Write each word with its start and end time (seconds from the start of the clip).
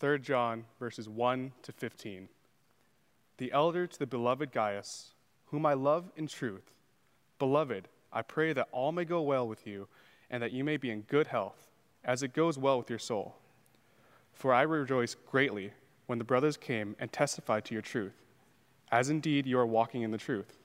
3 0.00 0.18
John 0.18 0.64
verses 0.78 1.10
1 1.10 1.52
to 1.62 1.72
15. 1.72 2.28
The 3.36 3.52
elder 3.52 3.86
to 3.86 3.98
the 3.98 4.06
beloved 4.06 4.50
Gaius, 4.50 5.10
whom 5.46 5.66
I 5.66 5.74
love 5.74 6.10
in 6.16 6.26
truth. 6.26 6.72
Beloved, 7.38 7.86
I 8.10 8.22
pray 8.22 8.54
that 8.54 8.68
all 8.72 8.92
may 8.92 9.04
go 9.04 9.20
well 9.20 9.46
with 9.46 9.66
you, 9.66 9.88
and 10.30 10.42
that 10.42 10.52
you 10.52 10.64
may 10.64 10.78
be 10.78 10.90
in 10.90 11.02
good 11.02 11.26
health, 11.26 11.68
as 12.02 12.22
it 12.22 12.32
goes 12.32 12.56
well 12.56 12.78
with 12.78 12.88
your 12.88 12.98
soul. 12.98 13.36
For 14.32 14.54
I 14.54 14.62
rejoice 14.62 15.16
greatly 15.30 15.72
when 16.06 16.18
the 16.18 16.24
brothers 16.24 16.56
came 16.56 16.96
and 16.98 17.12
testified 17.12 17.66
to 17.66 17.74
your 17.74 17.82
truth, 17.82 18.24
as 18.90 19.10
indeed 19.10 19.46
you 19.46 19.58
are 19.58 19.66
walking 19.66 20.00
in 20.00 20.12
the 20.12 20.18
truth. 20.18 20.56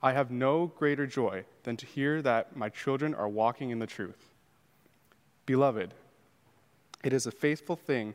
I 0.00 0.12
have 0.12 0.30
no 0.30 0.66
greater 0.66 1.06
joy 1.06 1.46
than 1.64 1.76
to 1.78 1.86
hear 1.86 2.22
that 2.22 2.56
my 2.56 2.68
children 2.68 3.12
are 3.12 3.28
walking 3.28 3.70
in 3.70 3.80
the 3.80 3.86
truth. 3.88 4.30
Beloved, 5.46 5.94
it 7.02 7.12
is 7.12 7.26
a 7.26 7.32
faithful 7.32 7.74
thing 7.74 8.14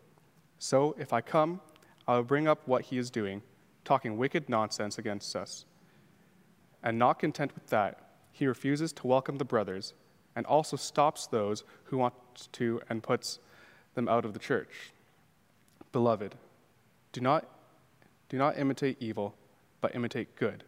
So, 0.63 0.95
if 0.99 1.11
I 1.11 1.21
come, 1.21 1.59
I 2.07 2.17
will 2.17 2.23
bring 2.23 2.47
up 2.47 2.67
what 2.67 2.83
he 2.83 2.99
is 2.99 3.09
doing, 3.09 3.41
talking 3.83 4.15
wicked 4.15 4.47
nonsense 4.47 4.99
against 4.99 5.35
us. 5.35 5.65
And 6.83 6.99
not 6.99 7.17
content 7.17 7.55
with 7.55 7.65
that, 7.71 8.11
he 8.31 8.45
refuses 8.45 8.93
to 8.93 9.07
welcome 9.07 9.39
the 9.39 9.43
brothers 9.43 9.95
and 10.35 10.45
also 10.45 10.77
stops 10.77 11.25
those 11.25 11.63
who 11.85 11.97
want 11.97 12.13
to 12.51 12.79
and 12.91 13.01
puts 13.01 13.39
them 13.95 14.07
out 14.07 14.23
of 14.23 14.33
the 14.33 14.39
church. 14.39 14.91
Beloved, 15.91 16.35
do 17.11 17.21
not, 17.21 17.49
do 18.29 18.37
not 18.37 18.59
imitate 18.59 18.97
evil, 18.99 19.33
but 19.81 19.95
imitate 19.95 20.35
good. 20.35 20.63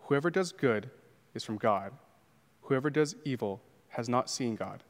Whoever 0.00 0.28
does 0.28 0.52
good 0.52 0.90
is 1.32 1.44
from 1.44 1.56
God. 1.56 1.92
Whoever 2.60 2.90
does 2.90 3.16
evil 3.24 3.62
has 3.88 4.06
not 4.06 4.28
seen 4.28 4.54
God. 4.54 4.82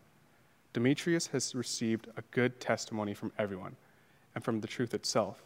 Demetrius 0.73 1.29
has 1.29 1.55
received 1.55 2.09
a 2.17 2.23
good 2.33 2.59
testimony 2.59 3.15
from 3.15 3.31
everyone 3.39 3.77
and 4.35 4.45
from 4.45 4.61
the 4.61 4.69
truth 4.69 4.95
itself. 4.95 5.43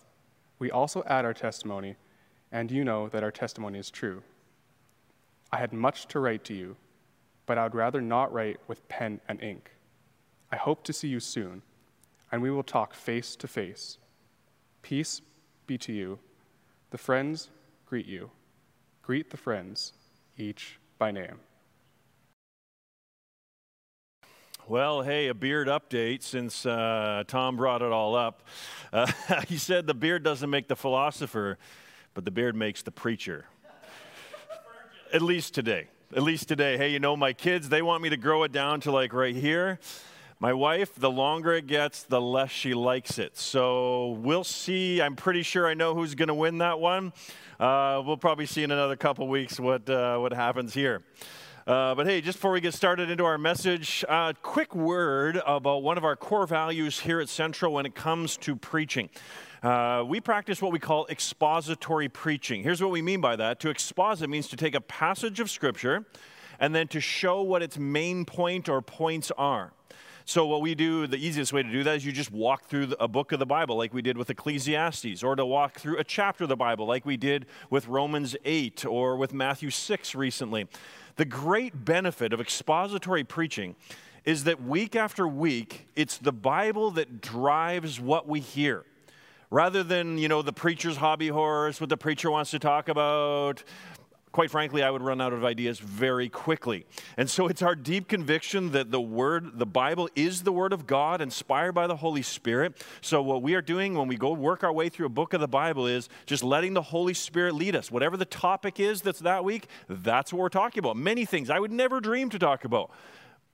We 0.58 0.70
also 0.70 1.04
add 1.06 1.24
our 1.24 1.34
testimony, 1.34 1.96
and 2.50 2.70
you 2.70 2.84
know 2.84 3.08
that 3.08 3.22
our 3.22 3.30
testimony 3.30 3.78
is 3.78 3.90
true. 3.90 4.22
I 5.52 5.58
had 5.58 5.72
much 5.72 6.06
to 6.08 6.20
write 6.20 6.44
to 6.44 6.54
you, 6.54 6.76
but 7.46 7.58
I 7.58 7.64
would 7.64 7.74
rather 7.74 8.00
not 8.00 8.32
write 8.32 8.58
with 8.66 8.86
pen 8.88 9.20
and 9.28 9.42
ink. 9.42 9.72
I 10.50 10.56
hope 10.56 10.82
to 10.84 10.92
see 10.92 11.08
you 11.08 11.20
soon, 11.20 11.62
and 12.32 12.42
we 12.42 12.50
will 12.50 12.62
talk 12.62 12.94
face 12.94 13.36
to 13.36 13.48
face. 13.48 13.98
Peace 14.82 15.20
be 15.66 15.78
to 15.78 15.92
you. 15.92 16.18
The 16.90 16.98
friends 16.98 17.50
greet 17.86 18.06
you. 18.06 18.30
Greet 19.02 19.30
the 19.30 19.36
friends, 19.36 19.92
each 20.36 20.78
by 20.98 21.10
name. 21.10 21.40
Well, 24.68 25.00
hey, 25.00 25.28
a 25.28 25.34
beard 25.34 25.66
update 25.66 26.22
since 26.22 26.66
uh, 26.66 27.24
Tom 27.26 27.56
brought 27.56 27.80
it 27.80 27.90
all 27.90 28.14
up. 28.14 28.42
Uh, 28.92 29.10
he 29.48 29.56
said 29.56 29.86
the 29.86 29.94
beard 29.94 30.22
doesn't 30.22 30.50
make 30.50 30.68
the 30.68 30.76
philosopher, 30.76 31.56
but 32.12 32.26
the 32.26 32.30
beard 32.30 32.54
makes 32.54 32.82
the 32.82 32.90
preacher. 32.90 33.46
At 35.10 35.22
least 35.22 35.54
today. 35.54 35.86
At 36.14 36.22
least 36.22 36.48
today. 36.48 36.76
Hey, 36.76 36.90
you 36.90 37.00
know, 37.00 37.16
my 37.16 37.32
kids, 37.32 37.70
they 37.70 37.80
want 37.80 38.02
me 38.02 38.10
to 38.10 38.18
grow 38.18 38.42
it 38.42 38.52
down 38.52 38.80
to 38.82 38.92
like 38.92 39.14
right 39.14 39.34
here. 39.34 39.78
My 40.38 40.52
wife, 40.52 40.94
the 40.94 41.10
longer 41.10 41.54
it 41.54 41.66
gets, 41.66 42.02
the 42.02 42.20
less 42.20 42.50
she 42.50 42.74
likes 42.74 43.18
it. 43.18 43.38
So 43.38 44.18
we'll 44.20 44.44
see. 44.44 45.00
I'm 45.00 45.16
pretty 45.16 45.44
sure 45.44 45.66
I 45.66 45.72
know 45.72 45.94
who's 45.94 46.14
going 46.14 46.28
to 46.28 46.34
win 46.34 46.58
that 46.58 46.78
one. 46.78 47.14
Uh, 47.58 48.02
we'll 48.04 48.18
probably 48.18 48.44
see 48.44 48.64
in 48.64 48.70
another 48.70 48.96
couple 48.96 49.26
weeks 49.28 49.58
what, 49.58 49.88
uh, 49.88 50.18
what 50.18 50.34
happens 50.34 50.74
here. 50.74 51.02
Uh, 51.68 51.94
but 51.94 52.06
hey, 52.06 52.22
just 52.22 52.38
before 52.38 52.52
we 52.52 52.62
get 52.62 52.72
started 52.72 53.10
into 53.10 53.26
our 53.26 53.36
message, 53.36 54.02
a 54.08 54.10
uh, 54.10 54.32
quick 54.40 54.74
word 54.74 55.38
about 55.46 55.82
one 55.82 55.98
of 55.98 56.04
our 56.04 56.16
core 56.16 56.46
values 56.46 57.00
here 57.00 57.20
at 57.20 57.28
Central 57.28 57.74
when 57.74 57.84
it 57.84 57.94
comes 57.94 58.38
to 58.38 58.56
preaching. 58.56 59.10
Uh, 59.62 60.02
we 60.08 60.18
practice 60.18 60.62
what 60.62 60.72
we 60.72 60.78
call 60.78 61.06
expository 61.08 62.08
preaching. 62.08 62.62
Here's 62.62 62.80
what 62.80 62.90
we 62.90 63.02
mean 63.02 63.20
by 63.20 63.36
that 63.36 63.60
to 63.60 63.68
exposit 63.68 64.30
means 64.30 64.48
to 64.48 64.56
take 64.56 64.74
a 64.74 64.80
passage 64.80 65.40
of 65.40 65.50
Scripture 65.50 66.06
and 66.58 66.74
then 66.74 66.88
to 66.88 67.02
show 67.02 67.42
what 67.42 67.62
its 67.62 67.76
main 67.76 68.24
point 68.24 68.70
or 68.70 68.80
points 68.80 69.30
are. 69.36 69.74
So, 70.28 70.44
what 70.44 70.60
we 70.60 70.74
do, 70.74 71.06
the 71.06 71.16
easiest 71.16 71.54
way 71.54 71.62
to 71.62 71.72
do 71.72 71.82
that 71.84 71.96
is 71.96 72.04
you 72.04 72.12
just 72.12 72.30
walk 72.30 72.66
through 72.66 72.94
a 73.00 73.08
book 73.08 73.32
of 73.32 73.38
the 73.38 73.46
Bible, 73.46 73.78
like 73.78 73.94
we 73.94 74.02
did 74.02 74.18
with 74.18 74.28
Ecclesiastes, 74.28 75.22
or 75.22 75.34
to 75.34 75.46
walk 75.46 75.78
through 75.78 75.96
a 75.96 76.04
chapter 76.04 76.44
of 76.44 76.50
the 76.50 76.56
Bible, 76.56 76.84
like 76.84 77.06
we 77.06 77.16
did 77.16 77.46
with 77.70 77.88
Romans 77.88 78.36
8 78.44 78.84
or 78.84 79.16
with 79.16 79.32
Matthew 79.32 79.70
6 79.70 80.14
recently. 80.14 80.68
The 81.16 81.24
great 81.24 81.86
benefit 81.86 82.34
of 82.34 82.42
expository 82.42 83.24
preaching 83.24 83.74
is 84.26 84.44
that 84.44 84.62
week 84.62 84.94
after 84.94 85.26
week, 85.26 85.88
it's 85.96 86.18
the 86.18 86.30
Bible 86.30 86.90
that 86.90 87.22
drives 87.22 87.98
what 87.98 88.28
we 88.28 88.40
hear. 88.40 88.84
Rather 89.50 89.82
than, 89.82 90.18
you 90.18 90.28
know, 90.28 90.42
the 90.42 90.52
preacher's 90.52 90.98
hobby 90.98 91.28
horse, 91.28 91.80
what 91.80 91.88
the 91.88 91.96
preacher 91.96 92.30
wants 92.30 92.50
to 92.50 92.58
talk 92.58 92.90
about, 92.90 93.64
quite 94.38 94.52
frankly, 94.52 94.84
I 94.84 94.90
would 94.92 95.02
run 95.02 95.20
out 95.20 95.32
of 95.32 95.44
ideas 95.44 95.80
very 95.80 96.28
quickly. 96.28 96.86
And 97.16 97.28
so 97.28 97.48
it's 97.48 97.60
our 97.60 97.74
deep 97.74 98.06
conviction 98.06 98.70
that 98.70 98.92
the 98.92 99.00
Word, 99.00 99.58
the 99.58 99.66
Bible, 99.66 100.08
is 100.14 100.44
the 100.44 100.52
Word 100.52 100.72
of 100.72 100.86
God, 100.86 101.20
inspired 101.20 101.72
by 101.72 101.88
the 101.88 101.96
Holy 101.96 102.22
Spirit. 102.22 102.80
So 103.00 103.20
what 103.20 103.42
we 103.42 103.56
are 103.56 103.60
doing 103.60 103.94
when 103.94 104.06
we 104.06 104.14
go 104.14 104.32
work 104.32 104.62
our 104.62 104.72
way 104.72 104.90
through 104.90 105.06
a 105.06 105.08
book 105.08 105.32
of 105.32 105.40
the 105.40 105.48
Bible 105.48 105.88
is 105.88 106.08
just 106.24 106.44
letting 106.44 106.72
the 106.72 106.82
Holy 106.82 107.14
Spirit 107.14 107.56
lead 107.56 107.74
us. 107.74 107.90
Whatever 107.90 108.16
the 108.16 108.24
topic 108.24 108.78
is 108.78 109.02
that's 109.02 109.18
that 109.18 109.44
week, 109.44 109.66
that's 109.88 110.32
what 110.32 110.38
we're 110.38 110.50
talking 110.50 110.78
about. 110.78 110.96
Many 110.96 111.24
things 111.24 111.50
I 111.50 111.58
would 111.58 111.72
never 111.72 112.00
dream 112.00 112.30
to 112.30 112.38
talk 112.38 112.64
about. 112.64 112.92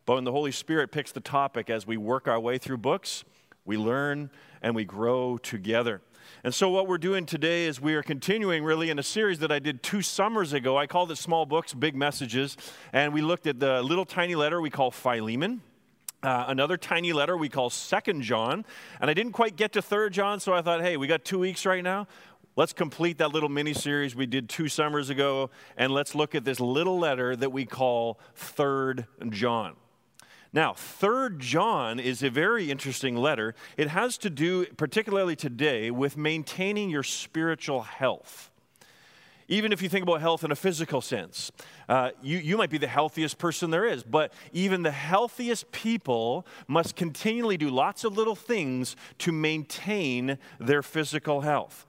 But 0.04 0.16
when 0.16 0.24
the 0.24 0.32
Holy 0.32 0.52
Spirit 0.52 0.92
picks 0.92 1.12
the 1.12 1.20
topic 1.20 1.70
as 1.70 1.86
we 1.86 1.96
work 1.96 2.28
our 2.28 2.38
way 2.38 2.58
through 2.58 2.76
books, 2.76 3.24
we 3.64 3.78
learn 3.78 4.28
and 4.60 4.74
we 4.74 4.84
grow 4.84 5.38
together. 5.38 6.02
And 6.42 6.54
so, 6.54 6.68
what 6.70 6.86
we're 6.86 6.98
doing 6.98 7.26
today 7.26 7.66
is 7.66 7.80
we 7.80 7.94
are 7.94 8.02
continuing 8.02 8.64
really 8.64 8.90
in 8.90 8.98
a 8.98 9.02
series 9.02 9.38
that 9.40 9.52
I 9.52 9.58
did 9.58 9.82
two 9.82 10.02
summers 10.02 10.52
ago. 10.52 10.76
I 10.76 10.86
called 10.86 11.10
it 11.10 11.16
Small 11.16 11.46
Books, 11.46 11.74
Big 11.74 11.94
Messages. 11.94 12.56
And 12.92 13.12
we 13.12 13.22
looked 13.22 13.46
at 13.46 13.60
the 13.60 13.82
little 13.82 14.04
tiny 14.04 14.34
letter 14.34 14.60
we 14.60 14.70
call 14.70 14.90
Philemon. 14.90 15.62
Uh, 16.22 16.46
another 16.48 16.78
tiny 16.78 17.12
letter 17.12 17.36
we 17.36 17.50
call 17.50 17.68
Second 17.68 18.22
John, 18.22 18.64
and 18.98 19.10
I 19.10 19.14
didn't 19.14 19.32
quite 19.32 19.56
get 19.56 19.72
to 19.74 19.82
Third 19.82 20.14
John, 20.14 20.40
so 20.40 20.54
I 20.54 20.62
thought, 20.62 20.80
hey, 20.80 20.96
we 20.96 21.06
got 21.06 21.22
two 21.22 21.38
weeks 21.38 21.66
right 21.66 21.84
now. 21.84 22.06
Let's 22.56 22.72
complete 22.72 23.18
that 23.18 23.32
little 23.32 23.50
mini 23.50 23.74
series 23.74 24.16
we 24.16 24.24
did 24.24 24.48
two 24.48 24.68
summers 24.68 25.10
ago, 25.10 25.50
and 25.76 25.92
let's 25.92 26.14
look 26.14 26.34
at 26.34 26.44
this 26.46 26.60
little 26.60 26.98
letter 26.98 27.36
that 27.36 27.52
we 27.52 27.66
call 27.66 28.18
Third 28.34 29.06
John. 29.28 29.76
Now, 30.54 30.72
Third 30.72 31.40
John 31.40 31.98
is 31.98 32.22
a 32.22 32.30
very 32.30 32.70
interesting 32.70 33.16
letter. 33.16 33.56
It 33.76 33.88
has 33.88 34.16
to 34.18 34.30
do, 34.30 34.66
particularly 34.76 35.34
today, 35.34 35.90
with 35.90 36.16
maintaining 36.16 36.90
your 36.90 37.02
spiritual 37.02 37.82
health. 37.82 38.52
Even 39.48 39.72
if 39.72 39.82
you 39.82 39.88
think 39.88 40.04
about 40.04 40.20
health 40.20 40.44
in 40.44 40.52
a 40.52 40.56
physical 40.56 41.00
sense, 41.00 41.50
uh, 41.88 42.12
you, 42.22 42.38
you 42.38 42.56
might 42.56 42.70
be 42.70 42.78
the 42.78 42.86
healthiest 42.86 43.36
person 43.36 43.72
there 43.72 43.84
is, 43.84 44.04
but 44.04 44.32
even 44.52 44.84
the 44.84 44.92
healthiest 44.92 45.72
people 45.72 46.46
must 46.68 46.94
continually 46.94 47.56
do 47.56 47.68
lots 47.68 48.04
of 48.04 48.16
little 48.16 48.36
things 48.36 48.94
to 49.18 49.32
maintain 49.32 50.38
their 50.60 50.84
physical 50.84 51.40
health. 51.40 51.84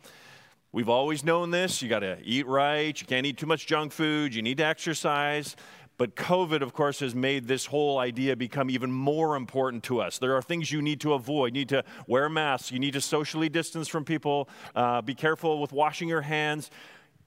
We've 0.72 0.90
always 0.90 1.24
known 1.24 1.52
this. 1.52 1.82
You 1.82 1.88
got 1.88 2.00
to 2.00 2.18
eat 2.24 2.48
right. 2.48 3.00
You 3.00 3.08
can't 3.08 3.26
eat 3.26 3.38
too 3.38 3.46
much 3.46 3.68
junk 3.68 3.94
food. 3.94 4.36
You 4.36 4.42
need 4.42 4.58
to 4.58 4.66
exercise. 4.66 5.56
But 5.98 6.16
COVID, 6.16 6.62
of 6.62 6.74
course, 6.74 7.00
has 7.00 7.16
made 7.16 7.48
this 7.48 7.68
whole 7.68 8.00
idea 8.00 8.36
become 8.36 8.70
even 8.70 8.92
more 8.92 9.36
important 9.38 9.84
to 9.86 10.02
us. 10.02 10.18
There 10.18 10.36
are 10.36 10.42
things 10.42 10.72
you 10.72 10.82
need 10.82 11.00
to 11.02 11.14
avoid. 11.14 11.56
You 11.56 11.62
need 11.62 11.70
to 11.70 11.86
wear 12.06 12.28
masks. 12.28 12.72
You 12.72 12.80
need 12.80 12.94
to 12.94 13.02
socially 13.02 13.48
distance 13.48 13.88
from 13.88 14.04
people. 14.04 14.50
Uh, 14.76 15.02
be 15.02 15.16
careful 15.16 15.62
with 15.62 15.72
washing 15.72 16.10
your 16.10 16.22
hands. 16.22 16.70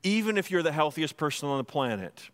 Even 0.02 0.36
if 0.36 0.50
you're 0.50 0.62
the 0.62 0.72
healthiest 0.72 1.16
person 1.16 1.48
on 1.48 1.58
the 1.58 1.64
planet, 1.64 2.30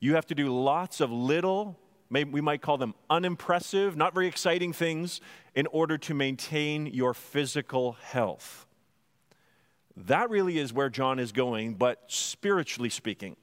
you 0.00 0.16
have 0.16 0.26
to 0.26 0.34
do 0.34 0.52
lots 0.52 1.00
of 1.00 1.12
little, 1.12 1.78
maybe 2.10 2.30
we 2.30 2.40
might 2.40 2.62
call 2.62 2.78
them 2.78 2.94
unimpressive, 3.08 3.96
not 3.96 4.12
very 4.12 4.26
exciting 4.26 4.72
things 4.72 5.20
in 5.54 5.66
order 5.68 5.96
to 5.98 6.14
maintain 6.14 6.86
your 6.86 7.14
physical 7.14 7.92
health. 7.92 8.66
That 9.96 10.28
really 10.30 10.58
is 10.58 10.72
where 10.72 10.90
John 10.90 11.18
is 11.18 11.32
going, 11.32 11.74
but 11.74 12.02
spiritually 12.08 12.90
speaking. 12.90 13.36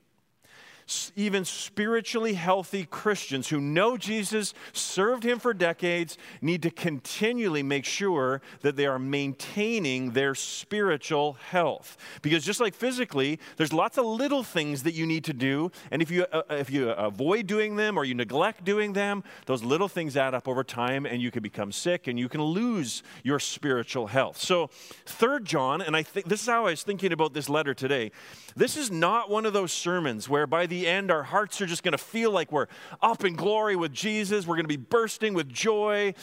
Even 1.15 1.45
spiritually 1.45 2.33
healthy 2.33 2.85
Christians 2.85 3.49
who 3.49 3.59
know 3.59 3.97
Jesus, 3.97 4.53
served 4.73 5.23
him 5.23 5.39
for 5.39 5.53
decades, 5.53 6.17
need 6.41 6.61
to 6.63 6.69
continually 6.69 7.63
make 7.63 7.85
sure 7.85 8.41
that 8.61 8.75
they 8.75 8.85
are 8.85 8.99
maintaining 8.99 10.11
their 10.11 10.35
spiritual 10.35 11.33
health. 11.33 11.97
Because 12.21 12.43
just 12.43 12.59
like 12.59 12.73
physically, 12.73 13.39
there's 13.57 13.73
lots 13.73 13.97
of 13.97 14.05
little 14.05 14.43
things 14.43 14.83
that 14.83 14.93
you 14.93 15.05
need 15.05 15.23
to 15.25 15.33
do, 15.33 15.71
and 15.91 16.01
if 16.01 16.11
you, 16.11 16.25
uh, 16.31 16.43
uh 16.49 16.55
if 16.55 16.69
you 16.69 16.89
avoid 16.89 17.47
doing 17.47 17.75
them 17.75 17.97
or 17.97 18.03
you 18.03 18.13
neglect 18.13 18.63
doing 18.63 18.93
them, 18.93 19.23
those 19.45 19.63
little 19.63 19.87
things 19.87 20.17
add 20.17 20.33
up 20.33 20.47
over 20.47 20.63
time 20.63 21.05
and 21.05 21.21
you 21.21 21.31
can 21.31 21.43
become 21.43 21.71
sick 21.71 22.07
and 22.07 22.19
you 22.19 22.29
can 22.29 22.41
lose 22.41 23.03
your 23.23 23.39
spiritual 23.39 24.07
health. 24.07 24.37
So, 24.37 24.67
third 25.05 25.45
John, 25.45 25.81
and 25.81 25.95
I 25.95 26.03
think 26.03 26.27
this 26.27 26.41
is 26.41 26.47
how 26.47 26.65
I 26.65 26.71
was 26.71 26.83
thinking 26.83 27.11
about 27.11 27.33
this 27.33 27.49
letter 27.49 27.73
today. 27.73 28.11
This 28.55 28.77
is 28.77 28.91
not 28.91 29.29
one 29.29 29.45
of 29.45 29.53
those 29.53 29.71
sermons 29.71 30.29
where 30.29 30.45
by 30.45 30.65
the 30.65 30.72
end 30.73 31.11
our 31.11 31.23
hearts 31.23 31.61
are 31.61 31.65
just 31.65 31.83
going 31.83 31.93
to 31.93 31.97
feel 31.97 32.31
like 32.31 32.51
we're 32.51 32.67
up 33.01 33.23
in 33.23 33.35
glory 33.35 33.75
with 33.75 33.93
Jesus, 33.93 34.45
we're 34.45 34.55
going 34.55 34.65
to 34.65 34.67
be 34.67 34.77
bursting 34.77 35.33
with 35.33 35.49
joy. 35.49 36.13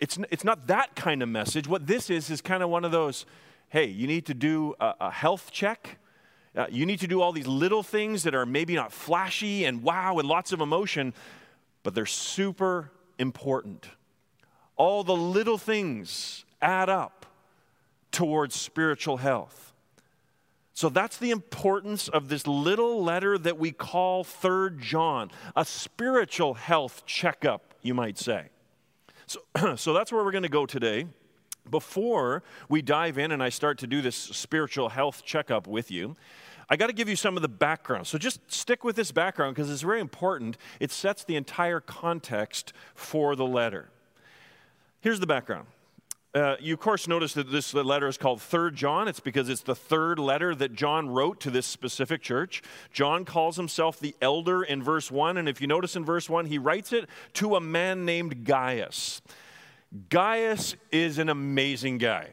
It's, 0.00 0.18
it's 0.30 0.44
not 0.44 0.66
that 0.66 0.94
kind 0.94 1.22
of 1.22 1.28
message. 1.28 1.66
What 1.66 1.86
this 1.86 2.10
is, 2.10 2.30
is 2.30 2.40
kind 2.40 2.62
of 2.62 2.68
one 2.68 2.84
of 2.84 2.92
those 2.92 3.26
hey, 3.68 3.86
you 3.86 4.06
need 4.06 4.26
to 4.26 4.34
do 4.34 4.74
a, 4.80 4.94
a 5.00 5.10
health 5.10 5.50
check. 5.50 5.98
Uh, 6.56 6.66
you 6.70 6.86
need 6.86 7.00
to 7.00 7.06
do 7.06 7.20
all 7.20 7.32
these 7.32 7.46
little 7.46 7.82
things 7.82 8.22
that 8.22 8.34
are 8.34 8.46
maybe 8.46 8.74
not 8.74 8.92
flashy 8.92 9.64
and 9.64 9.82
wow 9.82 10.18
and 10.18 10.28
lots 10.28 10.52
of 10.52 10.60
emotion, 10.60 11.12
but 11.82 11.94
they're 11.94 12.06
super 12.06 12.92
important. 13.18 13.86
All 14.76 15.04
the 15.04 15.16
little 15.16 15.58
things 15.58 16.44
add 16.62 16.88
up 16.88 17.26
towards 18.12 18.54
spiritual 18.54 19.18
health. 19.18 19.65
So 20.76 20.90
that's 20.90 21.16
the 21.16 21.30
importance 21.30 22.06
of 22.06 22.28
this 22.28 22.46
little 22.46 23.02
letter 23.02 23.38
that 23.38 23.56
we 23.56 23.72
call 23.72 24.24
Third 24.24 24.78
John, 24.78 25.30
a 25.56 25.64
spiritual 25.64 26.52
health 26.52 27.06
checkup, 27.06 27.72
you 27.80 27.94
might 27.94 28.18
say. 28.18 28.50
So, 29.26 29.40
so 29.76 29.94
that's 29.94 30.12
where 30.12 30.22
we're 30.22 30.32
going 30.32 30.42
to 30.42 30.50
go 30.50 30.66
today. 30.66 31.06
Before 31.70 32.42
we 32.68 32.82
dive 32.82 33.16
in 33.16 33.32
and 33.32 33.42
I 33.42 33.48
start 33.48 33.78
to 33.78 33.86
do 33.86 34.02
this 34.02 34.16
spiritual 34.16 34.90
health 34.90 35.24
checkup 35.24 35.66
with 35.66 35.90
you, 35.90 36.14
I 36.68 36.76
got 36.76 36.88
to 36.88 36.92
give 36.92 37.08
you 37.08 37.16
some 37.16 37.36
of 37.36 37.42
the 37.42 37.48
background. 37.48 38.06
So 38.06 38.18
just 38.18 38.40
stick 38.52 38.84
with 38.84 38.96
this 38.96 39.12
background 39.12 39.56
because 39.56 39.70
it's 39.70 39.80
very 39.80 40.00
important. 40.00 40.58
It 40.78 40.90
sets 40.90 41.24
the 41.24 41.36
entire 41.36 41.80
context 41.80 42.74
for 42.94 43.34
the 43.34 43.46
letter. 43.46 43.88
Here's 45.00 45.20
the 45.20 45.26
background 45.26 45.68
uh, 46.36 46.56
you, 46.60 46.74
of 46.74 46.80
course, 46.80 47.08
notice 47.08 47.32
that 47.32 47.50
this 47.50 47.72
letter 47.72 48.06
is 48.06 48.18
called 48.18 48.42
Third 48.42 48.76
John. 48.76 49.08
It's 49.08 49.20
because 49.20 49.48
it's 49.48 49.62
the 49.62 49.74
third 49.74 50.18
letter 50.18 50.54
that 50.54 50.74
John 50.74 51.08
wrote 51.08 51.40
to 51.40 51.50
this 51.50 51.64
specific 51.64 52.20
church. 52.20 52.62
John 52.92 53.24
calls 53.24 53.56
himself 53.56 53.98
the 53.98 54.14
elder 54.20 54.62
in 54.62 54.82
verse 54.82 55.10
1. 55.10 55.38
And 55.38 55.48
if 55.48 55.62
you 55.62 55.66
notice 55.66 55.96
in 55.96 56.04
verse 56.04 56.28
1, 56.28 56.44
he 56.44 56.58
writes 56.58 56.92
it 56.92 57.08
to 57.34 57.56
a 57.56 57.60
man 57.60 58.04
named 58.04 58.44
Gaius. 58.44 59.22
Gaius 60.10 60.76
is 60.92 61.16
an 61.16 61.30
amazing 61.30 61.96
guy. 61.96 62.32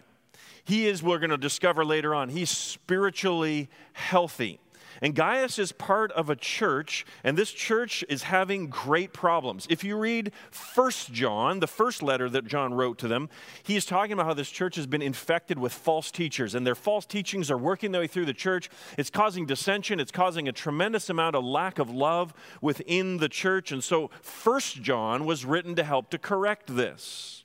He 0.66 0.88
is, 0.88 1.02
we're 1.02 1.20
going 1.20 1.30
to 1.30 1.38
discover 1.38 1.86
later 1.86 2.14
on, 2.14 2.28
he's 2.28 2.50
spiritually 2.50 3.70
healthy. 3.94 4.60
And 5.04 5.14
Gaius 5.14 5.60
is 5.60 5.74
part 5.74 6.14
of 6.14 6.30
a 6.30 6.36
church, 6.36 7.06
and 7.26 7.38
this 7.38 7.52
church 7.52 8.06
is 8.08 8.24
having 8.24 8.68
great 8.68 9.12
problems. 9.12 9.68
If 9.70 9.84
you 9.84 9.98
read 9.98 10.32
First 10.50 11.12
John, 11.12 11.60
the 11.60 11.68
first 11.68 12.02
letter 12.02 12.30
that 12.30 12.48
John 12.48 12.74
wrote 12.74 13.00
to 13.00 13.10
them, 13.10 13.28
he's 13.64 13.84
talking 13.84 14.14
about 14.14 14.28
how 14.28 14.34
this 14.34 14.50
church 14.50 14.78
has 14.78 14.88
been 14.88 15.02
infected 15.02 15.60
with 15.60 15.74
false 15.74 16.10
teachers, 16.10 16.56
and 16.56 16.66
their 16.66 16.74
false 16.74 17.06
teachings 17.06 17.52
are 17.52 17.58
working 17.58 17.92
their 17.92 18.00
way 18.00 18.08
through 18.08 18.28
the 18.28 18.34
church. 18.34 18.70
It's 18.98 19.10
causing 19.10 19.46
dissension, 19.46 20.00
it's 20.00 20.10
causing 20.10 20.48
a 20.48 20.54
tremendous 20.54 21.10
amount 21.10 21.36
of 21.36 21.44
lack 21.44 21.80
of 21.80 21.90
love 21.90 22.34
within 22.62 23.18
the 23.18 23.28
church. 23.28 23.74
And 23.74 23.84
so 23.84 24.10
First 24.22 24.82
John 24.82 25.26
was 25.26 25.44
written 25.44 25.76
to 25.76 25.84
help 25.84 26.12
to 26.12 26.18
correct 26.18 26.78
this. 26.78 27.44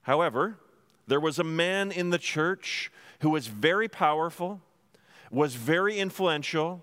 However, 0.00 0.56
there 1.06 1.20
was 1.20 1.38
a 1.38 1.44
man 1.44 1.92
in 1.92 2.08
the 2.08 2.18
church 2.18 2.90
who 3.20 3.28
was 3.28 3.48
very 3.48 3.86
powerful 3.86 4.62
was 5.30 5.54
very 5.54 5.98
influential, 5.98 6.82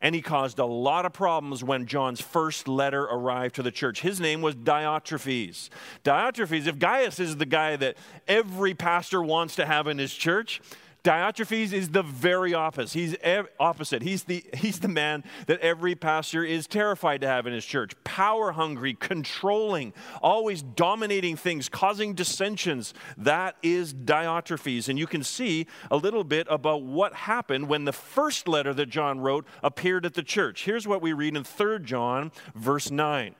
and 0.00 0.14
he 0.14 0.20
caused 0.20 0.58
a 0.58 0.66
lot 0.66 1.06
of 1.06 1.12
problems 1.12 1.64
when 1.64 1.86
John's 1.86 2.20
first 2.20 2.68
letter 2.68 3.04
arrived 3.04 3.54
to 3.54 3.62
the 3.62 3.70
church. 3.70 4.02
His 4.02 4.20
name 4.20 4.42
was 4.42 4.54
Diotrephes. 4.54 5.70
Diotrephes, 6.04 6.66
if 6.66 6.78
Gaius 6.78 7.18
is 7.18 7.36
the 7.36 7.46
guy 7.46 7.76
that 7.76 7.96
every 8.28 8.74
pastor 8.74 9.22
wants 9.22 9.56
to 9.56 9.64
have 9.64 9.86
in 9.86 9.98
his 9.98 10.12
church, 10.12 10.60
Diotrephes 11.04 11.74
is 11.74 11.90
the 11.90 12.02
very 12.02 12.54
opposite. 12.54 12.98
He's 12.98 13.14
opposite. 13.60 14.00
He's 14.00 14.24
the, 14.24 14.42
he's 14.54 14.80
the 14.80 14.88
man 14.88 15.22
that 15.46 15.60
every 15.60 15.94
pastor 15.94 16.42
is 16.42 16.66
terrified 16.66 17.20
to 17.20 17.26
have 17.26 17.46
in 17.46 17.52
his 17.52 17.66
church. 17.66 17.92
Power 18.04 18.52
hungry, 18.52 18.94
controlling, 18.94 19.92
always 20.22 20.62
dominating 20.62 21.36
things, 21.36 21.68
causing 21.68 22.14
dissensions. 22.14 22.94
That 23.18 23.56
is 23.62 23.92
Diotrephes. 23.92 24.88
And 24.88 24.98
you 24.98 25.06
can 25.06 25.22
see 25.22 25.66
a 25.90 25.96
little 25.98 26.24
bit 26.24 26.46
about 26.48 26.82
what 26.82 27.12
happened 27.12 27.68
when 27.68 27.84
the 27.84 27.92
first 27.92 28.48
letter 28.48 28.72
that 28.72 28.86
John 28.86 29.20
wrote 29.20 29.46
appeared 29.62 30.06
at 30.06 30.14
the 30.14 30.22
church. 30.22 30.64
Here's 30.64 30.88
what 30.88 31.02
we 31.02 31.12
read 31.12 31.36
in 31.36 31.44
3 31.44 31.80
John, 31.80 32.32
verse 32.54 32.90
9. 32.90 33.34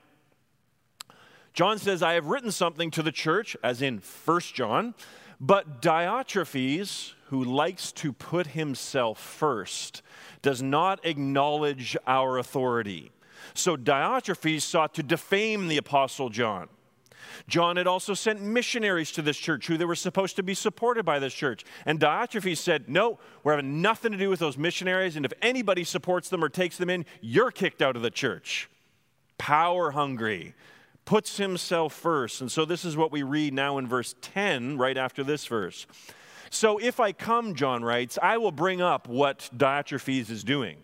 John 1.54 1.78
says, 1.78 2.02
I 2.02 2.12
have 2.12 2.26
written 2.26 2.50
something 2.50 2.90
to 2.90 3.02
the 3.02 3.12
church, 3.12 3.56
as 3.62 3.80
in 3.80 4.02
1 4.26 4.40
John, 4.52 4.94
but 5.40 5.80
Diotrephes, 5.80 7.14
who 7.34 7.42
likes 7.42 7.90
to 7.90 8.12
put 8.12 8.46
himself 8.46 9.18
first, 9.18 10.02
does 10.40 10.62
not 10.62 11.04
acknowledge 11.04 11.96
our 12.06 12.38
authority. 12.38 13.10
So 13.54 13.76
Diotrephes 13.76 14.62
sought 14.62 14.94
to 14.94 15.02
defame 15.02 15.66
the 15.66 15.76
Apostle 15.76 16.28
John. 16.28 16.68
John 17.48 17.76
had 17.76 17.88
also 17.88 18.14
sent 18.14 18.40
missionaries 18.40 19.10
to 19.10 19.20
this 19.22 19.36
church 19.36 19.66
who 19.66 19.76
they 19.76 19.84
were 19.84 19.96
supposed 19.96 20.36
to 20.36 20.44
be 20.44 20.54
supported 20.54 21.04
by 21.04 21.18
this 21.18 21.34
church. 21.34 21.64
And 21.84 21.98
Diotrephes 21.98 22.58
said, 22.58 22.88
No, 22.88 23.18
we're 23.42 23.56
having 23.56 23.82
nothing 23.82 24.12
to 24.12 24.18
do 24.18 24.30
with 24.30 24.38
those 24.38 24.56
missionaries. 24.56 25.16
And 25.16 25.24
if 25.24 25.32
anybody 25.42 25.82
supports 25.82 26.28
them 26.28 26.44
or 26.44 26.48
takes 26.48 26.76
them 26.76 26.88
in, 26.88 27.04
you're 27.20 27.50
kicked 27.50 27.82
out 27.82 27.96
of 27.96 28.02
the 28.02 28.12
church. 28.12 28.70
Power 29.38 29.90
hungry, 29.90 30.54
puts 31.04 31.38
himself 31.38 31.94
first. 31.94 32.40
And 32.40 32.52
so 32.52 32.64
this 32.64 32.84
is 32.84 32.96
what 32.96 33.10
we 33.10 33.24
read 33.24 33.54
now 33.54 33.78
in 33.78 33.88
verse 33.88 34.14
10, 34.20 34.78
right 34.78 34.96
after 34.96 35.24
this 35.24 35.46
verse. 35.48 35.88
So 36.50 36.78
if 36.78 37.00
I 37.00 37.12
come, 37.12 37.54
John 37.54 37.84
writes, 37.84 38.18
I 38.22 38.38
will 38.38 38.52
bring 38.52 38.80
up 38.80 39.08
what 39.08 39.50
Diotrephes 39.56 40.30
is 40.30 40.44
doing, 40.44 40.78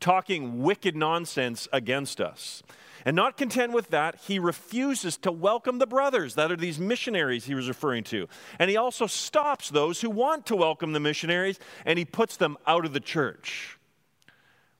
talking 0.00 0.62
wicked 0.62 0.96
nonsense 0.96 1.68
against 1.72 2.20
us. 2.20 2.62
And 3.04 3.14
not 3.14 3.36
content 3.36 3.72
with 3.72 3.90
that, 3.90 4.16
he 4.26 4.38
refuses 4.38 5.18
to 5.18 5.30
welcome 5.30 5.78
the 5.78 5.86
brothers, 5.86 6.36
that 6.36 6.50
are 6.50 6.56
these 6.56 6.78
missionaries 6.78 7.44
he 7.44 7.54
was 7.54 7.68
referring 7.68 8.04
to. 8.04 8.28
And 8.58 8.70
he 8.70 8.76
also 8.76 9.06
stops 9.06 9.68
those 9.68 10.00
who 10.00 10.08
want 10.08 10.46
to 10.46 10.56
welcome 10.56 10.92
the 10.92 11.00
missionaries 11.00 11.58
and 11.84 11.98
he 11.98 12.06
puts 12.06 12.36
them 12.38 12.56
out 12.66 12.86
of 12.86 12.94
the 12.94 13.00
church. 13.00 13.78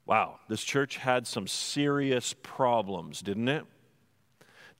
Wow, 0.06 0.40
this 0.48 0.64
church 0.64 0.96
had 0.96 1.26
some 1.26 1.46
serious 1.46 2.34
problems, 2.42 3.20
didn't 3.20 3.48
it? 3.48 3.64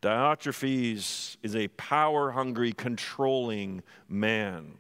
Diotrephes 0.03 1.37
is 1.43 1.57
a 1.57 1.69
power 1.69 2.31
hungry, 2.33 2.73
controlling 2.73 3.83
man. 4.07 4.79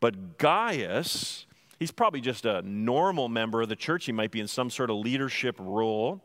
But 0.00 0.38
Gaius, 0.38 1.46
he's 1.78 1.90
probably 1.90 2.20
just 2.20 2.44
a 2.44 2.62
normal 2.62 3.28
member 3.28 3.62
of 3.62 3.68
the 3.68 3.76
church. 3.76 4.06
He 4.06 4.12
might 4.12 4.30
be 4.30 4.40
in 4.40 4.48
some 4.48 4.70
sort 4.70 4.90
of 4.90 4.96
leadership 4.96 5.56
role. 5.58 6.22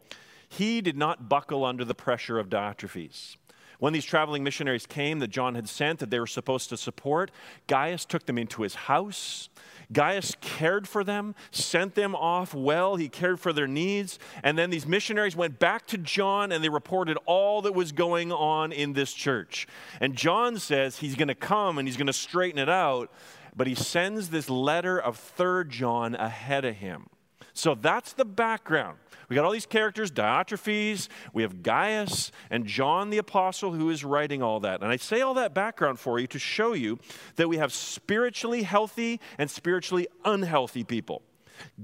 He 0.49 0.81
did 0.81 0.97
not 0.97 1.29
buckle 1.29 1.63
under 1.63 1.85
the 1.85 1.95
pressure 1.95 2.37
of 2.37 2.49
Diotrephes. 2.49 3.37
When 3.79 3.93
these 3.93 4.05
traveling 4.05 4.43
missionaries 4.43 4.85
came 4.85 5.17
that 5.19 5.29
John 5.29 5.55
had 5.55 5.67
sent 5.67 5.99
that 5.99 6.11
they 6.11 6.19
were 6.19 6.27
supposed 6.27 6.69
to 6.69 6.77
support, 6.77 7.31
Gaius 7.65 8.05
took 8.05 8.27
them 8.27 8.37
into 8.37 8.61
his 8.61 8.75
house. 8.75 9.49
Gaius 9.91 10.35
cared 10.39 10.87
for 10.87 11.03
them, 11.03 11.33
sent 11.49 11.95
them 11.95 12.13
off 12.13 12.53
well. 12.53 12.95
He 12.95 13.09
cared 13.09 13.39
for 13.39 13.51
their 13.51 13.67
needs. 13.67 14.19
And 14.43 14.55
then 14.55 14.69
these 14.69 14.85
missionaries 14.85 15.35
went 15.35 15.57
back 15.57 15.87
to 15.87 15.97
John 15.97 16.51
and 16.51 16.63
they 16.63 16.69
reported 16.69 17.17
all 17.25 17.63
that 17.63 17.73
was 17.73 17.91
going 17.91 18.31
on 18.31 18.71
in 18.71 18.93
this 18.93 19.13
church. 19.13 19.67
And 19.99 20.15
John 20.15 20.59
says 20.59 20.97
he's 20.97 21.15
going 21.15 21.29
to 21.29 21.35
come 21.35 21.79
and 21.79 21.87
he's 21.87 21.97
going 21.97 22.05
to 22.05 22.13
straighten 22.13 22.59
it 22.59 22.69
out 22.69 23.11
but 23.55 23.67
he 23.67 23.75
sends 23.75 24.29
this 24.29 24.49
letter 24.49 24.99
of 24.99 25.17
Third 25.17 25.69
John 25.69 26.15
ahead 26.15 26.65
of 26.65 26.75
him. 26.75 27.07
So 27.53 27.75
that's 27.75 28.13
the 28.13 28.25
background. 28.25 28.97
We 29.27 29.35
got 29.35 29.45
all 29.45 29.51
these 29.51 29.65
characters 29.65 30.11
Diotrephes, 30.11 31.07
we 31.33 31.43
have 31.43 31.63
Gaius, 31.63 32.31
and 32.49 32.65
John 32.65 33.09
the 33.09 33.17
Apostle 33.17 33.71
who 33.71 33.89
is 33.89 34.03
writing 34.03 34.41
all 34.41 34.59
that. 34.61 34.81
And 34.81 34.91
I 34.91 34.97
say 34.97 35.21
all 35.21 35.35
that 35.35 35.53
background 35.53 35.99
for 35.99 36.19
you 36.19 36.27
to 36.27 36.39
show 36.39 36.73
you 36.73 36.99
that 37.37 37.47
we 37.47 37.57
have 37.57 37.71
spiritually 37.71 38.63
healthy 38.63 39.19
and 39.37 39.49
spiritually 39.49 40.07
unhealthy 40.25 40.83
people. 40.83 41.21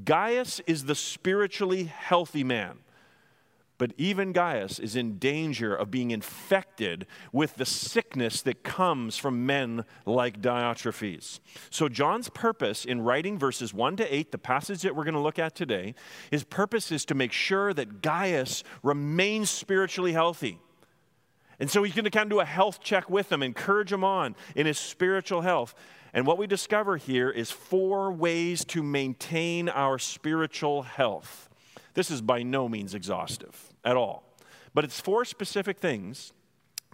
Gaius 0.03 0.59
is 0.67 0.85
the 0.85 0.95
spiritually 0.95 1.85
healthy 1.85 2.43
man. 2.43 2.79
But 3.77 3.93
even 3.97 4.31
Gaius 4.31 4.79
is 4.79 4.95
in 4.95 5.19
danger 5.19 5.75
of 5.75 5.91
being 5.91 6.09
infected 6.09 7.05
with 7.31 7.55
the 7.55 7.65
sickness 7.65 8.41
that 8.41 8.63
comes 8.63 9.17
from 9.17 9.45
men 9.45 9.85
like 10.05 10.41
Diotrephes. 10.41 11.39
So, 11.69 11.87
John's 11.87 12.29
purpose 12.29 12.85
in 12.85 13.01
writing 13.01 13.37
verses 13.37 13.73
1 13.73 13.97
to 13.97 14.15
8, 14.15 14.31
the 14.31 14.39
passage 14.39 14.81
that 14.81 14.95
we're 14.95 15.03
going 15.03 15.13
to 15.13 15.19
look 15.19 15.37
at 15.37 15.53
today, 15.53 15.93
his 16.31 16.43
purpose 16.43 16.91
is 16.91 17.05
to 17.05 17.15
make 17.15 17.31
sure 17.31 17.71
that 17.73 18.01
Gaius 18.01 18.63
remains 18.81 19.49
spiritually 19.51 20.13
healthy. 20.13 20.59
And 21.59 21.69
so 21.69 21.83
he's 21.83 21.93
going 21.93 22.05
to 22.05 22.11
kind 22.11 22.25
of 22.25 22.29
do 22.29 22.39
a 22.39 22.45
health 22.45 22.81
check 22.81 23.09
with 23.09 23.31
him, 23.31 23.41
encourage 23.41 23.91
him 23.91 24.03
on 24.03 24.35
in 24.55 24.65
his 24.65 24.77
spiritual 24.77 25.41
health. 25.41 25.75
And 26.13 26.25
what 26.25 26.37
we 26.37 26.47
discover 26.47 26.97
here 26.97 27.29
is 27.29 27.51
four 27.51 28.11
ways 28.11 28.65
to 28.65 28.81
maintain 28.81 29.69
our 29.69 29.99
spiritual 29.99 30.83
health. 30.83 31.46
This 31.97 32.11
is 32.11 32.21
by 32.21 32.43
no 32.43 32.69
means 32.69 32.93
exhaustive 32.93 33.73
at 33.83 33.97
all, 33.97 34.21
but 34.75 34.83
it's 34.83 35.01
four 35.01 35.25
specific 35.25 35.79
things 35.79 36.31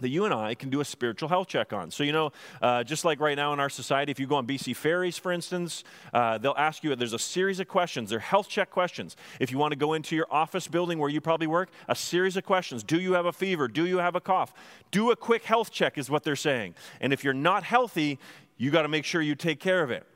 that 0.00 0.08
you 0.08 0.24
and 0.24 0.32
I 0.32 0.54
can 0.54 0.70
do 0.70 0.80
a 0.80 0.84
spiritual 0.84 1.28
health 1.28 1.46
check 1.46 1.74
on. 1.74 1.90
So, 1.90 2.04
you 2.04 2.12
know, 2.12 2.32
uh, 2.62 2.84
just 2.84 3.04
like 3.04 3.20
right 3.20 3.36
now 3.36 3.52
in 3.52 3.60
our 3.60 3.68
society, 3.68 4.10
if 4.10 4.18
you 4.18 4.26
go 4.26 4.36
on 4.36 4.46
BC 4.46 4.74
Ferries, 4.74 5.18
for 5.18 5.30
instance, 5.30 5.84
uh, 6.14 6.38
they'll 6.38 6.54
ask 6.56 6.82
you, 6.82 6.96
there's 6.96 7.12
a 7.12 7.18
series 7.18 7.60
of 7.60 7.68
questions. 7.68 8.08
They're 8.08 8.18
health 8.18 8.48
check 8.48 8.70
questions. 8.70 9.14
If 9.40 9.52
you 9.52 9.58
want 9.58 9.72
to 9.72 9.78
go 9.78 9.92
into 9.92 10.16
your 10.16 10.26
office 10.30 10.68
building 10.68 10.98
where 10.98 11.10
you 11.10 11.20
probably 11.20 11.48
work, 11.48 11.68
a 11.86 11.94
series 11.94 12.38
of 12.38 12.46
questions. 12.46 12.82
Do 12.82 12.98
you 12.98 13.12
have 13.12 13.26
a 13.26 13.32
fever? 13.32 13.68
Do 13.68 13.84
you 13.84 13.98
have 13.98 14.16
a 14.16 14.22
cough? 14.22 14.54
Do 14.90 15.10
a 15.10 15.16
quick 15.16 15.44
health 15.44 15.70
check, 15.70 15.98
is 15.98 16.08
what 16.08 16.24
they're 16.24 16.34
saying. 16.34 16.76
And 17.02 17.12
if 17.12 17.24
you're 17.24 17.34
not 17.34 17.62
healthy, 17.62 18.18
you 18.56 18.70
got 18.70 18.82
to 18.82 18.88
make 18.88 19.04
sure 19.04 19.20
you 19.20 19.34
take 19.34 19.60
care 19.60 19.82
of 19.82 19.90
it. 19.90 20.06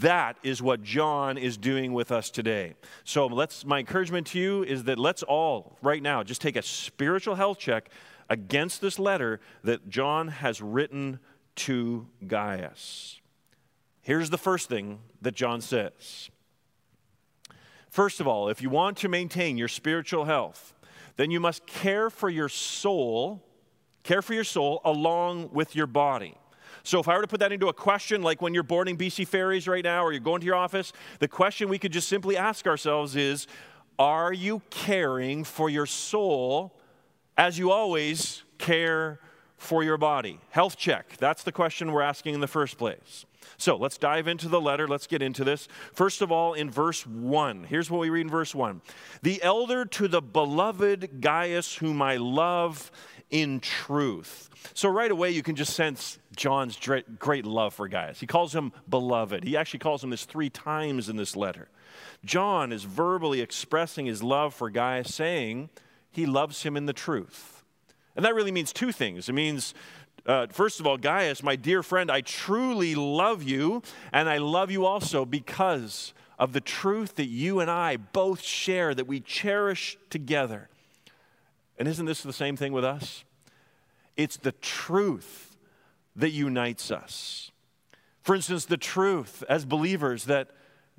That 0.00 0.38
is 0.42 0.62
what 0.62 0.82
John 0.82 1.36
is 1.36 1.58
doing 1.58 1.92
with 1.92 2.10
us 2.10 2.30
today. 2.30 2.74
So 3.04 3.26
let's 3.26 3.66
my 3.66 3.80
encouragement 3.80 4.28
to 4.28 4.38
you 4.38 4.62
is 4.62 4.84
that 4.84 4.98
let's 4.98 5.22
all 5.22 5.76
right 5.82 6.02
now 6.02 6.22
just 6.22 6.40
take 6.40 6.56
a 6.56 6.62
spiritual 6.62 7.34
health 7.34 7.58
check 7.58 7.90
against 8.30 8.80
this 8.80 8.98
letter 8.98 9.40
that 9.62 9.88
John 9.90 10.28
has 10.28 10.62
written 10.62 11.18
to 11.56 12.06
Gaius. 12.26 13.20
Here's 14.00 14.30
the 14.30 14.38
first 14.38 14.68
thing 14.68 15.00
that 15.20 15.34
John 15.34 15.60
says. 15.60 16.30
First 17.90 18.20
of 18.20 18.26
all, 18.26 18.48
if 18.48 18.60
you 18.60 18.70
want 18.70 18.96
to 18.98 19.08
maintain 19.08 19.56
your 19.56 19.68
spiritual 19.68 20.24
health, 20.24 20.74
then 21.16 21.30
you 21.30 21.40
must 21.40 21.66
care 21.66 22.10
for 22.10 22.28
your 22.28 22.48
soul, 22.48 23.44
care 24.02 24.22
for 24.22 24.34
your 24.34 24.44
soul 24.44 24.80
along 24.84 25.50
with 25.52 25.76
your 25.76 25.86
body. 25.86 26.36
So, 26.86 27.00
if 27.00 27.08
I 27.08 27.16
were 27.16 27.22
to 27.22 27.28
put 27.28 27.40
that 27.40 27.50
into 27.50 27.68
a 27.68 27.72
question, 27.72 28.22
like 28.22 28.42
when 28.42 28.52
you're 28.52 28.62
boarding 28.62 28.98
BC 28.98 29.26
ferries 29.26 29.66
right 29.66 29.82
now 29.82 30.04
or 30.04 30.12
you're 30.12 30.20
going 30.20 30.40
to 30.40 30.46
your 30.46 30.54
office, 30.54 30.92
the 31.18 31.26
question 31.26 31.70
we 31.70 31.78
could 31.78 31.92
just 31.92 32.08
simply 32.08 32.36
ask 32.36 32.66
ourselves 32.66 33.16
is 33.16 33.46
Are 33.98 34.34
you 34.34 34.60
caring 34.68 35.44
for 35.44 35.70
your 35.70 35.86
soul 35.86 36.76
as 37.38 37.58
you 37.58 37.70
always 37.70 38.42
care 38.58 39.18
for 39.56 39.82
your 39.82 39.96
body? 39.96 40.38
Health 40.50 40.76
check. 40.76 41.16
That's 41.16 41.42
the 41.42 41.52
question 41.52 41.90
we're 41.90 42.02
asking 42.02 42.34
in 42.34 42.40
the 42.40 42.46
first 42.46 42.76
place. 42.76 43.24
So 43.56 43.76
let's 43.76 43.96
dive 43.96 44.28
into 44.28 44.48
the 44.48 44.60
letter. 44.60 44.86
Let's 44.86 45.06
get 45.06 45.22
into 45.22 45.44
this. 45.44 45.68
First 45.92 46.20
of 46.22 46.30
all, 46.30 46.54
in 46.54 46.70
verse 46.70 47.06
1, 47.06 47.64
here's 47.64 47.90
what 47.90 48.00
we 48.00 48.10
read 48.10 48.22
in 48.22 48.30
verse 48.30 48.54
1 48.54 48.82
The 49.22 49.42
elder 49.42 49.84
to 49.86 50.08
the 50.08 50.20
beloved 50.20 51.20
Gaius, 51.20 51.76
whom 51.76 52.02
I 52.02 52.16
love 52.16 52.90
in 53.30 53.60
truth. 53.60 54.50
So 54.74 54.88
right 54.88 55.10
away, 55.10 55.30
you 55.30 55.42
can 55.42 55.56
just 55.56 55.74
sense 55.74 56.18
John's 56.36 56.78
great 57.18 57.46
love 57.46 57.74
for 57.74 57.88
Gaius. 57.88 58.20
He 58.20 58.26
calls 58.26 58.54
him 58.54 58.72
beloved. 58.88 59.44
He 59.44 59.56
actually 59.56 59.80
calls 59.80 60.02
him 60.02 60.10
this 60.10 60.24
three 60.24 60.50
times 60.50 61.08
in 61.08 61.16
this 61.16 61.36
letter. 61.36 61.68
John 62.24 62.72
is 62.72 62.84
verbally 62.84 63.40
expressing 63.40 64.06
his 64.06 64.22
love 64.22 64.54
for 64.54 64.70
Gaius, 64.70 65.14
saying 65.14 65.70
he 66.10 66.26
loves 66.26 66.62
him 66.62 66.76
in 66.76 66.86
the 66.86 66.92
truth. 66.92 67.62
And 68.16 68.24
that 68.24 68.34
really 68.34 68.52
means 68.52 68.72
two 68.72 68.92
things. 68.92 69.28
It 69.28 69.32
means, 69.32 69.74
uh, 70.26 70.46
first 70.50 70.80
of 70.80 70.86
all, 70.86 70.96
Gaius, 70.96 71.42
my 71.42 71.56
dear 71.56 71.82
friend, 71.82 72.10
I 72.10 72.20
truly 72.20 72.94
love 72.94 73.42
you, 73.42 73.82
and 74.12 74.28
I 74.28 74.38
love 74.38 74.70
you 74.70 74.86
also 74.86 75.24
because 75.24 76.14
of 76.38 76.52
the 76.52 76.60
truth 76.60 77.16
that 77.16 77.26
you 77.26 77.60
and 77.60 77.70
I 77.70 77.96
both 77.96 78.42
share, 78.42 78.94
that 78.94 79.06
we 79.06 79.20
cherish 79.20 79.98
together. 80.10 80.68
And 81.78 81.88
isn't 81.88 82.06
this 82.06 82.22
the 82.22 82.32
same 82.32 82.56
thing 82.56 82.72
with 82.72 82.84
us? 82.84 83.24
It's 84.16 84.36
the 84.36 84.52
truth 84.52 85.56
that 86.16 86.30
unites 86.30 86.90
us. 86.90 87.50
For 88.22 88.34
instance, 88.34 88.64
the 88.64 88.76
truth 88.76 89.42
as 89.48 89.64
believers 89.64 90.24
that 90.24 90.50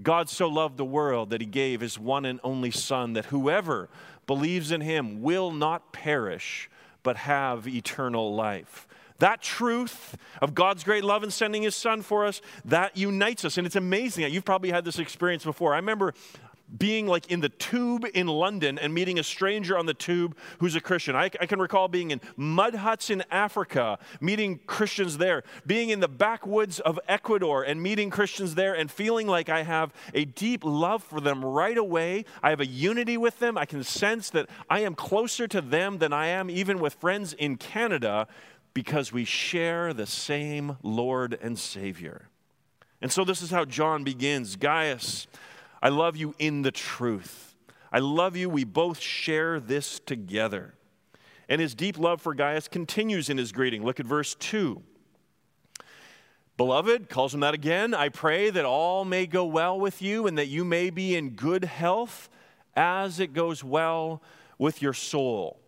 God 0.03 0.29
so 0.29 0.47
loved 0.47 0.77
the 0.77 0.85
world 0.85 1.29
that 1.29 1.41
he 1.41 1.47
gave 1.47 1.81
his 1.81 1.97
one 1.97 2.25
and 2.25 2.39
only 2.43 2.71
Son, 2.71 3.13
that 3.13 3.25
whoever 3.25 3.89
believes 4.27 4.71
in 4.71 4.81
him 4.81 5.21
will 5.21 5.51
not 5.51 5.93
perish, 5.93 6.69
but 7.03 7.17
have 7.17 7.67
eternal 7.67 8.35
life. 8.35 8.87
That 9.19 9.41
truth 9.41 10.17
of 10.41 10.53
God's 10.53 10.83
great 10.83 11.03
love 11.05 11.23
in 11.23 11.31
sending 11.31 11.63
his 11.63 11.75
son 11.75 12.01
for 12.01 12.25
us, 12.25 12.41
that 12.65 12.97
unites 12.97 13.45
us. 13.45 13.57
And 13.57 13.65
it's 13.65 13.77
amazing. 13.77 14.31
You've 14.33 14.43
probably 14.43 14.71
had 14.71 14.83
this 14.83 14.99
experience 14.99 15.45
before. 15.45 15.73
I 15.73 15.77
remember 15.77 16.13
being 16.77 17.07
like 17.07 17.31
in 17.31 17.41
the 17.41 17.49
tube 17.49 18.05
in 18.13 18.27
London 18.27 18.79
and 18.79 18.93
meeting 18.93 19.19
a 19.19 19.23
stranger 19.23 19.77
on 19.77 19.85
the 19.85 19.93
tube 19.93 20.35
who's 20.59 20.75
a 20.75 20.81
Christian. 20.81 21.15
I, 21.15 21.25
I, 21.39 21.45
can 21.45 21.59
recall 21.59 21.87
being 21.87 22.11
in 22.11 22.21
mud 22.35 22.75
huts 22.75 23.09
in 23.09 23.23
Africa, 23.29 23.99
meeting 24.19 24.59
Christians 24.65 25.17
there, 25.17 25.43
being 25.65 25.89
in 25.89 25.99
the 25.99 26.07
backwoods 26.07 26.79
of 26.79 26.99
Ecuador 27.07 27.63
and 27.63 27.81
meeting 27.81 28.09
Christians 28.09 28.55
there, 28.55 28.73
and 28.73 28.89
feeling 28.89 29.27
like 29.27 29.47
I 29.47 29.63
have 29.63 29.93
a 30.13 30.25
deep 30.25 30.63
love 30.63 31.03
for 31.03 31.21
them 31.21 31.45
right 31.45 31.77
away. 31.77 32.25
I 32.41 32.49
have 32.49 32.59
a 32.59 32.65
unity 32.65 33.17
with 33.17 33.39
them. 33.39 33.57
I 33.57 33.65
can 33.65 33.83
sense 33.83 34.29
that 34.31 34.49
I 34.69 34.79
am 34.79 34.95
closer 34.95 35.47
to 35.47 35.61
them 35.61 35.99
than 35.99 36.13
I 36.13 36.27
am 36.27 36.49
even 36.49 36.79
with 36.79 36.95
friends 36.95 37.33
in 37.33 37.57
Canada 37.57 38.27
because 38.73 39.13
we 39.13 39.23
share 39.23 39.93
the 39.93 40.05
same 40.05 40.77
Lord 40.81 41.37
and 41.41 41.57
Savior. 41.57 42.29
And 43.01 43.11
so 43.11 43.23
this 43.23 43.41
is 43.41 43.51
how 43.51 43.65
John 43.65 44.03
begins 44.03 44.55
Gaius. 44.55 45.27
I 45.85 45.89
love 45.89 46.17
you 46.17 46.33
in 46.39 46.63
the 46.63 46.71
truth. 46.71 47.53
I 47.91 47.99
love 47.99 48.35
you. 48.35 48.49
We 48.49 48.63
both 48.63 48.99
share 48.99 49.59
this 49.59 49.99
together. 49.99 50.73
And 51.47 51.61
his 51.61 51.75
deep 51.75 51.99
love 51.99 52.23
for 52.23 52.33
Gaius 52.33 52.67
continues 52.67 53.29
in 53.29 53.37
his 53.37 53.51
greeting. 53.51 53.83
Look 53.83 53.99
at 53.99 54.07
verse 54.07 54.33
2. 54.33 54.81
Beloved, 56.57 57.07
calls 57.07 57.35
him 57.35 57.41
that 57.41 57.53
again. 57.53 57.93
I 57.93 58.09
pray 58.09 58.49
that 58.49 58.65
all 58.65 59.05
may 59.05 59.27
go 59.27 59.45
well 59.45 59.79
with 59.79 60.01
you 60.01 60.25
and 60.25 60.39
that 60.39 60.47
you 60.47 60.65
may 60.65 60.89
be 60.89 61.15
in 61.15 61.35
good 61.35 61.65
health 61.65 62.31
as 62.75 63.19
it 63.19 63.31
goes 63.31 63.63
well 63.63 64.23
with 64.57 64.81
your 64.81 64.93
soul. 64.93 65.59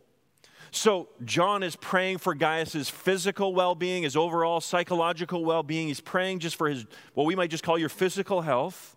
So, 0.71 1.09
John 1.25 1.61
is 1.61 1.75
praying 1.75 2.17
for 2.17 2.33
Gaius's 2.33 2.89
physical 2.89 3.53
well 3.53 3.75
being, 3.75 4.01
his 4.01 4.17
overall 4.17 4.61
psychological 4.61 5.45
well 5.45 5.61
being. 5.61 5.89
He's 5.89 6.01
praying 6.01 6.39
just 6.39 6.55
for 6.55 6.69
his, 6.69 6.87
what 7.13 7.27
we 7.27 7.35
might 7.35 7.51
just 7.51 7.63
call 7.63 7.77
your 7.77 7.89
physical 7.89 8.41
health. 8.41 8.95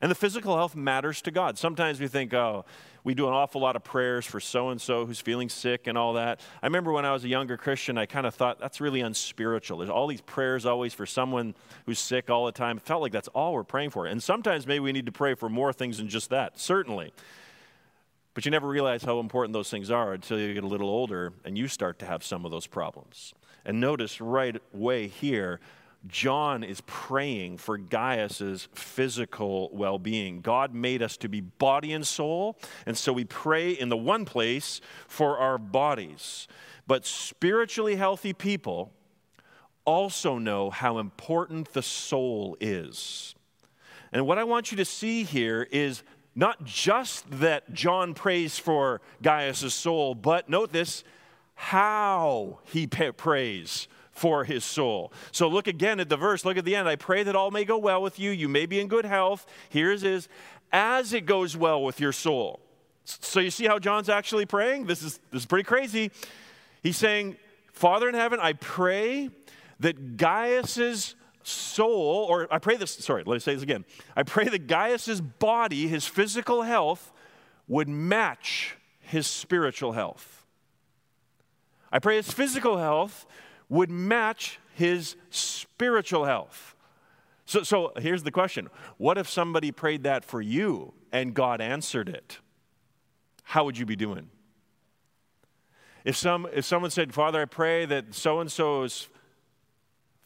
And 0.00 0.10
the 0.10 0.14
physical 0.14 0.56
health 0.56 0.76
matters 0.76 1.22
to 1.22 1.30
God. 1.30 1.56
Sometimes 1.56 1.98
we 2.00 2.08
think, 2.08 2.34
oh, 2.34 2.66
we 3.02 3.14
do 3.14 3.28
an 3.28 3.32
awful 3.32 3.62
lot 3.62 3.76
of 3.76 3.84
prayers 3.84 4.26
for 4.26 4.40
so 4.40 4.68
and 4.68 4.80
so 4.80 5.06
who's 5.06 5.20
feeling 5.20 5.48
sick 5.48 5.86
and 5.86 5.96
all 5.96 6.14
that. 6.14 6.40
I 6.62 6.66
remember 6.66 6.92
when 6.92 7.06
I 7.06 7.12
was 7.12 7.24
a 7.24 7.28
younger 7.28 7.56
Christian, 7.56 7.96
I 7.96 8.04
kind 8.04 8.26
of 8.26 8.34
thought 8.34 8.58
that's 8.58 8.80
really 8.80 9.00
unspiritual. 9.00 9.78
There's 9.78 9.90
all 9.90 10.06
these 10.06 10.20
prayers 10.20 10.66
always 10.66 10.92
for 10.92 11.06
someone 11.06 11.54
who's 11.86 11.98
sick 11.98 12.28
all 12.28 12.44
the 12.44 12.52
time. 12.52 12.76
It 12.76 12.82
felt 12.82 13.00
like 13.00 13.12
that's 13.12 13.28
all 13.28 13.54
we're 13.54 13.64
praying 13.64 13.90
for. 13.90 14.06
And 14.06 14.22
sometimes 14.22 14.66
maybe 14.66 14.80
we 14.80 14.92
need 14.92 15.06
to 15.06 15.12
pray 15.12 15.34
for 15.34 15.48
more 15.48 15.72
things 15.72 15.96
than 15.96 16.08
just 16.08 16.28
that, 16.30 16.58
certainly. 16.58 17.14
But 18.34 18.44
you 18.44 18.50
never 18.50 18.68
realize 18.68 19.02
how 19.02 19.18
important 19.18 19.54
those 19.54 19.70
things 19.70 19.90
are 19.90 20.12
until 20.12 20.38
you 20.38 20.52
get 20.52 20.62
a 20.62 20.66
little 20.66 20.90
older 20.90 21.32
and 21.46 21.56
you 21.56 21.68
start 21.68 21.98
to 22.00 22.06
have 22.06 22.22
some 22.22 22.44
of 22.44 22.50
those 22.50 22.66
problems. 22.66 23.32
And 23.64 23.80
notice 23.80 24.20
right 24.20 24.60
away 24.74 25.08
here, 25.08 25.58
John 26.08 26.64
is 26.64 26.80
praying 26.86 27.58
for 27.58 27.78
Gaius's 27.78 28.68
physical 28.74 29.70
well 29.72 29.98
being. 29.98 30.40
God 30.40 30.74
made 30.74 31.02
us 31.02 31.16
to 31.18 31.28
be 31.28 31.40
body 31.40 31.92
and 31.92 32.06
soul, 32.06 32.56
and 32.84 32.96
so 32.96 33.12
we 33.12 33.24
pray 33.24 33.72
in 33.72 33.88
the 33.88 33.96
one 33.96 34.24
place 34.24 34.80
for 35.08 35.38
our 35.38 35.58
bodies. 35.58 36.48
But 36.86 37.04
spiritually 37.04 37.96
healthy 37.96 38.32
people 38.32 38.92
also 39.84 40.38
know 40.38 40.70
how 40.70 40.98
important 40.98 41.72
the 41.72 41.82
soul 41.82 42.56
is. 42.60 43.34
And 44.12 44.26
what 44.26 44.38
I 44.38 44.44
want 44.44 44.70
you 44.70 44.76
to 44.78 44.84
see 44.84 45.24
here 45.24 45.66
is 45.70 46.02
not 46.34 46.64
just 46.64 47.24
that 47.40 47.72
John 47.72 48.14
prays 48.14 48.58
for 48.58 49.00
Gaius' 49.22 49.74
soul, 49.74 50.14
but 50.14 50.48
note 50.48 50.72
this 50.72 51.02
how 51.54 52.58
he 52.64 52.86
prays 52.86 53.88
for 54.16 54.44
his 54.44 54.64
soul. 54.64 55.12
So 55.30 55.48
look 55.48 55.66
again 55.66 56.00
at 56.00 56.08
the 56.08 56.16
verse. 56.16 56.44
Look 56.44 56.56
at 56.56 56.64
the 56.64 56.74
end. 56.74 56.88
I 56.88 56.96
pray 56.96 57.22
that 57.22 57.36
all 57.36 57.50
may 57.50 57.64
go 57.64 57.78
well 57.78 58.02
with 58.02 58.18
you. 58.18 58.30
You 58.30 58.48
may 58.48 58.66
be 58.66 58.80
in 58.80 58.88
good 58.88 59.04
health. 59.04 59.46
Here's 59.68 60.02
is 60.02 60.28
as 60.72 61.12
it 61.12 61.26
goes 61.26 61.56
well 61.56 61.82
with 61.82 62.00
your 62.00 62.12
soul. 62.12 62.60
So 63.04 63.40
you 63.40 63.50
see 63.50 63.66
how 63.66 63.78
John's 63.78 64.08
actually 64.08 64.46
praying? 64.46 64.86
This 64.86 65.02
is 65.02 65.20
this 65.30 65.42
is 65.42 65.46
pretty 65.46 65.64
crazy. 65.64 66.10
He's 66.82 66.96
saying, 66.96 67.36
Father 67.72 68.08
in 68.08 68.14
heaven, 68.14 68.40
I 68.40 68.54
pray 68.54 69.30
that 69.80 70.16
Gaius's 70.16 71.14
soul, 71.42 72.26
or 72.28 72.52
I 72.52 72.58
pray 72.58 72.76
this, 72.76 72.90
sorry, 72.90 73.22
let 73.24 73.34
me 73.34 73.40
say 73.40 73.54
this 73.54 73.62
again. 73.62 73.84
I 74.16 74.22
pray 74.22 74.48
that 74.48 74.66
Gaius's 74.66 75.20
body, 75.20 75.86
his 75.86 76.06
physical 76.06 76.62
health, 76.62 77.12
would 77.68 77.88
match 77.88 78.76
his 79.00 79.26
spiritual 79.26 79.92
health. 79.92 80.44
I 81.92 81.98
pray 81.98 82.16
his 82.16 82.30
physical 82.30 82.78
health 82.78 83.26
would 83.68 83.90
match 83.90 84.58
his 84.74 85.16
spiritual 85.30 86.24
health. 86.24 86.74
So, 87.44 87.62
so 87.62 87.92
here's 87.98 88.22
the 88.22 88.30
question 88.30 88.68
What 88.98 89.18
if 89.18 89.28
somebody 89.28 89.72
prayed 89.72 90.02
that 90.04 90.24
for 90.24 90.40
you 90.40 90.94
and 91.12 91.34
God 91.34 91.60
answered 91.60 92.08
it? 92.08 92.38
How 93.42 93.64
would 93.64 93.78
you 93.78 93.86
be 93.86 93.96
doing? 93.96 94.28
If, 96.04 96.16
some, 96.16 96.46
if 96.52 96.64
someone 96.64 96.90
said, 96.90 97.12
Father, 97.12 97.42
I 97.42 97.46
pray 97.46 97.84
that 97.84 98.14
so 98.14 98.40
and 98.40 98.50
so's 98.50 99.08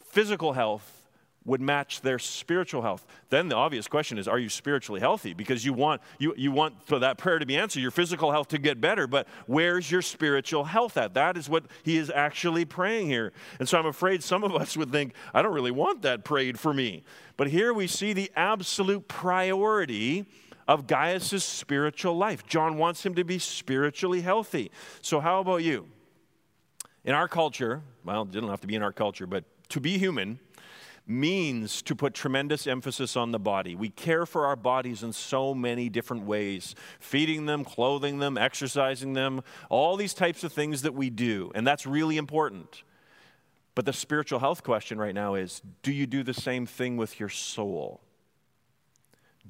physical 0.04 0.52
health 0.52 0.99
would 1.44 1.60
match 1.60 2.02
their 2.02 2.18
spiritual 2.18 2.82
health. 2.82 3.06
Then 3.30 3.48
the 3.48 3.56
obvious 3.56 3.88
question 3.88 4.18
is, 4.18 4.28
are 4.28 4.38
you 4.38 4.50
spiritually 4.50 5.00
healthy? 5.00 5.32
Because 5.32 5.64
you 5.64 5.72
want, 5.72 6.02
you, 6.18 6.34
you 6.36 6.52
want 6.52 6.86
for 6.86 6.98
that 6.98 7.16
prayer 7.16 7.38
to 7.38 7.46
be 7.46 7.56
answered, 7.56 7.80
your 7.80 7.90
physical 7.90 8.30
health 8.30 8.48
to 8.48 8.58
get 8.58 8.80
better, 8.80 9.06
but 9.06 9.26
where's 9.46 9.90
your 9.90 10.02
spiritual 10.02 10.64
health 10.64 10.98
at? 10.98 11.14
That 11.14 11.38
is 11.38 11.48
what 11.48 11.64
he 11.82 11.96
is 11.96 12.10
actually 12.10 12.66
praying 12.66 13.06
here. 13.06 13.32
And 13.58 13.68
so 13.68 13.78
I'm 13.78 13.86
afraid 13.86 14.22
some 14.22 14.44
of 14.44 14.54
us 14.54 14.76
would 14.76 14.92
think, 14.92 15.14
I 15.32 15.40
don't 15.40 15.54
really 15.54 15.70
want 15.70 16.02
that 16.02 16.24
prayed 16.24 16.60
for 16.60 16.74
me. 16.74 17.04
But 17.38 17.48
here 17.48 17.72
we 17.72 17.86
see 17.86 18.12
the 18.12 18.30
absolute 18.36 19.08
priority 19.08 20.26
of 20.68 20.86
Gaius's 20.86 21.42
spiritual 21.42 22.16
life. 22.16 22.46
John 22.46 22.76
wants 22.76 23.04
him 23.04 23.14
to 23.14 23.24
be 23.24 23.38
spiritually 23.38 24.20
healthy. 24.20 24.70
So 25.00 25.20
how 25.20 25.40
about 25.40 25.62
you? 25.62 25.88
In 27.02 27.14
our 27.14 27.28
culture, 27.28 27.80
well, 28.04 28.22
it 28.22 28.30
didn't 28.30 28.50
have 28.50 28.60
to 28.60 28.66
be 28.66 28.74
in 28.74 28.82
our 28.82 28.92
culture, 28.92 29.26
but 29.26 29.44
to 29.70 29.80
be 29.80 29.96
human, 29.98 30.38
means 31.10 31.82
to 31.82 31.96
put 31.96 32.14
tremendous 32.14 32.66
emphasis 32.66 33.16
on 33.16 33.32
the 33.32 33.38
body. 33.38 33.74
We 33.74 33.90
care 33.90 34.24
for 34.24 34.46
our 34.46 34.56
bodies 34.56 35.02
in 35.02 35.12
so 35.12 35.52
many 35.52 35.88
different 35.88 36.24
ways 36.24 36.74
feeding 37.00 37.46
them, 37.46 37.64
clothing 37.64 38.18
them, 38.18 38.38
exercising 38.38 39.14
them, 39.14 39.42
all 39.68 39.96
these 39.96 40.14
types 40.14 40.44
of 40.44 40.52
things 40.52 40.82
that 40.82 40.94
we 40.94 41.10
do. 41.10 41.50
And 41.54 41.66
that's 41.66 41.86
really 41.86 42.16
important. 42.16 42.84
But 43.74 43.86
the 43.86 43.92
spiritual 43.92 44.38
health 44.38 44.62
question 44.62 44.98
right 44.98 45.14
now 45.14 45.34
is 45.34 45.62
do 45.82 45.92
you 45.92 46.06
do 46.06 46.22
the 46.22 46.34
same 46.34 46.66
thing 46.66 46.96
with 46.96 47.18
your 47.18 47.28
soul? 47.28 48.00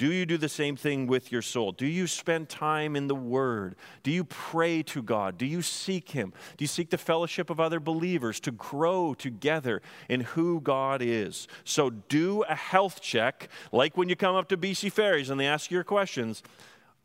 Do 0.00 0.10
you 0.10 0.24
do 0.24 0.38
the 0.38 0.48
same 0.48 0.76
thing 0.76 1.06
with 1.06 1.30
your 1.30 1.42
soul? 1.42 1.72
Do 1.72 1.84
you 1.84 2.06
spend 2.06 2.48
time 2.48 2.96
in 2.96 3.06
the 3.06 3.14
Word? 3.14 3.76
Do 4.02 4.10
you 4.10 4.24
pray 4.24 4.82
to 4.84 5.02
God? 5.02 5.36
Do 5.36 5.44
you 5.44 5.60
seek 5.60 6.12
Him? 6.12 6.32
Do 6.56 6.64
you 6.64 6.68
seek 6.68 6.88
the 6.88 6.96
fellowship 6.96 7.50
of 7.50 7.60
other 7.60 7.80
believers 7.80 8.40
to 8.40 8.50
grow 8.50 9.12
together 9.12 9.82
in 10.08 10.22
who 10.22 10.62
God 10.62 11.02
is? 11.02 11.48
So 11.64 11.90
do 11.90 12.44
a 12.48 12.54
health 12.54 13.02
check, 13.02 13.50
like 13.72 13.98
when 13.98 14.08
you 14.08 14.16
come 14.16 14.36
up 14.36 14.48
to 14.48 14.56
BC 14.56 14.90
Ferries 14.90 15.28
and 15.28 15.38
they 15.38 15.46
ask 15.46 15.70
you 15.70 15.74
your 15.74 15.84
questions. 15.84 16.42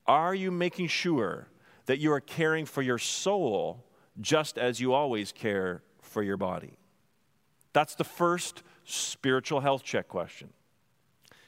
Are 0.07 0.33
you 0.33 0.49
making 0.49 0.87
sure 0.87 1.49
that 1.87 1.99
you 1.99 2.13
are 2.13 2.21
caring 2.21 2.65
for 2.65 2.81
your 2.81 2.97
soul 2.97 3.83
just 4.21 4.57
as 4.57 4.79
you 4.79 4.93
always 4.93 5.33
care 5.33 5.83
for 6.01 6.23
your 6.23 6.37
body? 6.37 6.77
That's 7.73 7.95
the 7.95 8.05
first 8.05 8.63
spiritual 8.85 9.59
health 9.59 9.83
check 9.83 10.07
question. 10.07 10.53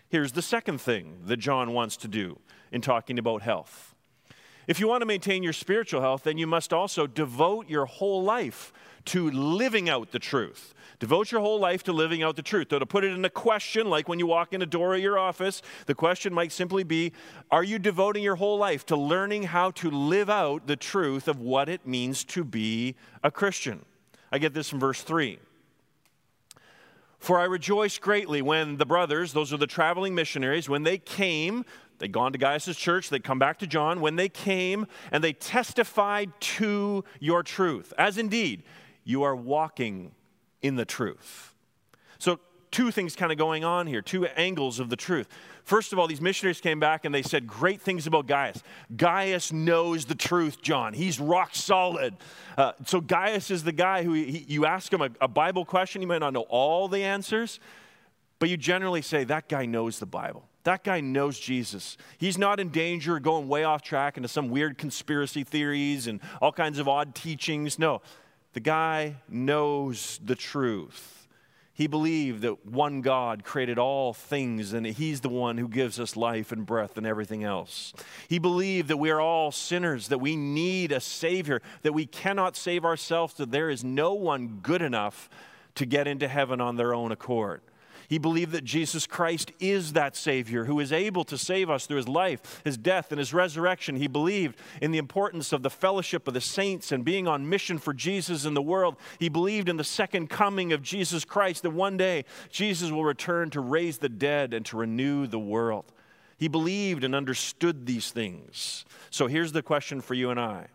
Here's 0.10 0.32
the 0.32 0.42
second 0.42 0.80
thing 0.80 1.20
that 1.26 1.38
John 1.38 1.74
wants 1.74 1.98
to 1.98 2.08
do 2.08 2.40
in 2.72 2.82
talking 2.82 3.20
about 3.20 3.42
health. 3.42 3.94
If 4.68 4.80
you 4.80 4.88
want 4.88 5.02
to 5.02 5.06
maintain 5.06 5.44
your 5.44 5.54
spiritual 5.54 6.02
health, 6.02 6.24
then 6.24 6.38
you 6.38 6.48
must 6.48 6.74
also 6.74 7.08
devote 7.08 7.70
your 7.70 7.86
whole 7.86 8.24
life 8.24 8.74
to 9.06 9.32
living 9.32 9.90
out 9.90 10.12
the 10.12 10.20
truth. 10.20 10.74
Devote 11.00 11.32
your 11.32 11.40
whole 11.40 11.60
life 11.60 11.84
to 11.84 11.94
living 11.94 12.22
out 12.24 12.36
the 12.36 12.42
truth. 12.42 12.68
So, 12.70 12.80
to 12.80 12.86
put 12.86 13.06
it 13.06 13.14
in 13.14 13.24
a 13.24 13.30
question, 13.30 13.90
like 13.90 14.10
when 14.10 14.20
you 14.20 14.28
walk 14.28 14.54
in 14.54 14.62
a 14.62 14.66
door 14.66 14.94
at 14.94 15.02
your 15.02 15.18
office, 15.18 15.62
the 15.86 15.96
question 15.96 16.34
might 16.34 16.52
simply 16.52 16.84
be 16.84 17.14
Are 17.50 17.64
you 17.64 17.80
devoting 17.80 18.24
your 18.24 18.36
whole 18.36 18.58
life 18.58 18.86
to 18.88 18.98
learning 18.98 19.44
how 19.44 19.72
to 19.72 19.90
live 19.90 20.30
out 20.30 20.68
the 20.68 20.76
truth 20.76 21.30
of 21.30 21.40
what 21.40 21.70
it 21.70 21.88
means 21.88 22.26
to 22.26 22.44
be 22.44 22.96
a 23.24 23.32
Christian? 23.32 23.86
I 24.32 24.38
get 24.40 24.54
this 24.54 24.70
from 24.70 24.80
verse 24.80 25.02
3. 25.02 25.40
For 27.20 27.40
I 27.40 27.46
rejoiced 27.46 28.02
greatly 28.02 28.42
when 28.42 28.78
the 28.78 28.86
brothers, 28.86 29.34
those 29.34 29.52
are 29.52 29.58
the 29.58 29.68
traveling 29.68 30.16
missionaries, 30.16 30.70
when 30.70 30.84
they 30.84 30.98
came, 30.98 31.66
they'd 31.98 32.12
gone 32.12 32.32
to 32.32 32.38
Gaius' 32.38 32.78
church, 32.78 33.10
they'd 33.10 33.24
come 33.24 33.40
back 33.40 33.60
to 33.60 33.68
John, 33.68 34.02
when 34.02 34.16
they 34.16 34.30
came 34.30 34.88
and 35.12 35.24
they 35.24 35.34
testified 35.34 36.32
to 36.40 37.04
your 37.20 37.44
truth, 37.44 37.94
as 37.98 38.18
indeed 38.18 38.64
you 39.04 39.24
are 39.24 39.36
walking 39.36 40.12
in 40.62 40.76
the 40.76 40.86
truth. 40.86 41.54
Two 42.78 42.92
things 42.92 43.16
kind 43.16 43.32
of 43.32 43.40
going 43.40 43.64
on 43.64 43.88
here, 43.88 44.04
two 44.04 44.28
angles 44.28 44.80
of 44.80 44.92
the 44.92 44.96
truth. 44.96 45.28
First 45.64 45.94
of 45.94 45.98
all, 45.98 46.06
these 46.06 46.22
missionaries 46.22 46.62
came 46.62 46.80
back 46.80 47.06
and 47.06 47.16
they 47.16 47.24
said 47.24 47.48
great 47.48 47.82
things 47.82 48.06
about 48.06 48.28
Gaius. 48.28 48.62
Gaius 48.96 49.52
knows 49.52 50.06
the 50.06 50.14
truth, 50.14 50.62
John. 50.62 50.94
He's 50.94 51.20
rock 51.20 51.56
solid. 51.56 52.14
Uh, 52.56 52.74
so 52.86 53.02
Gaius 53.02 53.50
is 53.50 53.64
the 53.64 53.72
guy 53.72 54.04
who 54.04 54.14
he, 54.14 54.46
you 54.48 54.68
ask 54.68 54.94
him 54.94 55.02
a, 55.02 55.10
a 55.20 55.28
Bible 55.28 55.66
question, 55.66 56.04
he 56.04 56.06
might 56.06 56.20
not 56.20 56.34
know 56.34 56.46
all 56.50 56.88
the 56.88 57.04
answers, 57.04 57.60
but 58.38 58.48
you 58.48 58.58
generally 58.58 59.02
say, 59.02 59.24
that 59.24 59.50
guy 59.50 59.66
knows 59.66 59.98
the 59.98 60.06
Bible. 60.06 60.48
That 60.64 60.84
guy 60.84 61.02
knows 61.02 61.40
Jesus. 61.40 61.98
He's 62.20 62.38
not 62.38 62.60
in 62.60 62.70
danger 62.70 63.18
of 63.18 63.24
going 63.24 63.48
way 63.48 63.64
off 63.64 63.82
track 63.82 64.18
into 64.18 64.30
some 64.30 64.50
weird 64.50 64.78
conspiracy 64.78 65.44
theories 65.44 66.06
and 66.06 66.20
all 66.44 66.52
kinds 66.52 66.78
of 66.78 66.88
odd 66.88 67.16
teachings. 67.16 67.80
No, 67.80 68.04
the 68.54 68.60
guy 68.60 69.16
knows 69.28 70.20
the 70.24 70.36
truth. 70.36 71.17
He 71.78 71.86
believed 71.86 72.42
that 72.42 72.66
one 72.66 73.02
God 73.02 73.44
created 73.44 73.78
all 73.78 74.12
things 74.12 74.74
and 74.74 74.84
He's 74.84 75.22
the 75.22 75.30
one 75.30 75.60
who 75.60 75.68
gives 75.68 76.00
us 76.00 76.18
life 76.18 76.52
and 76.52 76.66
breath 76.66 76.98
and 76.98 77.06
everything 77.06 77.44
else. 77.44 77.94
He 78.28 78.40
believed 78.40 78.88
that 78.88 78.98
we 78.98 79.12
are 79.12 79.22
all 79.22 79.52
sinners, 79.52 80.08
that 80.08 80.18
we 80.18 80.36
need 80.36 80.92
a 80.92 81.00
Savior, 81.00 81.62
that 81.84 81.94
we 81.94 82.08
cannot 82.08 82.56
save 82.56 82.84
ourselves, 82.84 83.36
that 83.36 83.52
there 83.52 83.70
is 83.70 83.84
no 83.84 84.16
one 84.16 84.58
good 84.64 84.82
enough 84.82 85.30
to 85.76 85.86
get 85.86 86.08
into 86.08 86.28
heaven 86.28 86.60
on 86.60 86.78
their 86.78 86.96
own 86.96 87.12
accord. 87.12 87.62
He 88.08 88.18
believed 88.18 88.54
that 88.54 88.64
Jesus 88.64 89.06
Christ 89.06 89.52
is 89.60 89.94
that 89.94 90.16
Savior 90.16 90.64
who 90.64 90.80
is 90.80 90.94
able 90.94 91.26
to 91.26 91.38
save 91.38 91.70
us 91.70 91.86
through 91.86 91.98
his 91.98 92.08
life, 92.08 92.62
his 92.64 92.78
death, 92.78 93.12
and 93.12 93.20
his 93.20 93.34
resurrection. 93.34 93.98
He 93.98 94.08
believed 94.08 94.58
in 94.82 94.92
the 94.92 94.98
importance 94.98 95.52
of 95.52 95.62
the 95.62 95.70
fellowship 95.70 96.26
of 96.26 96.34
the 96.34 96.40
saints 96.40 96.94
and 96.94 97.04
being 97.04 97.28
on 97.28 97.50
mission 97.50 97.78
for 97.78 97.94
Jesus 97.94 98.46
in 98.46 98.54
the 98.54 98.62
world. 98.62 98.96
He 99.20 99.28
believed 99.28 99.68
in 99.68 99.76
the 99.76 99.84
second 99.84 100.30
coming 100.30 100.72
of 100.72 100.82
Jesus 100.82 101.26
Christ, 101.26 101.64
that 101.64 101.72
one 101.72 101.98
day 101.98 102.24
Jesus 102.50 102.92
will 102.92 103.04
return 103.04 103.50
to 103.50 103.60
raise 103.60 103.98
the 103.98 104.10
dead 104.10 104.54
and 104.54 104.66
to 104.68 104.78
renew 104.78 105.28
the 105.28 105.40
world. 105.40 105.92
He 106.38 106.48
believed 106.48 107.04
and 107.04 107.14
understood 107.14 107.86
these 107.86 108.12
things. 108.12 108.86
So 109.10 109.28
here's 109.28 109.52
the 109.52 109.64
question 109.64 110.00
for 110.00 110.14
you 110.14 110.30
and 110.30 110.40
I. 110.40 110.68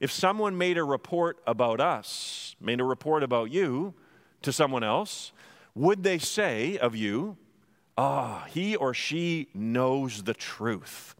If 0.00 0.10
someone 0.10 0.56
made 0.56 0.78
a 0.78 0.84
report 0.84 1.38
about 1.46 1.80
us, 1.80 2.56
made 2.60 2.80
a 2.80 2.84
report 2.84 3.22
about 3.22 3.50
you 3.50 3.92
to 4.42 4.52
someone 4.52 4.84
else, 4.84 5.32
would 5.74 6.02
they 6.02 6.18
say 6.18 6.78
of 6.78 6.94
you, 6.94 7.36
ah, 7.96 8.42
oh, 8.42 8.48
he 8.48 8.76
or 8.76 8.94
she 8.94 9.48
knows 9.54 10.22
the 10.22 10.34
truth? 10.34 11.14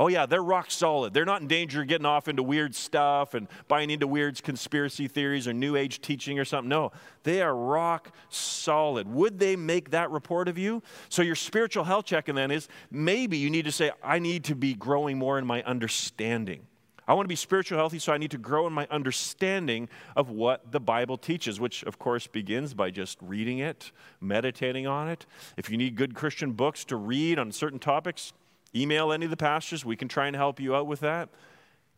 Oh, 0.00 0.08
yeah, 0.08 0.24
they're 0.24 0.42
rock 0.42 0.70
solid. 0.70 1.12
They're 1.12 1.26
not 1.26 1.42
in 1.42 1.46
danger 1.46 1.82
of 1.82 1.88
getting 1.88 2.06
off 2.06 2.26
into 2.26 2.42
weird 2.42 2.74
stuff 2.74 3.34
and 3.34 3.46
buying 3.68 3.90
into 3.90 4.06
weird 4.06 4.42
conspiracy 4.42 5.08
theories 5.08 5.46
or 5.46 5.52
New 5.52 5.76
Age 5.76 6.00
teaching 6.00 6.38
or 6.38 6.46
something. 6.46 6.70
No, 6.70 6.92
they 7.22 7.42
are 7.42 7.54
rock 7.54 8.10
solid. 8.30 9.06
Would 9.12 9.38
they 9.38 9.56
make 9.56 9.90
that 9.90 10.10
report 10.10 10.48
of 10.48 10.56
you? 10.56 10.82
So, 11.10 11.20
your 11.20 11.34
spiritual 11.34 11.84
health 11.84 12.06
check, 12.06 12.28
and 12.28 12.38
then 12.38 12.50
is 12.50 12.66
maybe 12.90 13.36
you 13.36 13.50
need 13.50 13.66
to 13.66 13.72
say, 13.72 13.90
I 14.02 14.20
need 14.20 14.44
to 14.44 14.54
be 14.54 14.72
growing 14.72 15.18
more 15.18 15.38
in 15.38 15.46
my 15.46 15.62
understanding. 15.64 16.66
I 17.10 17.12
want 17.12 17.24
to 17.24 17.28
be 17.28 17.34
spiritually 17.34 17.80
healthy, 17.80 17.98
so 17.98 18.12
I 18.12 18.18
need 18.18 18.30
to 18.30 18.38
grow 18.38 18.68
in 18.68 18.72
my 18.72 18.86
understanding 18.88 19.88
of 20.14 20.30
what 20.30 20.70
the 20.70 20.78
Bible 20.78 21.16
teaches, 21.18 21.58
which, 21.58 21.82
of 21.82 21.98
course, 21.98 22.28
begins 22.28 22.72
by 22.72 22.92
just 22.92 23.18
reading 23.20 23.58
it, 23.58 23.90
meditating 24.20 24.86
on 24.86 25.08
it. 25.08 25.26
If 25.56 25.70
you 25.70 25.76
need 25.76 25.96
good 25.96 26.14
Christian 26.14 26.52
books 26.52 26.84
to 26.84 26.94
read 26.94 27.36
on 27.40 27.50
certain 27.50 27.80
topics, 27.80 28.32
email 28.76 29.10
any 29.10 29.24
of 29.24 29.32
the 29.32 29.36
pastors. 29.36 29.84
We 29.84 29.96
can 29.96 30.06
try 30.06 30.28
and 30.28 30.36
help 30.36 30.60
you 30.60 30.76
out 30.76 30.86
with 30.86 31.00
that. 31.00 31.30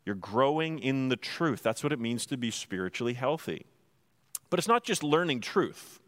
You're 0.07 0.15
growing 0.15 0.79
in 0.79 1.11
the 1.11 1.17
truth. 1.17 1.63
That's 1.63 1.85
what 1.85 1.93
it 1.93 2.01
means 2.01 2.25
to 2.25 2.39
be 2.39 2.51
spiritually 2.51 3.13
healthy. 3.13 3.67
But 4.49 4.61
it's 4.61 4.69
not 4.69 4.83
just 4.83 5.03
learning 5.03 5.43
truth. 5.43 6.01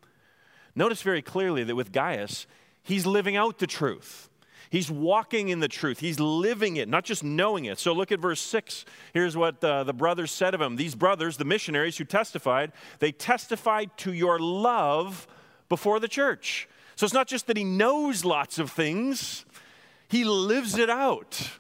Notice 0.75 1.03
very 1.03 1.21
clearly 1.21 1.63
that 1.65 1.77
with 1.77 1.93
Gaius, 1.93 2.47
he's 2.83 3.05
living 3.05 3.37
out 3.37 3.59
the 3.59 3.67
truth. 3.67 4.31
He's 4.75 4.91
walking 4.91 5.51
in 5.51 5.61
the 5.61 5.69
truth. 5.69 6.01
He's 6.01 6.19
living 6.19 6.79
it, 6.79 6.89
not 6.89 7.05
just 7.05 7.23
knowing 7.23 7.67
it. 7.67 7.79
So 7.79 7.93
look 7.93 8.11
at 8.11 8.19
verse 8.19 8.41
6. 8.41 8.85
Here's 9.13 9.37
what 9.37 9.63
uh, 9.63 9.85
the 9.85 9.93
brothers 9.93 10.33
said 10.33 10.53
of 10.53 10.61
him. 10.61 10.75
These 10.75 10.97
brothers, 10.97 11.37
the 11.37 11.45
missionaries 11.45 11.97
who 11.97 12.03
testified, 12.03 12.73
they 12.99 13.13
testified 13.13 13.97
to 13.99 14.13
your 14.13 14.41
love 14.41 15.29
before 15.69 16.01
the 16.01 16.09
church. 16.09 16.69
So 16.97 17.05
it's 17.05 17.15
not 17.15 17.29
just 17.29 17.47
that 17.47 17.57
he 17.57 17.63
knows 17.63 18.25
lots 18.25 18.59
of 18.59 18.69
things, 18.69 19.45
he 20.09 20.25
lives 20.25 20.77
it 20.77 20.91
out. 20.91 21.53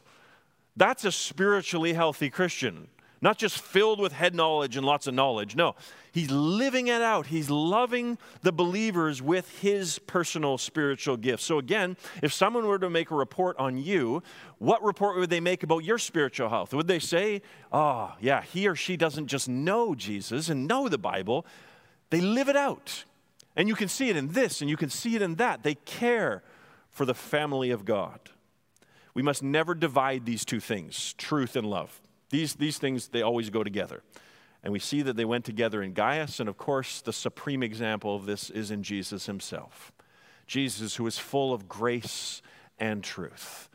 That's 0.77 1.05
a 1.05 1.13
spiritually 1.13 1.93
healthy 1.93 2.31
Christian. 2.31 2.89
Not 3.25 3.39
just 3.39 3.59
filled 3.59 3.99
with 3.99 4.13
head 4.13 4.35
knowledge 4.35 4.77
and 4.77 4.85
lots 4.85 5.07
of 5.07 5.15
knowledge. 5.15 5.57
No, 5.57 5.77
he's 6.13 6.31
living 6.31 6.89
it 6.89 7.01
out. 7.01 7.29
He's 7.29 7.49
loving 7.49 8.19
the 8.43 8.53
believers 8.53 9.23
with 9.23 9.49
his 9.61 9.99
personal 9.99 10.59
spiritual 10.59 11.17
gifts. 11.17 11.43
So, 11.43 11.59
again, 11.59 11.97
if 12.23 12.35
someone 12.35 12.67
were 12.67 12.79
to 12.79 12.91
make 12.91 13.11
a 13.11 13.15
report 13.15 13.57
on 13.59 13.79
you, 13.79 14.23
what 14.59 14.85
report 14.85 15.17
would 15.17 15.31
they 15.31 15.41
make 15.41 15.63
about 15.63 15.85
your 15.85 15.97
spiritual 15.97 16.51
health? 16.51 16.75
Would 16.75 16.87
they 16.87 16.99
say, 16.99 17.41
oh, 17.73 18.13
yeah, 18.21 18.43
he 18.43 18.69
or 18.69 18.77
she 18.77 18.95
doesn't 18.95 19.29
just 19.29 19.49
know 19.49 19.95
Jesus 19.95 20.51
and 20.51 20.69
know 20.69 20.91
the 20.91 20.99
Bible, 20.99 21.47
they 22.11 22.21
live 22.21 22.51
it 22.51 22.57
out. 22.57 23.05
And 23.57 23.69
you 23.69 23.75
can 23.75 23.89
see 23.89 24.11
it 24.11 24.17
in 24.17 24.29
this 24.29 24.61
and 24.61 24.69
you 24.69 24.77
can 24.77 24.91
see 24.91 25.17
it 25.17 25.23
in 25.23 25.37
that. 25.37 25.63
They 25.63 25.77
care 25.77 26.43
for 26.91 27.07
the 27.07 27.15
family 27.15 27.71
of 27.71 27.87
God. 27.87 28.21
We 29.15 29.23
must 29.23 29.43
never 29.43 29.75
divide 29.75 30.27
these 30.27 30.45
two 30.45 30.61
things 30.61 31.15
truth 31.15 31.57
and 31.57 31.67
love. 31.67 32.03
These, 32.35 32.55
these 32.57 32.79
things, 32.79 33.07
they 33.07 33.23
always 33.23 33.49
go 33.49 33.63
together. 33.63 34.03
And 34.65 34.73
we 34.73 34.81
see 34.81 35.03
that 35.03 35.15
they 35.15 35.25
went 35.25 35.45
together 35.45 35.81
in 35.85 35.93
Gaius, 35.93 36.41
and 36.41 36.49
of 36.49 36.59
course, 36.59 37.01
the 37.01 37.13
supreme 37.13 37.63
example 37.63 38.17
of 38.17 38.27
this 38.27 38.51
is 38.51 38.73
in 38.73 38.83
Jesus 38.83 39.27
himself. 39.27 39.93
Jesus, 40.49 40.97
who 40.97 41.07
is 41.07 41.17
full 41.17 41.55
of 41.55 41.69
grace 41.69 42.43
and 42.77 43.05
truth. 43.05 43.69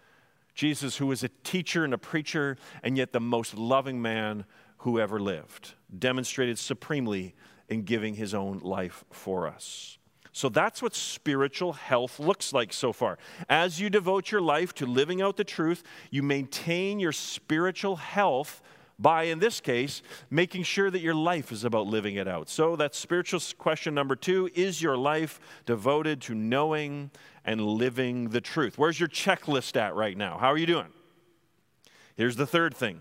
Jesus, 0.56 0.98
who 0.98 1.10
is 1.14 1.24
a 1.24 1.30
teacher 1.46 1.86
and 1.86 1.94
a 1.94 1.98
preacher, 1.98 2.58
and 2.84 2.98
yet 2.98 3.14
the 3.14 3.22
most 3.22 3.54
loving 3.54 4.02
man 4.02 4.44
who 4.80 5.00
ever 5.00 5.22
lived, 5.22 5.76
demonstrated 5.98 6.60
supremely 6.60 7.36
in 7.70 7.84
giving 7.84 8.16
his 8.16 8.34
own 8.34 8.60
life 8.60 9.06
for 9.10 9.48
us. 9.48 9.99
So 10.32 10.50
that's 10.50 10.82
what 10.82 10.96
spiritual 10.96 11.74
health 11.74 12.20
looks 12.20 12.54
like 12.54 12.72
so 12.72 12.94
far. 12.94 13.18
As 13.50 13.80
you 13.80 13.90
devote 13.90 14.32
your 14.32 14.42
life 14.42 14.74
to 14.76 14.86
living 14.86 15.22
out 15.22 15.38
the 15.38 15.44
truth, 15.44 15.84
you 16.12 16.22
maintain 16.24 17.00
your 17.00 17.12
spiritual 17.12 17.96
health 17.96 18.62
by, 19.00 19.24
in 19.24 19.40
this 19.40 19.62
case, 19.62 20.02
making 20.30 20.64
sure 20.64 20.92
that 20.92 21.00
your 21.00 21.16
life 21.16 21.52
is 21.52 21.64
about 21.64 21.88
living 21.88 22.16
it 22.16 22.28
out. 22.28 22.50
So 22.50 22.76
that's 22.76 22.98
spiritual 22.98 23.40
question 23.58 23.94
number 23.96 24.16
two 24.16 24.50
Is 24.54 24.82
your 24.82 24.98
life 24.98 25.40
devoted 25.66 26.22
to 26.24 26.36
knowing 26.36 27.12
and 27.46 27.62
living 27.62 28.30
the 28.30 28.42
truth? 28.42 28.78
Where's 28.78 29.00
your 29.00 29.10
checklist 29.10 29.78
at 29.78 29.96
right 29.96 30.18
now? 30.18 30.38
How 30.38 30.48
are 30.48 30.58
you 30.58 30.66
doing? 30.66 30.88
Here's 32.16 32.36
the 32.36 32.48
third 32.48 32.76
thing 32.76 33.00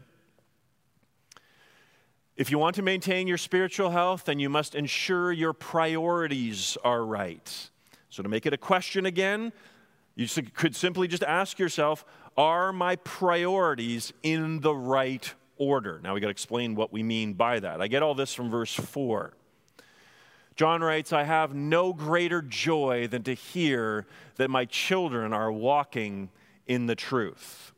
if 2.38 2.52
you 2.52 2.58
want 2.58 2.76
to 2.76 2.82
maintain 2.82 3.26
your 3.26 3.36
spiritual 3.36 3.90
health, 3.90 4.24
then 4.26 4.38
you 4.38 4.48
must 4.48 4.76
ensure 4.76 5.32
your 5.32 5.52
priorities 5.52 6.78
are 6.84 7.04
right. 7.04 7.70
So, 8.10 8.22
to 8.22 8.28
make 8.28 8.46
it 8.46 8.52
a 8.52 8.56
question 8.56 9.06
again, 9.06 9.52
you 10.14 10.28
could 10.54 10.76
simply 10.76 11.08
just 11.08 11.24
ask 11.24 11.58
yourself 11.58 12.04
Are 12.36 12.72
my 12.72 12.94
priorities 12.96 14.12
in 14.22 14.60
the 14.60 14.72
right 14.72 15.34
order? 15.56 16.00
Now, 16.02 16.14
we 16.14 16.20
got 16.20 16.28
to 16.28 16.30
explain 16.30 16.76
what 16.76 16.92
we 16.92 17.02
mean 17.02 17.34
by 17.34 17.58
that. 17.58 17.82
I 17.82 17.88
get 17.88 18.04
all 18.04 18.14
this 18.14 18.32
from 18.32 18.50
verse 18.50 18.72
4. 18.72 19.34
John 20.54 20.80
writes, 20.80 21.12
I 21.12 21.24
have 21.24 21.54
no 21.54 21.92
greater 21.92 22.42
joy 22.42 23.08
than 23.08 23.22
to 23.24 23.34
hear 23.34 24.06
that 24.36 24.48
my 24.48 24.64
children 24.64 25.32
are 25.32 25.52
walking 25.52 26.30
in 26.66 26.86
the 26.86 26.96
truth. 26.96 27.72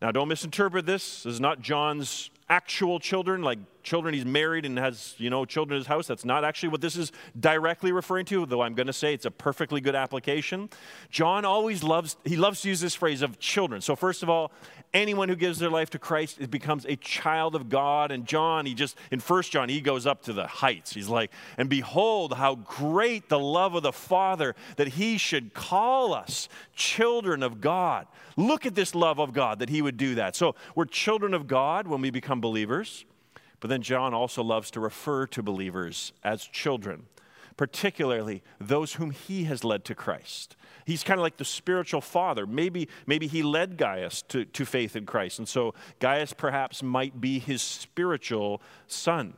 Now, 0.00 0.10
don't 0.10 0.28
misinterpret 0.28 0.86
this. 0.86 1.22
This 1.22 1.34
is 1.34 1.40
not 1.40 1.60
John's 1.60 2.30
actual 2.48 3.00
children, 3.00 3.42
like 3.42 3.58
children 3.82 4.14
he's 4.14 4.24
married 4.24 4.64
and 4.64 4.78
has, 4.78 5.14
you 5.18 5.30
know, 5.30 5.44
children 5.44 5.76
in 5.76 5.80
his 5.80 5.86
house. 5.86 6.06
That's 6.06 6.24
not 6.24 6.44
actually 6.44 6.70
what 6.70 6.80
this 6.80 6.96
is 6.96 7.12
directly 7.38 7.92
referring 7.92 8.26
to, 8.26 8.46
though 8.46 8.62
I'm 8.62 8.74
going 8.74 8.86
to 8.86 8.92
say 8.92 9.14
it's 9.14 9.24
a 9.24 9.30
perfectly 9.30 9.80
good 9.80 9.94
application. 9.94 10.68
John 11.10 11.44
always 11.44 11.82
loves, 11.82 12.16
he 12.24 12.36
loves 12.36 12.62
to 12.62 12.68
use 12.68 12.80
this 12.80 12.94
phrase 12.94 13.22
of 13.22 13.38
children. 13.38 13.80
So, 13.80 13.96
first 13.96 14.22
of 14.22 14.30
all, 14.30 14.52
anyone 14.94 15.28
who 15.28 15.36
gives 15.36 15.58
their 15.58 15.70
life 15.70 15.90
to 15.90 15.98
Christ 15.98 16.50
becomes 16.50 16.84
a 16.86 16.96
child 16.96 17.54
of 17.54 17.68
God. 17.68 18.10
And 18.10 18.26
John, 18.26 18.66
he 18.66 18.74
just, 18.74 18.96
in 19.10 19.20
First 19.20 19.52
John, 19.52 19.68
he 19.68 19.80
goes 19.80 20.06
up 20.06 20.22
to 20.24 20.32
the 20.32 20.46
heights. 20.46 20.92
He's 20.92 21.08
like, 21.08 21.30
and 21.56 21.68
behold, 21.68 22.34
how 22.34 22.56
great 22.56 23.28
the 23.28 23.38
love 23.38 23.74
of 23.74 23.82
the 23.82 23.92
Father 23.92 24.54
that 24.76 24.88
he 24.88 25.18
should 25.18 25.54
call 25.54 26.14
us 26.14 26.48
children 26.74 27.42
of 27.42 27.60
God. 27.60 28.06
Look 28.36 28.66
at 28.66 28.74
this 28.74 28.94
love 28.94 29.18
of 29.18 29.32
God 29.32 29.58
that 29.58 29.68
he 29.68 29.82
would 29.82 29.96
do 29.96 30.14
that. 30.16 30.36
So, 30.36 30.54
we're 30.74 30.86
children 30.86 31.34
of 31.34 31.46
God 31.46 31.86
when 31.86 32.00
we 32.00 32.10
become 32.10 32.40
believers. 32.40 33.04
But 33.60 33.68
then 33.68 33.82
John 33.82 34.12
also 34.12 34.42
loves 34.42 34.72
to 34.72 34.80
refer 34.80 35.26
to 35.28 35.42
believers 35.42 36.12
as 36.24 36.42
children, 36.42 37.06
particularly 37.56 38.42
those 38.60 38.94
whom 38.94 39.10
he 39.10 39.44
has 39.44 39.64
led 39.64 39.84
to 39.86 39.94
Christ. 39.94 40.56
He's 40.84 41.04
kind 41.04 41.18
of 41.18 41.22
like 41.22 41.36
the 41.36 41.44
spiritual 41.44 42.00
father. 42.00 42.46
Maybe, 42.46 42.88
maybe 43.06 43.26
he 43.26 43.42
led 43.42 43.76
Gaius 43.76 44.22
to, 44.28 44.44
to 44.44 44.64
faith 44.64 44.96
in 44.96 45.06
Christ. 45.06 45.38
And 45.38 45.48
so 45.48 45.74
Gaius 46.00 46.32
perhaps 46.32 46.82
might 46.82 47.20
be 47.20 47.38
his 47.38 47.62
spiritual 47.62 48.60
son. 48.86 49.34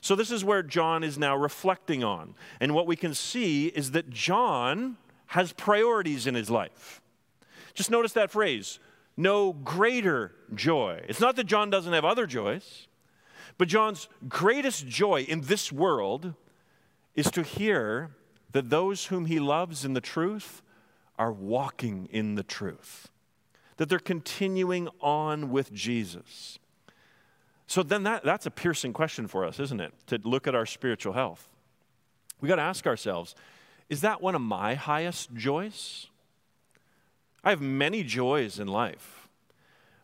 So 0.00 0.14
this 0.14 0.30
is 0.30 0.44
where 0.44 0.62
John 0.62 1.02
is 1.02 1.18
now 1.18 1.36
reflecting 1.36 2.04
on. 2.04 2.34
And 2.60 2.74
what 2.74 2.86
we 2.86 2.96
can 2.96 3.14
see 3.14 3.66
is 3.66 3.90
that 3.92 4.10
John 4.10 4.96
has 5.28 5.52
priorities 5.52 6.26
in 6.26 6.34
his 6.34 6.50
life. 6.50 7.00
Just 7.74 7.90
notice 7.90 8.12
that 8.12 8.30
phrase 8.30 8.78
no 9.16 9.52
greater 9.52 10.32
joy. 10.54 11.04
It's 11.06 11.20
not 11.20 11.36
that 11.36 11.44
John 11.44 11.68
doesn't 11.68 11.92
have 11.92 12.04
other 12.04 12.26
joys. 12.26 12.86
But 13.58 13.68
John's 13.68 14.08
greatest 14.26 14.86
joy 14.86 15.22
in 15.22 15.42
this 15.42 15.70
world 15.70 16.34
is 17.20 17.30
to 17.30 17.42
hear 17.42 18.10
that 18.52 18.70
those 18.70 19.06
whom 19.06 19.26
he 19.26 19.38
loves 19.38 19.84
in 19.84 19.92
the 19.92 20.00
truth 20.00 20.62
are 21.18 21.32
walking 21.32 22.08
in 22.10 22.34
the 22.34 22.42
truth, 22.42 23.08
that 23.76 23.88
they're 23.88 23.98
continuing 23.98 24.88
on 25.00 25.50
with 25.50 25.72
Jesus. 25.72 26.58
So 27.66 27.82
then 27.82 28.02
that, 28.02 28.24
that's 28.24 28.46
a 28.46 28.50
piercing 28.50 28.92
question 28.92 29.28
for 29.28 29.44
us, 29.44 29.60
isn't 29.60 29.80
it? 29.80 29.92
To 30.08 30.18
look 30.24 30.48
at 30.48 30.54
our 30.54 30.66
spiritual 30.66 31.12
health. 31.12 31.48
We 32.40 32.48
got 32.48 32.56
to 32.56 32.62
ask 32.62 32.86
ourselves 32.86 33.34
is 33.88 34.00
that 34.02 34.22
one 34.22 34.34
of 34.34 34.40
my 34.40 34.74
highest 34.74 35.34
joys? 35.34 36.06
I 37.42 37.50
have 37.50 37.60
many 37.60 38.02
joys 38.04 38.58
in 38.58 38.68
life. 38.68 39.28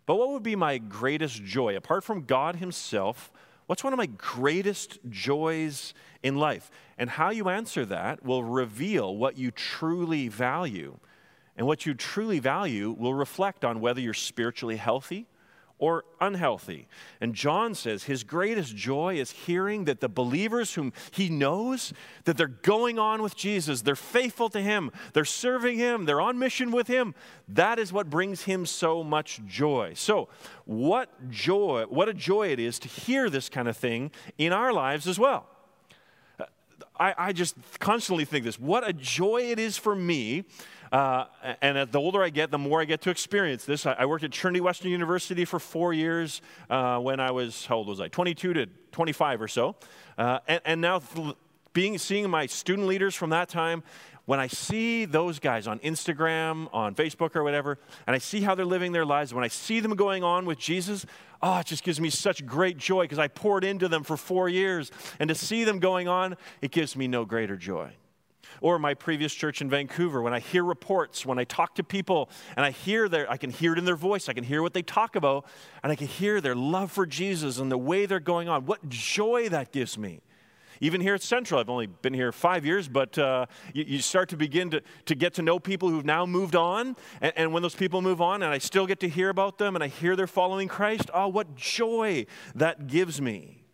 But 0.07 0.17
what 0.17 0.29
would 0.31 0.43
be 0.43 0.57
my 0.57 0.79
greatest 0.79 1.45
joy, 1.45 1.77
apart 1.77 2.05
from 2.05 2.23
God 2.23 2.57
Himself? 2.57 3.33
What's 3.67 3.83
one 3.83 3.93
of 3.93 3.97
my 3.97 4.07
greatest 4.07 4.99
joys 5.09 5.93
in 6.23 6.37
life? 6.37 6.71
And 6.99 7.11
how 7.11 7.31
you 7.31 7.49
answer 7.49 7.85
that 7.87 8.25
will 8.25 8.45
reveal 8.45 9.17
what 9.17 9.37
you 9.37 9.51
truly 9.51 10.29
value. 10.29 10.99
And 11.57 11.67
what 11.67 11.87
you 11.87 11.95
truly 11.95 12.39
value 12.39 12.95
will 12.97 13.15
reflect 13.15 13.65
on 13.65 13.81
whether 13.81 14.01
you're 14.01 14.15
spiritually 14.15 14.77
healthy 14.77 15.27
or 15.79 16.05
unhealthy. 16.21 16.89
And 17.21 17.35
John 17.35 17.75
says 17.75 18.05
his 18.05 18.25
greatest 18.25 18.75
joy 18.75 19.17
is 19.17 19.31
hearing 19.31 19.85
that 19.85 20.01
the 20.01 20.09
believers 20.09 20.75
whom 20.75 20.93
he 21.11 21.29
knows 21.29 21.93
that 22.25 22.37
they're 22.37 22.47
going 22.47 22.99
on 22.99 23.23
with 23.23 23.37
Jesus, 23.37 23.83
they're 23.83 23.95
faithful 23.95 24.49
to 24.51 24.61
him, 24.61 24.91
they're 25.13 25.25
serving 25.25 25.77
him, 25.77 26.07
they're 26.07 26.21
on 26.21 26.39
mission 26.39 26.71
with 26.71 26.87
him. 26.87 27.15
That 27.49 27.79
is 27.79 27.93
what 27.93 28.09
brings 28.09 28.43
him 28.43 28.65
so 28.65 29.05
much 29.05 29.41
joy. 29.47 29.93
So, 29.95 30.29
what 30.65 31.31
joy, 31.31 31.85
what 31.89 32.09
a 32.09 32.15
joy 32.15 32.49
it 32.49 32.59
is 32.59 32.79
to 32.81 32.89
hear 32.89 33.29
this 33.29 33.49
kind 33.49 33.69
of 33.69 33.77
thing 33.77 34.11
in 34.39 34.53
our 34.53 34.73
lives 34.73 35.07
as 35.07 35.19
well. 35.19 35.47
Uh, 36.41 36.45
I, 36.99 37.15
I 37.19 37.33
just 37.33 37.55
constantly 37.79 38.25
think 38.25 38.45
this 38.45 38.59
what 38.59 38.89
a 38.89 38.95
joy 38.95 39.43
it 39.43 39.59
is 39.59 39.77
for 39.77 39.95
me 39.95 40.45
uh, 40.93 41.25
and 41.61 41.91
the 41.91 41.99
older 41.99 42.23
I 42.23 42.31
get, 42.31 42.51
the 42.51 42.59
more 42.59 42.81
I 42.81 42.85
get 42.85 43.03
to 43.03 43.11
experience 43.11 43.65
this. 43.65 43.87
I, 43.87 43.93
I 43.93 44.07
worked 44.07 44.25
at 44.25 44.33
Trinity 44.33 44.61
Western 44.61 44.91
University 44.91 45.45
for 45.45 45.59
four 45.59 45.93
years 45.93 46.43
uh, 46.71 46.99
when 46.99 47.21
I 47.21 47.31
was, 47.31 47.67
how 47.67 47.77
old 47.77 47.89
was 47.89 48.01
I? 48.01 48.09
22 48.09 48.53
to 48.55 48.67
25 48.93 49.43
or 49.43 49.49
so. 49.49 49.77
Uh, 50.17 50.39
and, 50.47 50.61
and, 50.65 50.81
now, 50.81 51.03
being, 51.73 51.99
seeing 51.99 52.29
my 52.31 52.47
student 52.47 52.87
leaders 52.87 53.15
from 53.15 53.31
that 53.31 53.49
time, 53.49 53.83
when 54.25 54.41
I 54.41 54.49
see 54.49 55.05
those 55.05 55.39
guys 55.39 55.69
on 55.69 55.79
Instagram, 55.81 56.69
on 56.73 56.97
Facebook, 56.97 57.37
or 57.37 57.45
whatever, 57.45 57.79
and 58.07 58.17
I 58.17 58.19
see 58.19 58.41
how 58.41 58.57
they're 58.57 58.65
living 58.65 58.91
their 58.91 59.05
lives, 59.05 59.33
when 59.33 59.45
I 59.45 59.49
see 59.49 59.79
them 59.79 59.95
going 59.95 60.25
on 60.25 60.47
with 60.47 60.59
Jesus, 60.59 61.07
oh, 61.43 61.59
it 61.59 61.67
just 61.67 61.85
gives 61.85 62.01
me 62.01 62.11
such 62.11 62.45
great 62.45 62.77
joy 62.77 63.05
because 63.05 63.21
I 63.21 63.29
poured 63.29 63.63
into 63.63 63.87
them 63.87 64.03
for 64.03 64.17
four 64.17 64.49
years. 64.49 64.91
And 65.21 65.29
to 65.29 65.35
see 65.35 65.63
them 65.63 65.79
going 65.79 66.09
on, 66.09 66.37
it 66.61 66.73
gives 66.73 66.97
me 66.97 67.07
no 67.07 67.25
greater 67.25 67.57
joy 67.57 67.93
or 68.61 68.79
my 68.79 68.95
previous 68.95 69.35
church 69.35 69.61
in 69.61 69.71
Vancouver, 69.71 70.23
when 70.23 70.35
I 70.35 70.41
hear 70.41 70.65
reports, 70.65 71.25
when 71.27 71.39
I 71.39 71.45
talk 71.45 71.75
to 71.77 71.85
people 71.85 72.31
and 72.57 72.65
I 72.65 72.71
hear 72.71 73.09
their, 73.09 73.31
I 73.31 73.37
can 73.37 73.51
hear 73.51 73.73
it 73.73 73.79
in 73.79 73.85
their 73.85 73.97
voice, 73.97 74.29
I 74.29 74.33
can 74.33 74.45
hear 74.45 74.63
what 74.63 74.75
they 74.75 74.83
talk 74.83 75.17
about, 75.17 75.47
and 75.83 75.93
I 75.93 75.97
can 75.97 76.07
hear 76.07 76.41
their 76.41 76.55
love 76.55 76.91
for 76.91 77.07
Jesus 77.07 77.59
and 77.59 77.71
the 77.71 77.79
way 77.79 78.07
they're 78.07 78.21
going 78.21 78.49
on. 78.49 78.67
What 78.67 78.89
joy 78.89 79.49
that 79.49 79.73
gives 79.73 79.97
me. 79.99 80.21
Even 80.81 81.01
here 81.01 81.15
at 81.15 81.23
Central, 81.23 81.59
I've 81.59 81.71
only 81.71 81.87
been 81.87 82.13
here 82.13 82.33
five 82.33 82.67
years, 82.67 82.89
but 82.89 83.17
uh, 83.19 83.47
you, 83.73 83.85
you, 83.87 83.99
start 84.01 84.29
to 84.31 84.37
begin 84.37 84.71
to, 84.71 84.83
to 85.07 85.15
get 85.15 85.35
to 85.35 85.43
know 85.43 85.59
people 85.59 85.89
who've 85.89 86.05
now 86.05 86.27
moved 86.27 86.55
on. 86.55 86.97
And, 87.21 87.33
and 87.37 87.53
when 87.53 87.63
those 87.63 87.75
people 87.75 88.03
move 88.03 88.21
on, 88.21 88.43
and 88.43 88.53
I 88.53 88.59
still 88.59 88.87
get 88.87 89.01
to 89.01 89.09
hear 89.09 89.31
about 89.31 89.59
them 89.59 89.75
and 89.75 89.83
I 89.83 89.89
hear 89.89 90.17
they're 90.17 90.27
following 90.27 90.69
Christ, 90.69 91.11
oh, 91.15 91.29
what 91.29 91.55
joy 91.55 92.27
that 92.55 92.89
gives 92.89 93.21
me. 93.21 93.65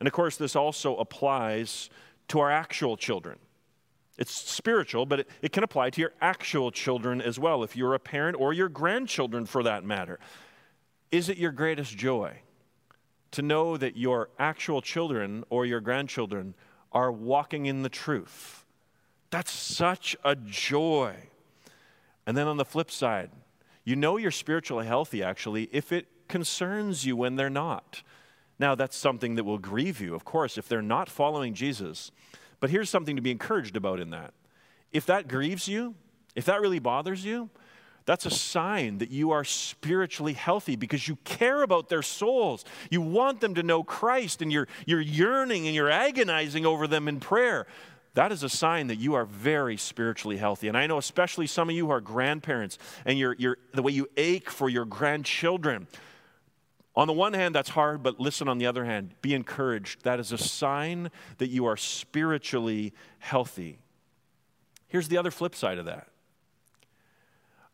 And 0.00 0.06
of 0.06 0.12
course, 0.12 0.36
this 0.36 0.56
also 0.56 0.96
applies 0.96 1.88
to 2.28 2.40
our 2.40 2.50
actual 2.50 2.96
children. 2.96 3.38
It's 4.16 4.32
spiritual, 4.32 5.06
but 5.06 5.20
it, 5.20 5.28
it, 5.42 5.52
can 5.52 5.64
apply 5.64 5.90
to 5.90 6.00
your 6.00 6.12
actual 6.20 6.70
children 6.70 7.20
as 7.20 7.38
well, 7.38 7.64
if 7.64 7.76
you're 7.76 7.94
a 7.94 7.98
parent 7.98 8.36
or 8.38 8.52
your 8.52 8.68
grandchildren 8.68 9.44
for 9.44 9.62
that 9.64 9.84
matter. 9.84 10.20
Is 11.10 11.28
it 11.28 11.36
your 11.36 11.50
greatest 11.52 11.96
joy 11.96 12.38
to 13.34 13.42
know 13.42 13.76
that 13.76 13.96
your 13.96 14.30
actual 14.38 14.80
children 14.80 15.42
or 15.50 15.66
your 15.66 15.80
grandchildren 15.80 16.54
are 16.92 17.10
walking 17.10 17.66
in 17.66 17.82
the 17.82 17.88
truth. 17.88 18.64
That's 19.30 19.50
such 19.50 20.16
a 20.24 20.36
joy. 20.36 21.16
And 22.26 22.36
then 22.36 22.46
on 22.46 22.58
the 22.58 22.64
flip 22.64 22.92
side, 22.92 23.32
you 23.82 23.96
know 23.96 24.16
you're 24.16 24.30
spiritually 24.30 24.86
healthy 24.86 25.20
actually 25.20 25.68
if 25.72 25.90
it 25.90 26.06
concerns 26.28 27.04
you 27.04 27.16
when 27.16 27.34
they're 27.34 27.50
not. 27.50 28.04
Now, 28.60 28.76
that's 28.76 28.96
something 28.96 29.34
that 29.34 29.42
will 29.42 29.58
grieve 29.58 30.00
you, 30.00 30.14
of 30.14 30.24
course, 30.24 30.56
if 30.56 30.68
they're 30.68 30.80
not 30.80 31.08
following 31.08 31.54
Jesus. 31.54 32.12
But 32.64 32.70
here's 32.70 32.88
something 32.88 33.16
to 33.16 33.20
be 33.20 33.30
encouraged 33.30 33.76
about 33.76 34.00
in 34.00 34.08
that. 34.12 34.32
If 34.90 35.04
that 35.04 35.28
grieves 35.28 35.68
you, 35.68 35.94
if 36.34 36.46
that 36.46 36.62
really 36.62 36.78
bothers 36.78 37.22
you, 37.22 37.50
that's 38.06 38.24
a 38.24 38.30
sign 38.30 38.96
that 38.96 39.10
you 39.10 39.32
are 39.32 39.44
spiritually 39.44 40.32
healthy 40.32 40.74
because 40.74 41.06
you 41.06 41.16
care 41.24 41.62
about 41.62 41.90
their 41.90 42.00
souls. 42.00 42.64
You 42.88 43.02
want 43.02 43.42
them 43.42 43.54
to 43.56 43.62
know 43.62 43.82
Christ 43.82 44.40
and 44.40 44.50
you're, 44.50 44.66
you're 44.86 45.02
yearning 45.02 45.66
and 45.66 45.74
you're 45.74 45.90
agonizing 45.90 46.64
over 46.64 46.86
them 46.86 47.06
in 47.06 47.20
prayer. 47.20 47.66
That 48.14 48.32
is 48.32 48.42
a 48.42 48.48
sign 48.48 48.86
that 48.86 48.96
you 48.96 49.12
are 49.12 49.26
very 49.26 49.76
spiritually 49.76 50.38
healthy. 50.38 50.66
And 50.66 50.74
I 50.78 50.86
know, 50.86 50.96
especially 50.96 51.46
some 51.46 51.68
of 51.68 51.76
you 51.76 51.84
who 51.84 51.92
are 51.92 52.00
grandparents 52.00 52.78
and 53.04 53.18
you're, 53.18 53.36
you're, 53.38 53.58
the 53.74 53.82
way 53.82 53.92
you 53.92 54.08
ache 54.16 54.48
for 54.48 54.70
your 54.70 54.86
grandchildren. 54.86 55.86
On 56.96 57.08
the 57.08 57.12
one 57.12 57.32
hand, 57.32 57.54
that's 57.54 57.70
hard, 57.70 58.02
but 58.02 58.20
listen, 58.20 58.48
on 58.48 58.58
the 58.58 58.66
other 58.66 58.84
hand, 58.84 59.14
be 59.20 59.34
encouraged. 59.34 60.04
That 60.04 60.20
is 60.20 60.30
a 60.30 60.38
sign 60.38 61.10
that 61.38 61.48
you 61.48 61.66
are 61.66 61.76
spiritually 61.76 62.92
healthy. 63.18 63.78
Here's 64.86 65.08
the 65.08 65.18
other 65.18 65.32
flip 65.32 65.56
side 65.56 65.78
of 65.78 65.86
that 65.86 66.08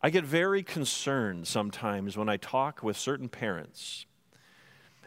I 0.02 0.08
get 0.08 0.24
very 0.24 0.62
concerned 0.62 1.46
sometimes 1.46 2.16
when 2.16 2.30
I 2.30 2.38
talk 2.38 2.82
with 2.82 2.96
certain 2.96 3.28
parents. 3.28 4.06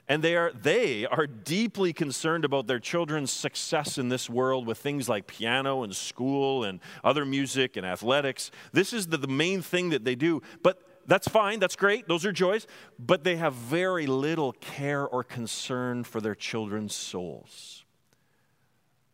And 0.08 0.22
they 0.22 0.36
are, 0.36 0.52
they 0.52 1.06
are 1.06 1.26
deeply 1.26 1.94
concerned 1.94 2.44
about 2.44 2.68
their 2.68 2.80
children's 2.80 3.32
success 3.32 3.98
in 3.98 4.10
this 4.10 4.30
world 4.30 4.68
with 4.68 4.78
things 4.78 5.08
like 5.08 5.28
piano 5.28 5.82
and 5.82 5.96
school 5.96 6.66
and 6.66 6.82
other 7.06 7.26
music 7.26 7.78
and 7.78 7.86
athletics. 7.86 8.52
This 8.74 8.92
is 8.92 9.08
the, 9.08 9.18
the 9.18 9.30
main 9.30 9.62
thing 9.62 9.90
that 9.92 10.04
they 10.04 10.16
do. 10.16 10.42
But 10.62 10.93
that's 11.06 11.28
fine, 11.28 11.60
that's 11.60 11.76
great, 11.76 12.08
those 12.08 12.26
are 12.26 12.32
joys. 12.32 12.68
But 12.98 13.24
they 13.24 13.36
have 13.38 13.54
very 13.54 14.08
little 14.08 14.54
care 14.54 15.08
or 15.08 15.24
concern 15.24 16.04
for 16.04 16.22
their 16.22 16.36
children's 16.36 16.94
souls. 16.94 17.84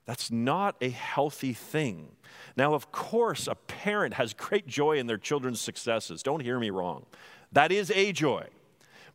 That's 0.06 0.32
not 0.32 0.76
a 0.82 0.90
healthy 0.90 1.54
thing. 1.54 2.16
Now, 2.58 2.74
of 2.74 2.92
course, 2.92 3.48
a 3.48 3.54
parent 3.54 4.16
has 4.16 4.34
great 4.34 4.66
joy 4.66 4.98
in 4.98 5.06
their 5.06 5.18
children's 5.18 5.62
successes. 5.62 6.24
Don't 6.24 6.40
hear 6.40 6.60
me 6.60 6.72
wrong. 6.72 7.06
That 7.52 7.72
is 7.72 7.92
a 7.92 8.12
joy. 8.12 8.48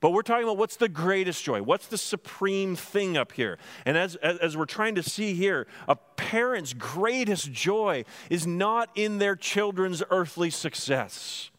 But 0.01 0.11
we're 0.11 0.23
talking 0.23 0.45
about 0.45 0.59
what's 0.59 0.77
the 0.77 0.89
greatest 0.89 1.43
joy? 1.43 1.63
What's 1.63 1.87
the 1.87 1.99
supreme 1.99 2.77
thing 2.77 3.17
up 3.17 3.33
here? 3.33 3.59
And 3.87 3.97
as, 3.97 4.17
as, 4.17 4.39
as, 4.39 4.57
we're 4.57 4.67
trying 4.67 4.97
to 4.97 5.03
see 5.03 5.35
here, 5.35 5.67
a 5.89 5.97
parent's 5.97 6.75
greatest 6.75 7.51
joy 7.51 8.05
is 8.29 8.47
not 8.47 8.91
in 8.95 9.19
their 9.19 9.35
children's 9.35 10.03
earthly 10.11 10.51
success. 10.51 11.51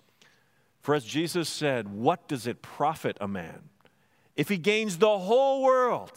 For 0.85 0.93
as 0.93 1.03
Jesus 1.03 1.49
said, 1.49 1.87
what 1.87 2.27
does 2.27 2.45
it 2.45 2.61
profit 2.61 3.17
a 3.19 3.27
man 3.27 3.69
if 4.35 4.49
he 4.49 4.57
gains 4.57 4.99
the 4.99 5.17
whole 5.17 5.63
world 5.63 6.11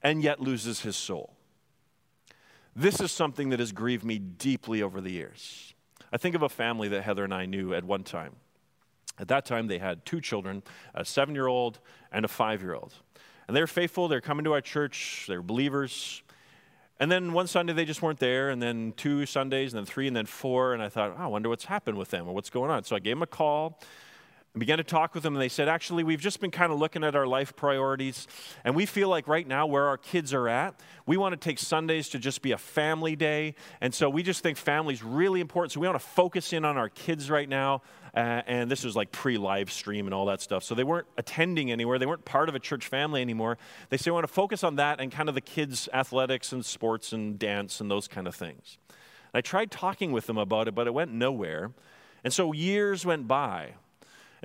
and 0.00 0.22
yet 0.22 0.38
loses 0.38 0.82
his 0.82 0.94
soul? 0.94 1.34
This 2.76 3.00
is 3.00 3.10
something 3.10 3.48
that 3.48 3.58
has 3.58 3.72
grieved 3.72 4.04
me 4.04 4.20
deeply 4.20 4.80
over 4.80 5.00
the 5.00 5.10
years. 5.10 5.74
I 6.12 6.18
think 6.18 6.36
of 6.36 6.42
a 6.42 6.48
family 6.48 6.86
that 6.86 7.02
Heather 7.02 7.24
and 7.24 7.34
I 7.34 7.46
knew 7.46 7.74
at 7.74 7.82
one 7.82 8.04
time. 8.04 8.36
At 9.18 9.26
that 9.26 9.44
time, 9.44 9.66
they 9.66 9.78
had 9.78 10.06
two 10.06 10.20
children 10.20 10.62
a 10.94 11.04
seven 11.04 11.34
year 11.34 11.48
old 11.48 11.80
and 12.12 12.24
a 12.24 12.28
five 12.28 12.62
year 12.62 12.74
old. 12.74 12.94
And 13.48 13.56
they 13.56 13.60
were 13.60 13.66
faithful, 13.66 14.06
they 14.06 14.14
were 14.14 14.20
coming 14.20 14.44
to 14.44 14.52
our 14.52 14.60
church, 14.60 15.24
they 15.26 15.36
were 15.36 15.42
believers. 15.42 16.22
And 16.98 17.10
then 17.10 17.32
one 17.32 17.46
Sunday 17.46 17.72
they 17.72 17.84
just 17.84 18.00
weren't 18.00 18.18
there, 18.18 18.48
and 18.48 18.62
then 18.62 18.94
two 18.96 19.26
Sundays, 19.26 19.74
and 19.74 19.78
then 19.78 19.86
three, 19.86 20.06
and 20.06 20.16
then 20.16 20.26
four. 20.26 20.72
And 20.72 20.82
I 20.82 20.88
thought, 20.88 21.14
oh, 21.18 21.22
I 21.22 21.26
wonder 21.26 21.48
what's 21.48 21.66
happened 21.66 21.98
with 21.98 22.10
them 22.10 22.26
or 22.26 22.34
what's 22.34 22.50
going 22.50 22.70
on. 22.70 22.84
So 22.84 22.96
I 22.96 23.00
gave 23.00 23.16
them 23.16 23.22
a 23.22 23.26
call 23.26 23.78
began 24.58 24.78
to 24.78 24.84
talk 24.84 25.14
with 25.14 25.22
them, 25.22 25.34
and 25.34 25.42
they 25.42 25.48
said, 25.48 25.68
Actually, 25.68 26.04
we've 26.04 26.20
just 26.20 26.40
been 26.40 26.50
kind 26.50 26.72
of 26.72 26.78
looking 26.78 27.04
at 27.04 27.14
our 27.14 27.26
life 27.26 27.54
priorities, 27.56 28.26
and 28.64 28.74
we 28.74 28.86
feel 28.86 29.08
like 29.08 29.28
right 29.28 29.46
now, 29.46 29.66
where 29.66 29.86
our 29.86 29.98
kids 29.98 30.32
are 30.32 30.48
at, 30.48 30.80
we 31.04 31.16
want 31.16 31.32
to 31.32 31.36
take 31.36 31.58
Sundays 31.58 32.08
to 32.10 32.18
just 32.18 32.42
be 32.42 32.52
a 32.52 32.58
family 32.58 33.16
day. 33.16 33.54
And 33.80 33.94
so 33.94 34.08
we 34.08 34.22
just 34.22 34.42
think 34.42 34.56
family 34.56 34.94
is 34.94 35.02
really 35.02 35.40
important. 35.40 35.72
So 35.72 35.80
we 35.80 35.86
want 35.86 36.00
to 36.00 36.06
focus 36.06 36.52
in 36.52 36.64
on 36.64 36.76
our 36.76 36.88
kids 36.88 37.30
right 37.30 37.48
now. 37.48 37.82
Uh, 38.14 38.40
and 38.46 38.70
this 38.70 38.82
was 38.82 38.96
like 38.96 39.12
pre 39.12 39.36
live 39.36 39.70
stream 39.70 40.06
and 40.06 40.14
all 40.14 40.26
that 40.26 40.40
stuff. 40.40 40.64
So 40.64 40.74
they 40.74 40.84
weren't 40.84 41.06
attending 41.18 41.70
anywhere, 41.70 41.98
they 41.98 42.06
weren't 42.06 42.24
part 42.24 42.48
of 42.48 42.54
a 42.54 42.58
church 42.58 42.86
family 42.86 43.20
anymore. 43.20 43.58
They 43.90 43.98
said, 43.98 44.06
We 44.06 44.12
want 44.14 44.26
to 44.26 44.32
focus 44.32 44.64
on 44.64 44.76
that 44.76 45.00
and 45.00 45.12
kind 45.12 45.28
of 45.28 45.34
the 45.34 45.42
kids' 45.42 45.88
athletics 45.92 46.52
and 46.52 46.64
sports 46.64 47.12
and 47.12 47.38
dance 47.38 47.80
and 47.80 47.90
those 47.90 48.08
kind 48.08 48.26
of 48.26 48.34
things. 48.34 48.78
And 49.32 49.38
I 49.38 49.40
tried 49.42 49.70
talking 49.70 50.12
with 50.12 50.26
them 50.26 50.38
about 50.38 50.66
it, 50.66 50.74
but 50.74 50.86
it 50.86 50.94
went 50.94 51.12
nowhere. 51.12 51.72
And 52.24 52.32
so 52.32 52.52
years 52.52 53.04
went 53.04 53.28
by. 53.28 53.74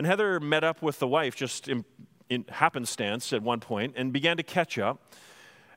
And 0.02 0.08
Heather 0.08 0.40
met 0.40 0.64
up 0.64 0.82
with 0.82 0.98
the 0.98 1.08
wife 1.08 1.36
just 1.36 1.68
in, 1.68 1.86
in 2.28 2.46
happenstance 2.50 3.32
at 3.34 3.44
one 3.44 3.60
point 3.60 3.94
and 3.96 4.12
began 4.12 4.36
to 4.38 4.42
catch 4.42 4.80
up. 4.80 5.14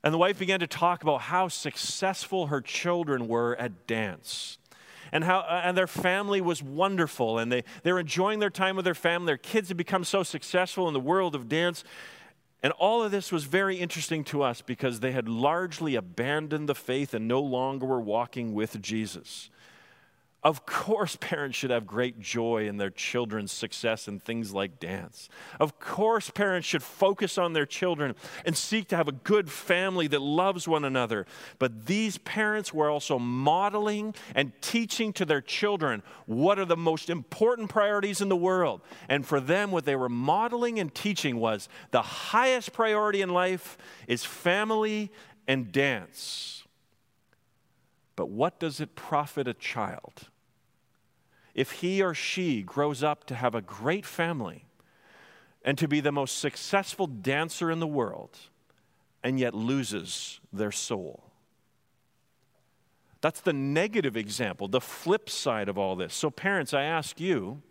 And 0.02 0.14
the 0.14 0.16
wife 0.16 0.38
began 0.38 0.60
to 0.60 0.66
talk 0.66 1.02
about 1.02 1.20
how 1.20 1.48
successful 1.48 2.46
her 2.46 2.62
children 2.62 3.28
were 3.28 3.54
at 3.56 3.86
dance. 3.86 4.56
And 5.12 5.24
how 5.24 5.40
uh, 5.40 5.60
and 5.62 5.76
their 5.76 5.86
family 5.86 6.40
was 6.40 6.62
wonderful, 6.62 7.38
and 7.38 7.52
they, 7.52 7.64
they're 7.82 7.98
enjoying 7.98 8.38
their 8.38 8.48
time 8.48 8.76
with 8.76 8.86
their 8.86 8.94
family. 8.94 9.26
Their 9.26 9.36
kids 9.36 9.68
have 9.68 9.76
become 9.76 10.04
so 10.04 10.22
successful 10.22 10.88
in 10.88 10.94
the 10.94 11.00
world 11.00 11.34
of 11.34 11.46
dance. 11.46 11.84
And 12.62 12.72
all 12.78 13.02
of 13.02 13.10
this 13.10 13.30
was 13.30 13.44
very 13.44 13.76
interesting 13.76 14.24
to 14.24 14.42
us 14.42 14.62
because 14.62 15.00
they 15.00 15.12
had 15.12 15.28
largely 15.28 15.96
abandoned 15.96 16.66
the 16.66 16.74
faith 16.74 17.12
and 17.12 17.28
no 17.28 17.42
longer 17.42 17.84
were 17.84 18.00
walking 18.00 18.54
with 18.54 18.80
Jesus. 18.80 19.50
Of 20.44 20.66
course, 20.66 21.16
parents 21.20 21.56
should 21.56 21.70
have 21.70 21.86
great 21.86 22.20
joy 22.20 22.68
in 22.68 22.76
their 22.76 22.90
children's 22.90 23.50
success 23.50 24.06
in 24.06 24.20
things 24.20 24.52
like 24.52 24.78
dance. 24.78 25.30
Of 25.58 25.80
course, 25.80 26.28
parents 26.28 26.68
should 26.68 26.82
focus 26.82 27.38
on 27.38 27.54
their 27.54 27.64
children 27.64 28.14
and 28.44 28.54
seek 28.54 28.88
to 28.88 28.96
have 28.96 29.08
a 29.08 29.12
good 29.12 29.50
family 29.50 30.06
that 30.08 30.20
loves 30.20 30.68
one 30.68 30.84
another. 30.84 31.26
But 31.58 31.86
these 31.86 32.18
parents 32.18 32.74
were 32.74 32.90
also 32.90 33.18
modeling 33.18 34.14
and 34.34 34.52
teaching 34.60 35.14
to 35.14 35.24
their 35.24 35.40
children 35.40 36.02
what 36.26 36.58
are 36.58 36.66
the 36.66 36.76
most 36.76 37.08
important 37.08 37.70
priorities 37.70 38.20
in 38.20 38.28
the 38.28 38.36
world. 38.36 38.82
And 39.08 39.26
for 39.26 39.40
them, 39.40 39.70
what 39.70 39.86
they 39.86 39.96
were 39.96 40.10
modeling 40.10 40.78
and 40.78 40.94
teaching 40.94 41.38
was 41.38 41.70
the 41.90 42.02
highest 42.02 42.74
priority 42.74 43.22
in 43.22 43.30
life 43.30 43.78
is 44.06 44.24
family 44.24 45.10
and 45.48 45.72
dance. 45.72 46.64
But 48.16 48.28
what 48.28 48.60
does 48.60 48.80
it 48.80 48.94
profit 48.94 49.48
a 49.48 49.54
child? 49.54 50.28
If 51.54 51.72
he 51.72 52.02
or 52.02 52.14
she 52.14 52.62
grows 52.62 53.02
up 53.02 53.24
to 53.24 53.34
have 53.34 53.54
a 53.54 53.60
great 53.60 54.04
family 54.04 54.66
and 55.64 55.78
to 55.78 55.88
be 55.88 56.00
the 56.00 56.12
most 56.12 56.38
successful 56.38 57.06
dancer 57.06 57.70
in 57.70 57.80
the 57.80 57.86
world 57.86 58.38
and 59.22 59.40
yet 59.40 59.54
loses 59.54 60.40
their 60.52 60.72
soul. 60.72 61.24
That's 63.20 63.40
the 63.40 63.54
negative 63.54 64.16
example, 64.18 64.68
the 64.68 64.82
flip 64.82 65.30
side 65.30 65.70
of 65.70 65.78
all 65.78 65.96
this. 65.96 66.12
So, 66.12 66.30
parents, 66.30 66.74
I 66.74 66.82
ask 66.82 67.18
you, 67.18 67.62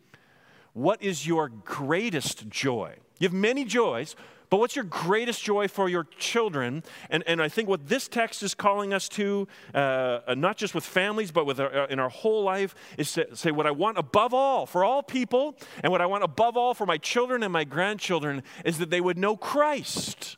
what 0.74 1.04
is 1.04 1.28
your 1.28 1.50
greatest 1.50 2.50
joy? 2.50 2.96
You 3.20 3.28
have 3.28 3.34
many 3.34 3.64
joys, 3.64 4.16
but 4.54 4.60
what's 4.60 4.76
your 4.76 4.86
greatest 4.86 5.44
joy 5.44 5.68
for 5.68 5.90
your 5.90 6.04
children? 6.20 6.84
And, 7.10 7.24
and 7.26 7.42
I 7.42 7.50
think 7.50 7.68
what 7.68 7.88
this 7.88 8.08
text 8.08 8.44
is 8.44 8.54
calling 8.54 8.94
us 8.94 9.10
to, 9.10 9.48
uh, 9.74 10.36
not 10.38 10.58
just 10.58 10.76
with 10.76 10.84
families, 10.84 11.32
but 11.32 11.48
with 11.48 11.60
our, 11.60 11.76
uh, 11.76 11.88
in 11.88 11.98
our 11.98 12.10
whole 12.10 12.44
life, 12.44 12.76
is 13.00 13.14
to 13.14 13.36
say 13.36 13.50
what 13.50 13.66
I 13.66 13.72
want 13.72 13.98
above 13.98 14.32
all 14.32 14.68
for 14.68 14.86
all 14.86 15.02
people, 15.02 15.56
and 15.82 15.92
what 15.92 16.02
I 16.02 16.06
want 16.06 16.24
above 16.24 16.56
all 16.56 16.76
for 16.76 16.86
my 16.86 17.00
children 17.00 17.42
and 17.42 17.52
my 17.52 17.64
grandchildren 17.64 18.44
is 18.64 18.78
that 18.78 18.92
they 18.92 19.02
would 19.02 19.18
know 19.18 19.36
Christ, 19.36 20.38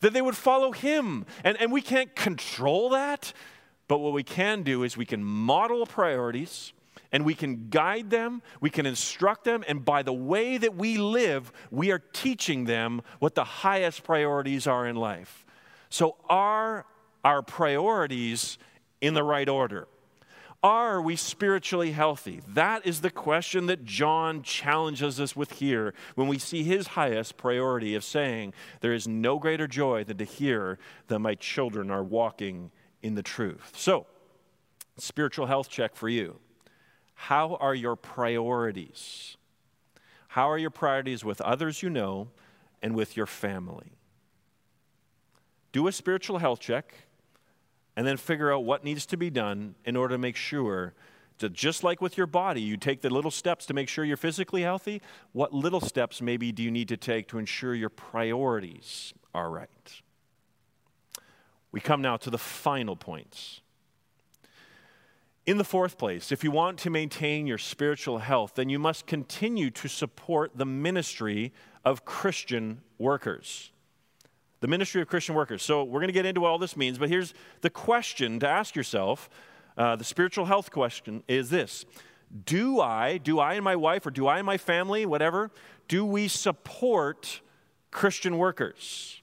that 0.00 0.14
they 0.14 0.22
would 0.22 0.38
follow 0.38 0.72
Him. 0.72 1.26
And, 1.44 1.60
and 1.60 1.70
we 1.70 1.82
can't 1.82 2.16
control 2.16 2.88
that, 2.88 3.34
but 3.88 3.98
what 3.98 4.14
we 4.14 4.22
can 4.22 4.62
do 4.62 4.84
is 4.84 4.96
we 4.96 5.04
can 5.04 5.22
model 5.22 5.84
priorities 5.84 6.72
and 7.14 7.24
we 7.24 7.32
can 7.32 7.68
guide 7.70 8.10
them, 8.10 8.42
we 8.60 8.68
can 8.68 8.86
instruct 8.86 9.44
them, 9.44 9.62
and 9.68 9.84
by 9.84 10.02
the 10.02 10.12
way 10.12 10.58
that 10.58 10.74
we 10.74 10.98
live, 10.98 11.52
we 11.70 11.92
are 11.92 12.00
teaching 12.12 12.64
them 12.64 13.02
what 13.20 13.36
the 13.36 13.44
highest 13.44 14.02
priorities 14.02 14.66
are 14.66 14.84
in 14.84 14.96
life. 14.96 15.46
So, 15.90 16.16
are 16.28 16.84
our 17.24 17.40
priorities 17.40 18.58
in 19.00 19.14
the 19.14 19.22
right 19.22 19.48
order? 19.48 19.86
Are 20.60 21.00
we 21.00 21.14
spiritually 21.14 21.92
healthy? 21.92 22.40
That 22.48 22.84
is 22.84 23.00
the 23.00 23.10
question 23.10 23.66
that 23.66 23.84
John 23.84 24.42
challenges 24.42 25.20
us 25.20 25.36
with 25.36 25.52
here 25.52 25.94
when 26.16 26.26
we 26.26 26.38
see 26.38 26.64
his 26.64 26.88
highest 26.88 27.36
priority 27.36 27.94
of 27.94 28.02
saying, 28.02 28.54
There 28.80 28.92
is 28.92 29.06
no 29.06 29.38
greater 29.38 29.68
joy 29.68 30.02
than 30.02 30.16
to 30.16 30.24
hear 30.24 30.80
that 31.06 31.20
my 31.20 31.36
children 31.36 31.92
are 31.92 32.02
walking 32.02 32.72
in 33.02 33.14
the 33.14 33.22
truth. 33.22 33.70
So, 33.76 34.06
spiritual 34.96 35.46
health 35.46 35.68
check 35.68 35.94
for 35.94 36.08
you. 36.08 36.40
How 37.14 37.56
are 37.56 37.74
your 37.74 37.96
priorities? 37.96 39.36
How 40.28 40.50
are 40.50 40.58
your 40.58 40.70
priorities 40.70 41.24
with 41.24 41.40
others 41.40 41.82
you 41.82 41.90
know 41.90 42.28
and 42.84 42.94
with 42.94 43.16
your 43.16 43.24
family. 43.24 43.92
Do 45.72 45.88
a 45.88 45.92
spiritual 45.92 46.36
health 46.36 46.60
check 46.60 46.94
and 47.96 48.06
then 48.06 48.18
figure 48.18 48.52
out 48.52 48.62
what 48.62 48.84
needs 48.84 49.06
to 49.06 49.16
be 49.16 49.30
done 49.30 49.74
in 49.86 49.96
order 49.96 50.14
to 50.14 50.18
make 50.18 50.36
sure 50.36 50.92
that 51.38 51.54
just 51.54 51.82
like 51.82 52.02
with 52.02 52.18
your 52.18 52.26
body, 52.26 52.60
you 52.60 52.76
take 52.76 53.00
the 53.00 53.08
little 53.08 53.30
steps 53.30 53.64
to 53.66 53.74
make 53.74 53.88
sure 53.88 54.04
you're 54.04 54.18
physically 54.18 54.60
healthy. 54.60 55.00
What 55.32 55.54
little 55.54 55.80
steps 55.80 56.20
maybe 56.20 56.52
do 56.52 56.62
you 56.62 56.70
need 56.70 56.88
to 56.88 56.98
take 56.98 57.26
to 57.28 57.38
ensure 57.38 57.74
your 57.74 57.88
priorities 57.88 59.14
are 59.34 59.50
right? 59.50 60.02
We 61.72 61.80
come 61.80 62.02
now 62.02 62.18
to 62.18 62.28
the 62.28 62.38
final 62.38 62.96
points. 62.96 63.62
In 65.46 65.58
the 65.58 65.64
fourth 65.64 65.98
place, 65.98 66.32
if 66.32 66.42
you 66.42 66.50
want 66.50 66.78
to 66.80 66.90
maintain 66.90 67.46
your 67.46 67.58
spiritual 67.58 68.18
health, 68.18 68.54
then 68.54 68.70
you 68.70 68.78
must 68.78 69.06
continue 69.06 69.70
to 69.72 69.88
support 69.88 70.52
the 70.54 70.64
ministry 70.64 71.52
of 71.84 72.06
Christian 72.06 72.80
workers. 72.98 73.70
The 74.60 74.68
ministry 74.68 75.02
of 75.02 75.08
Christian 75.08 75.34
workers. 75.34 75.62
So, 75.62 75.84
we're 75.84 76.00
going 76.00 76.08
to 76.08 76.14
get 76.14 76.24
into 76.24 76.40
what 76.40 76.48
all 76.48 76.58
this 76.58 76.78
means, 76.78 76.96
but 76.96 77.10
here's 77.10 77.34
the 77.60 77.68
question 77.68 78.40
to 78.40 78.48
ask 78.48 78.74
yourself 78.74 79.28
uh, 79.76 79.96
the 79.96 80.04
spiritual 80.04 80.46
health 80.46 80.70
question 80.70 81.22
is 81.28 81.50
this 81.50 81.84
Do 82.46 82.80
I, 82.80 83.18
do 83.18 83.38
I 83.38 83.54
and 83.54 83.64
my 83.64 83.76
wife, 83.76 84.06
or 84.06 84.10
do 84.10 84.26
I 84.26 84.38
and 84.38 84.46
my 84.46 84.56
family, 84.56 85.04
whatever, 85.04 85.50
do 85.88 86.06
we 86.06 86.26
support 86.28 87.42
Christian 87.90 88.38
workers? 88.38 89.20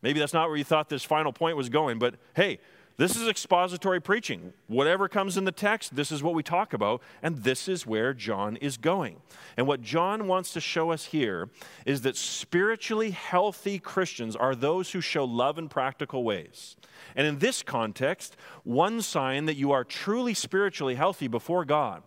Maybe 0.00 0.18
that's 0.18 0.32
not 0.32 0.48
where 0.48 0.56
you 0.56 0.64
thought 0.64 0.88
this 0.88 1.04
final 1.04 1.32
point 1.32 1.58
was 1.58 1.68
going, 1.68 1.98
but 1.98 2.14
hey, 2.34 2.58
this 2.98 3.16
is 3.16 3.28
expository 3.28 4.00
preaching. 4.00 4.52
Whatever 4.66 5.08
comes 5.08 5.36
in 5.36 5.44
the 5.44 5.52
text, 5.52 5.94
this 5.94 6.10
is 6.10 6.20
what 6.20 6.34
we 6.34 6.42
talk 6.42 6.72
about, 6.72 7.00
and 7.22 7.44
this 7.44 7.68
is 7.68 7.86
where 7.86 8.12
John 8.12 8.56
is 8.56 8.76
going. 8.76 9.22
And 9.56 9.68
what 9.68 9.82
John 9.82 10.26
wants 10.26 10.52
to 10.54 10.60
show 10.60 10.90
us 10.90 11.06
here 11.06 11.48
is 11.86 12.00
that 12.02 12.16
spiritually 12.16 13.12
healthy 13.12 13.78
Christians 13.78 14.34
are 14.34 14.56
those 14.56 14.90
who 14.90 15.00
show 15.00 15.24
love 15.24 15.58
in 15.58 15.68
practical 15.68 16.24
ways. 16.24 16.76
And 17.14 17.24
in 17.24 17.38
this 17.38 17.62
context, 17.62 18.36
one 18.64 19.00
sign 19.00 19.46
that 19.46 19.56
you 19.56 19.70
are 19.70 19.84
truly 19.84 20.34
spiritually 20.34 20.96
healthy 20.96 21.28
before 21.28 21.64
God 21.64 22.02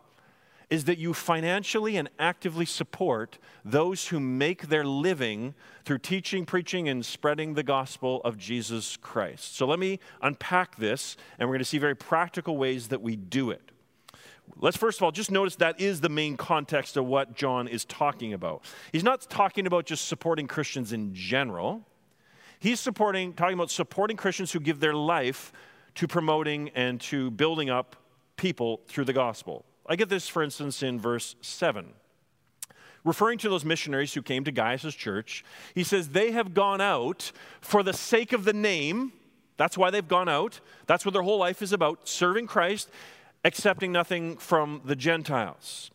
is 0.72 0.86
that 0.86 0.98
you 0.98 1.14
financially 1.14 1.98
and 1.98 2.10
actively 2.18 2.66
support 2.66 3.38
those 3.64 4.08
who 4.08 4.22
make 4.22 4.70
their 4.70 4.86
living 4.86 5.54
through 5.84 5.98
teaching, 5.98 6.46
preaching, 6.46 6.88
and 6.88 7.06
spreading 7.06 7.54
the 7.54 7.62
gospel 7.62 8.22
of 8.24 8.38
Jesus 8.38 8.96
Christ. 8.96 9.58
So 9.58 9.68
let 9.68 9.80
me 9.80 10.00
unpack 10.22 10.78
this, 10.78 11.18
and 11.38 11.48
we're 11.48 11.56
going 11.56 11.60
to 11.60 11.66
see 11.66 11.78
very 11.78 11.96
practical 11.96 12.56
ways 12.56 12.88
that 12.88 13.02
we 13.02 13.18
do 13.18 13.52
it. 13.52 13.72
Let's 14.58 14.78
first 14.78 15.00
of 15.00 15.04
all 15.04 15.12
just 15.12 15.30
notice 15.30 15.58
that 15.58 15.80
is 15.80 16.00
the 16.00 16.10
main 16.10 16.38
context 16.38 16.96
of 16.96 17.06
what 17.06 17.36
John 17.36 17.68
is 17.68 17.84
talking 17.84 18.32
about. 18.32 18.64
He's 18.94 19.04
not 19.04 19.30
talking 19.30 19.68
about 19.68 19.86
just 19.86 20.08
supporting 20.08 20.48
Christians 20.48 20.94
in 20.94 21.14
general. 21.14 21.86
He's 22.60 22.80
supporting 22.80 23.34
talking 23.34 23.56
about 23.56 23.72
supporting 23.72 24.16
Christians 24.16 24.54
who 24.54 24.62
give 24.62 24.80
their 24.80 24.94
life 24.94 25.52
to 25.96 26.08
promoting 26.08 26.70
and 26.76 27.02
to 27.02 27.30
building 27.32 27.70
up 27.70 27.98
people 28.38 28.82
through 28.88 29.06
the 29.06 29.14
gospel. 29.14 29.66
I 29.88 29.96
get 29.96 30.10
this, 30.10 30.28
for 30.28 30.44
instance, 30.44 30.84
in 30.84 31.00
verse 31.00 31.36
7. 31.42 31.94
Referring 33.04 33.40
to 33.40 33.50
those 33.50 33.66
missionaries 33.66 34.14
who 34.14 34.22
came 34.22 34.44
to 34.44 34.52
Gaius' 34.52 34.94
church, 34.94 35.44
he 35.74 35.84
says, 35.84 36.10
They 36.10 36.32
have 36.32 36.54
gone 36.54 36.82
out 36.82 37.32
for 37.60 37.82
the 37.82 37.94
sake 37.94 38.32
of 38.32 38.44
the 38.44 38.54
name. 38.54 39.12
That's 39.58 39.78
why 39.78 39.90
they've 39.90 40.08
gone 40.08 40.30
out. 40.30 40.60
That's 40.86 41.06
what 41.06 41.14
their 41.14 41.24
whole 41.24 41.40
life 41.40 41.62
is 41.62 41.74
about 41.74 42.08
serving 42.08 42.48
Christ, 42.48 42.90
accepting 43.44 43.92
nothing 43.92 44.38
from 44.38 44.82
the 44.86 44.96
Gentiles. 44.96 45.90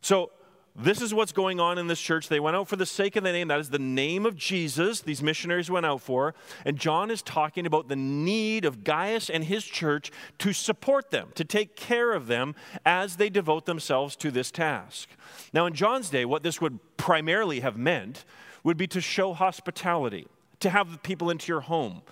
So 0.00 0.30
this 0.78 1.00
is 1.00 1.14
what's 1.14 1.32
going 1.32 1.58
on 1.58 1.78
in 1.78 1.86
this 1.86 2.00
church. 2.00 2.28
They 2.28 2.40
went 2.40 2.56
out 2.56 2.68
for 2.68 2.76
the 2.76 2.86
sake 2.86 3.16
of 3.16 3.24
the 3.24 3.32
name. 3.32 3.48
That 3.48 3.60
is 3.60 3.70
the 3.70 3.78
name 3.78 4.26
of 4.26 4.36
Jesus, 4.36 5.00
these 5.00 5.22
missionaries 5.22 5.70
went 5.70 5.86
out 5.86 6.02
for. 6.02 6.34
And 6.64 6.78
John 6.78 7.10
is 7.10 7.22
talking 7.22 7.66
about 7.66 7.88
the 7.88 7.96
need 7.96 8.64
of 8.64 8.84
Gaius 8.84 9.30
and 9.30 9.44
his 9.44 9.64
church 9.64 10.10
to 10.38 10.52
support 10.52 11.10
them, 11.10 11.28
to 11.34 11.44
take 11.44 11.76
care 11.76 12.12
of 12.12 12.26
them 12.26 12.54
as 12.84 13.16
they 13.16 13.30
devote 13.30 13.64
themselves 13.64 14.16
to 14.16 14.30
this 14.30 14.50
task. 14.50 15.08
Now, 15.52 15.66
in 15.66 15.74
John's 15.74 16.10
day, 16.10 16.24
what 16.24 16.42
this 16.42 16.60
would 16.60 16.78
primarily 16.96 17.60
have 17.60 17.76
meant 17.76 18.24
would 18.62 18.76
be 18.76 18.86
to 18.88 19.00
show 19.00 19.32
hospitality, 19.32 20.26
to 20.60 20.70
have 20.70 20.92
the 20.92 20.98
people 20.98 21.30
into 21.30 21.50
your 21.52 21.60
home. 21.62 22.02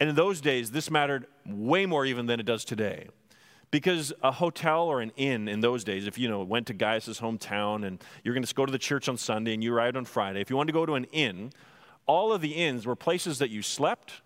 And 0.00 0.08
in 0.08 0.14
those 0.14 0.40
days, 0.40 0.70
this 0.70 0.90
mattered 0.90 1.26
way 1.44 1.84
more 1.86 2.06
even 2.06 2.26
than 2.26 2.40
it 2.40 2.46
does 2.46 2.64
today. 2.64 3.08
Because 3.70 4.12
a 4.22 4.32
hotel 4.32 4.84
or 4.84 5.00
an 5.00 5.12
inn 5.16 5.48
in 5.48 5.60
those 5.60 5.84
days, 5.84 6.06
if 6.06 6.18
you 6.18 6.28
know 6.28 6.42
went 6.42 6.68
to 6.68 6.74
Gaius' 6.74 7.20
hometown 7.20 7.86
and 7.86 8.02
you're 8.22 8.34
going 8.34 8.44
to 8.44 8.54
go 8.54 8.64
to 8.64 8.72
the 8.72 8.78
church 8.78 9.08
on 9.08 9.16
Sunday 9.16 9.54
and 9.54 9.62
you 9.62 9.74
arrived 9.74 9.96
on 9.96 10.04
Friday, 10.04 10.40
if 10.40 10.50
you 10.50 10.56
wanted 10.56 10.72
to 10.72 10.78
go 10.78 10.86
to 10.86 10.94
an 10.94 11.04
inn, 11.12 11.52
all 12.06 12.32
of 12.32 12.40
the 12.40 12.52
inns 12.52 12.86
were 12.86 12.96
places 12.96 13.38
that 13.38 13.50
you 13.50 13.62
slept, 13.62 14.22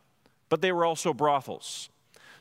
but 0.48 0.60
they 0.60 0.72
were 0.72 0.84
also 0.84 1.14
brothels. 1.14 1.88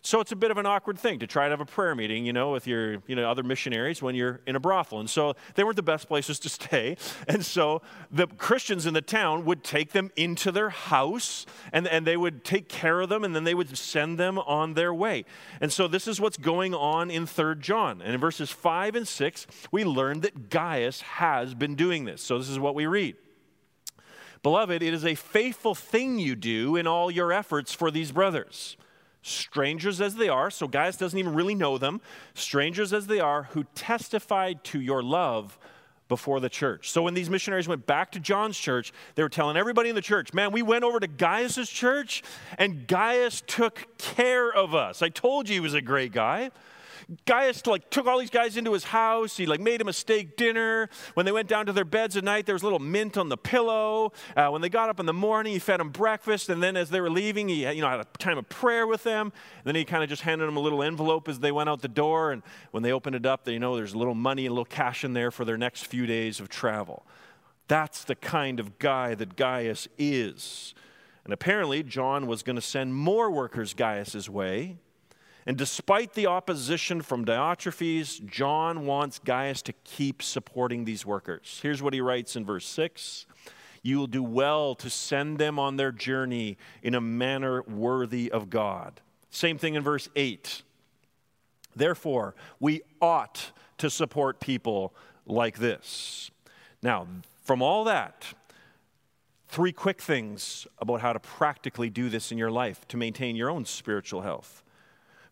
So 0.01 0.21
it's 0.21 0.31
a 0.31 0.35
bit 0.35 0.49
of 0.49 0.57
an 0.57 0.65
awkward 0.65 0.97
thing 0.97 1.19
to 1.19 1.27
try 1.27 1.45
to 1.45 1.49
have 1.51 1.59
a 1.59 1.65
prayer 1.65 1.93
meeting, 1.93 2.25
you 2.25 2.31
know, 2.31 2.51
with 2.51 2.67
your, 2.67 3.03
you 3.05 3.15
know, 3.15 3.29
other 3.29 3.43
missionaries 3.43 4.01
when 4.01 4.15
you're 4.15 4.39
in 4.47 4.55
a 4.55 4.59
brothel. 4.59 4.99
And 4.99 5.09
so 5.09 5.35
they 5.55 5.63
weren't 5.63 5.75
the 5.75 5.83
best 5.83 6.07
places 6.07 6.39
to 6.39 6.49
stay. 6.49 6.97
And 7.27 7.45
so 7.45 7.81
the 8.09 8.27
Christians 8.27 8.85
in 8.85 8.93
the 8.93 9.01
town 9.01 9.45
would 9.45 9.63
take 9.63 9.91
them 9.91 10.09
into 10.15 10.51
their 10.51 10.69
house 10.69 11.45
and, 11.71 11.88
and 11.88 12.07
they 12.07 12.17
would 12.17 12.43
take 12.43 12.69
care 12.69 13.01
of 13.01 13.09
them 13.09 13.23
and 13.23 13.35
then 13.35 13.43
they 13.43 13.53
would 13.53 13.77
send 13.77 14.17
them 14.17 14.39
on 14.39 14.73
their 14.73 14.93
way. 14.93 15.25
And 15.62 15.71
so 15.71 15.88
this 15.88 16.07
is 16.07 16.19
what's 16.19 16.38
going 16.38 16.73
on 16.73 17.12
in 17.12 17.25
3rd 17.25 17.59
John. 17.59 18.01
And 18.01 18.13
in 18.13 18.19
verses 18.19 18.49
5 18.49 18.95
and 18.95 19.07
6, 19.07 19.47
we 19.71 19.83
learn 19.83 20.21
that 20.21 20.49
Gaius 20.49 21.01
has 21.01 21.53
been 21.53 21.75
doing 21.75 22.05
this. 22.05 22.21
So 22.21 22.39
this 22.39 22.49
is 22.49 22.57
what 22.57 22.73
we 22.73 22.88
read. 22.88 23.15
Beloved, 24.41 24.81
it 24.81 24.93
is 24.93 25.05
a 25.05 25.15
faithful 25.15 25.75
thing 25.75 26.17
you 26.17 26.35
do 26.35 26.75
in 26.75 26.88
all 26.88 27.12
your 27.12 27.31
efforts 27.31 27.73
for 27.73 27.91
these 27.91 28.12
brothers 28.12 28.77
strangers 29.21 30.01
as 30.01 30.15
they 30.15 30.29
are, 30.29 30.49
so 30.49 30.67
Gaius 30.67 30.97
doesn't 30.97 31.17
even 31.17 31.34
really 31.34 31.55
know 31.55 31.77
them, 31.77 32.01
strangers 32.34 32.93
as 32.93 33.08
they 33.08 33.19
are, 33.19 33.43
who 33.43 33.65
testified 33.75 34.63
to 34.65 34.79
your 34.79 35.03
love 35.03 35.58
before 36.08 36.39
the 36.39 36.49
church. 36.49 36.89
So 36.89 37.03
when 37.03 37.13
these 37.13 37.29
missionaries 37.29 37.67
went 37.67 37.86
back 37.86 38.12
to 38.13 38.19
John's 38.19 38.58
church, 38.58 38.91
they 39.15 39.23
were 39.23 39.29
telling 39.29 39.55
everybody 39.55 39.89
in 39.89 39.95
the 39.95 40.01
church, 40.01 40.34
man, 40.34 40.51
we 40.51 40.63
went 40.63 40.84
over 40.84 40.99
to 40.99 41.08
Gaius's 41.08 41.69
church 41.69 42.23
and 42.58 42.88
Gaius 42.88 43.43
took 43.45 43.97
care 43.97 44.51
of 44.51 44.73
us. 44.73 45.01
I 45.01 45.10
told 45.10 45.47
you 45.47 45.53
he 45.53 45.60
was 45.60 45.75
a 45.75 45.82
great 45.82 46.12
guy. 46.12 46.49
Gaius 47.26 47.65
like 47.65 47.89
took 47.89 48.06
all 48.06 48.19
these 48.19 48.30
guys 48.30 48.56
into 48.56 48.72
his 48.74 48.84
house. 48.84 49.36
He 49.36 49.48
like 49.48 49.60
made 49.60 49.82
a 49.82 49.93
steak 49.93 50.38
dinner. 50.38 50.89
When 51.15 51.26
they 51.26 51.32
went 51.32 51.48
down 51.48 51.65
to 51.65 51.74
their 51.74 51.86
beds 51.86 52.15
at 52.15 52.24
night, 52.24 52.45
there 52.45 52.54
was 52.54 52.62
a 52.62 52.65
little 52.65 52.80
mint 52.80 53.17
on 53.17 53.30
the 53.30 53.38
pillow. 53.38 54.13
Uh, 54.36 54.50
when 54.50 54.62
they 54.62 54.69
got 54.69 54.89
up 54.89 55.00
in 55.00 55.08
the 55.08 55.13
morning, 55.13 55.54
he 55.54 55.60
fed 55.60 55.80
them 55.80 55.89
breakfast. 55.89 56.50
And 56.50 56.62
then 56.62 56.78
as 56.78 56.89
they 56.91 57.02
were 57.02 57.10
leaving, 57.10 57.50
he 57.50 57.67
you 57.67 57.82
know 57.82 57.89
had 57.89 58.00
a 58.00 58.08
time 58.19 58.38
of 58.38 58.48
prayer 58.48 58.86
with 58.86 59.04
them. 59.04 59.34
And 59.58 59.65
then 59.65 59.76
he 59.76 59.86
kind 59.86 60.04
of 60.04 60.10
just 60.10 60.22
handed 60.22 60.45
them 60.45 60.58
a 60.58 60.60
little 60.60 60.84
envelope 60.84 61.28
as 61.28 61.39
they 61.39 61.52
went 61.52 61.69
out 61.69 61.82
the 61.82 61.88
door. 61.88 62.32
And 62.32 62.43
when 62.72 62.84
they 62.84 62.91
opened 62.91 63.15
it 63.15 63.26
up, 63.26 63.43
they 63.43 63.54
you 63.54 63.60
know 63.60 63.76
there's 63.76 63.93
a 63.93 63.98
little 63.98 64.15
money, 64.15 64.45
a 64.45 64.50
little 64.50 64.65
cash 64.65 65.04
in 65.04 65.13
there 65.13 65.32
for 65.32 65.45
their 65.45 65.58
next 65.58 65.88
few 65.88 66.06
days 66.06 66.39
of 66.39 66.50
travel. 66.50 67.06
That's 67.67 68.04
the 68.04 68.15
kind 68.15 68.60
of 68.60 68.78
guy 68.78 69.15
that 69.15 69.36
Gaius 69.36 69.88
is. 69.98 70.76
And 71.24 71.34
apparently, 71.34 71.84
John 71.84 72.28
was 72.28 72.43
going 72.43 72.56
to 72.56 72.62
send 72.62 72.95
more 72.95 73.30
workers 73.32 73.74
Gaius's 73.74 74.30
way 74.30 74.78
and 75.49 75.57
despite 75.57 76.13
the 76.13 76.27
opposition 76.27 77.01
from 77.01 77.25
Diotrephes, 77.25 78.23
John 78.23 78.85
wants 78.85 79.17
Gaius 79.17 79.63
to 79.63 79.73
keep 79.83 80.21
supporting 80.21 80.85
these 80.85 81.07
workers. 81.07 81.59
Here's 81.63 81.81
what 81.81 81.91
he 81.91 82.01
writes 82.01 82.35
in 82.35 82.45
verse 82.45 82.67
6 82.67 83.25
You 83.81 83.97
will 83.97 84.05
do 84.05 84.21
well 84.21 84.75
to 84.75 84.91
send 84.91 85.39
them 85.39 85.57
on 85.57 85.75
their 85.75 85.91
journey 85.91 86.59
in 86.83 86.93
a 86.93 87.01
manner 87.01 87.63
worthy 87.63 88.31
of 88.31 88.51
God. 88.51 89.01
Same 89.31 89.57
thing 89.57 89.73
in 89.73 89.81
verse 89.81 90.07
8. 90.15 90.62
Therefore, 91.75 92.35
we 92.59 92.83
ought 93.01 93.51
to 93.79 93.89
support 93.89 94.39
people 94.39 94.93
like 95.25 95.57
this. 95.57 96.29
Now, 96.83 97.07
from 97.41 97.63
all 97.63 97.85
that, 97.85 98.23
three 99.47 99.71
quick 99.71 99.99
things 99.99 100.67
about 100.77 101.01
how 101.01 101.12
to 101.12 101.19
practically 101.19 101.89
do 101.89 102.07
this 102.07 102.31
in 102.31 102.38
your 102.38 102.51
life 102.51 102.88
to 102.89 102.97
maintain 102.97 103.35
your 103.35 103.49
own 103.49 103.65
spiritual 103.65 104.21
health. 104.21 104.62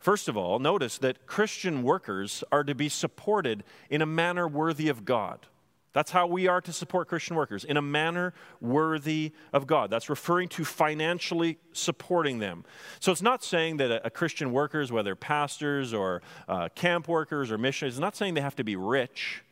First 0.08 0.30
of 0.30 0.38
all, 0.38 0.58
notice 0.58 0.98
that 1.00 1.28
Christian 1.28 1.84
workers 1.84 2.42
are 2.50 2.64
to 2.64 2.74
be 2.74 2.88
supported 2.88 3.66
in 3.90 4.02
a 4.02 4.06
manner 4.06 4.48
worthy 4.48 4.88
of 4.88 5.04
God. 5.04 5.48
That's 5.92 6.12
how 6.12 6.28
we 6.28 6.48
are 6.48 6.62
to 6.62 6.72
support 6.72 7.10
Christian 7.10 7.36
workers, 7.36 7.66
in 7.66 7.76
a 7.76 7.82
manner 7.82 8.34
worthy 8.62 9.34
of 9.52 9.68
God. 9.68 9.90
That's 9.90 10.10
referring 10.10 10.48
to 10.48 10.64
financially 10.64 11.58
supporting 11.74 12.40
them. 12.40 12.64
So 13.02 13.12
it's 13.12 13.22
not 13.22 13.44
saying 13.44 13.78
that 13.78 13.92
a, 13.92 14.08
a 14.08 14.10
Christian 14.10 14.54
workers, 14.54 14.94
whether 14.94 15.14
pastors 15.14 15.94
or 15.94 16.22
uh, 16.48 16.70
camp 16.74 17.10
workers 17.10 17.52
or 17.52 17.58
missionaries, 17.58 17.96
it's 17.96 18.00
not 18.00 18.16
saying 18.16 18.36
they 18.36 18.40
have 18.40 18.56
to 18.56 18.64
be 18.64 18.78
rich, 18.78 19.44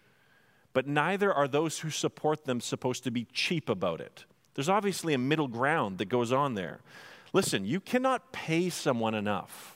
but 0.71 0.87
neither 0.87 1.33
are 1.33 1.49
those 1.49 1.79
who 1.79 1.89
support 1.89 2.45
them 2.45 2.61
supposed 2.61 3.03
to 3.03 3.11
be 3.11 3.25
cheap 3.33 3.67
about 3.67 3.99
it. 3.99 4.23
There's 4.53 4.69
obviously 4.69 5.13
a 5.13 5.17
middle 5.17 5.49
ground 5.49 5.97
that 5.97 6.05
goes 6.05 6.31
on 6.31 6.53
there. 6.53 6.79
Listen, 7.33 7.65
you 7.65 7.81
cannot 7.81 8.31
pay 8.31 8.69
someone 8.69 9.15
enough 9.15 9.74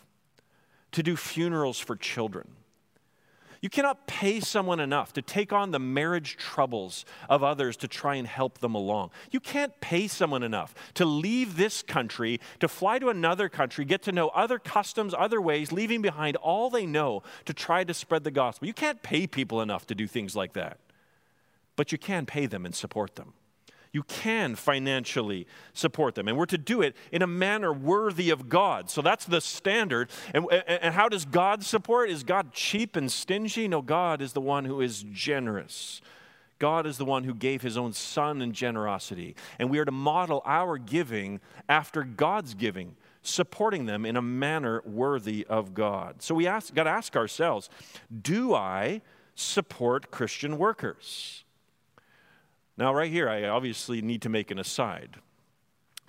to 1.00 1.04
do 1.04 1.16
funerals 1.16 1.80
for 1.80 1.96
children. 1.96 2.50
You 3.62 3.70
cannot 3.70 4.06
pay 4.06 4.42
someone 4.42 4.82
enough 4.82 5.14
to 5.14 5.22
take 5.22 5.54
on 5.54 5.72
the 5.72 5.80
marriage 5.80 6.36
troubles 6.36 7.06
of 7.30 7.42
others 7.42 7.78
to 7.78 7.88
try 7.88 8.16
and 8.16 8.28
help 8.28 8.60
them 8.60 8.76
along. 8.76 9.12
You 9.32 9.40
can't 9.40 9.80
pay 9.80 10.10
someone 10.10 10.44
enough 10.44 10.76
to 10.96 11.06
leave 11.06 11.56
this 11.56 11.82
country, 11.82 12.42
to 12.60 12.68
fly 12.68 13.00
to 13.00 13.08
another 13.08 13.48
country, 13.48 13.86
get 13.86 14.02
to 14.04 14.12
know 14.12 14.28
other 14.30 14.60
customs, 14.60 15.14
other 15.18 15.40
ways, 15.40 15.72
leaving 15.72 16.02
behind 16.02 16.36
all 16.36 16.70
they 16.70 16.86
know 16.86 17.24
to 17.46 17.54
try 17.54 17.86
to 17.86 17.94
spread 17.94 18.26
the 18.26 18.32
gospel. 18.32 18.68
You 18.68 18.74
can't 18.74 19.02
pay 19.02 19.26
people 19.26 19.62
enough 19.62 19.88
to 19.88 19.96
do 19.96 20.06
things 20.06 20.36
like 20.36 20.52
that, 20.54 20.80
but 21.78 21.94
you 21.94 21.98
can 21.98 22.26
pay 22.26 22.46
them 22.46 22.66
and 22.66 22.76
support 22.76 23.16
them 23.16 23.34
you 23.92 24.04
can 24.04 24.56
financially 24.56 25.48
support 25.74 26.16
them. 26.16 26.28
And 26.28 26.38
we're 26.38 26.46
to 26.48 26.58
do 26.58 26.82
it 26.82 26.96
in 27.12 27.22
a 27.22 27.28
manner 27.28 27.74
worthy 27.74 28.30
of 28.30 28.50
God. 28.50 28.90
So 28.90 29.02
that's 29.02 29.26
the 29.26 29.42
standard. 29.42 30.10
And, 30.34 30.46
and 30.52 30.94
how 30.94 31.10
does 31.10 31.26
God 31.26 31.64
support? 31.64 32.10
Is 32.10 32.24
God 32.24 32.54
cheap 32.54 32.96
and 32.96 33.12
stingy? 33.12 33.68
No, 33.68 33.82
God 33.82 34.22
is 34.22 34.34
the 34.34 34.42
one 34.42 34.66
who 34.66 34.82
is 34.82 35.04
generous. 35.12 36.02
God 36.60 36.86
is 36.86 36.98
the 36.98 37.06
one 37.06 37.24
who 37.24 37.34
gave 37.34 37.62
his 37.62 37.78
own 37.78 37.94
son 37.94 38.42
in 38.42 38.52
generosity. 38.52 39.36
And 39.58 39.70
we 39.70 39.80
are 39.80 39.86
to 39.86 39.92
model 39.92 40.42
our 40.46 40.78
giving 40.78 41.40
after 41.68 42.04
God's 42.04 42.54
giving, 42.54 42.96
supporting 43.22 43.86
them 43.86 44.06
in 44.06 44.18
a 44.18 44.22
manner 44.22 44.84
worthy 44.86 45.48
of 45.48 45.74
God. 45.74 46.22
So 46.22 46.36
we 46.36 46.44
got 46.44 46.70
to 46.74 46.86
ask 46.86 47.16
ourselves 47.16 47.70
do 48.22 48.54
I 48.54 49.02
support 49.36 50.12
Christian 50.12 50.58
workers? 50.58 51.46
Now, 52.80 52.94
right 52.94 53.12
here, 53.12 53.28
I 53.28 53.44
obviously 53.44 54.02
need 54.02 54.22
to 54.22 54.30
make 54.30 54.52
an 54.52 54.58
aside, 54.58 55.18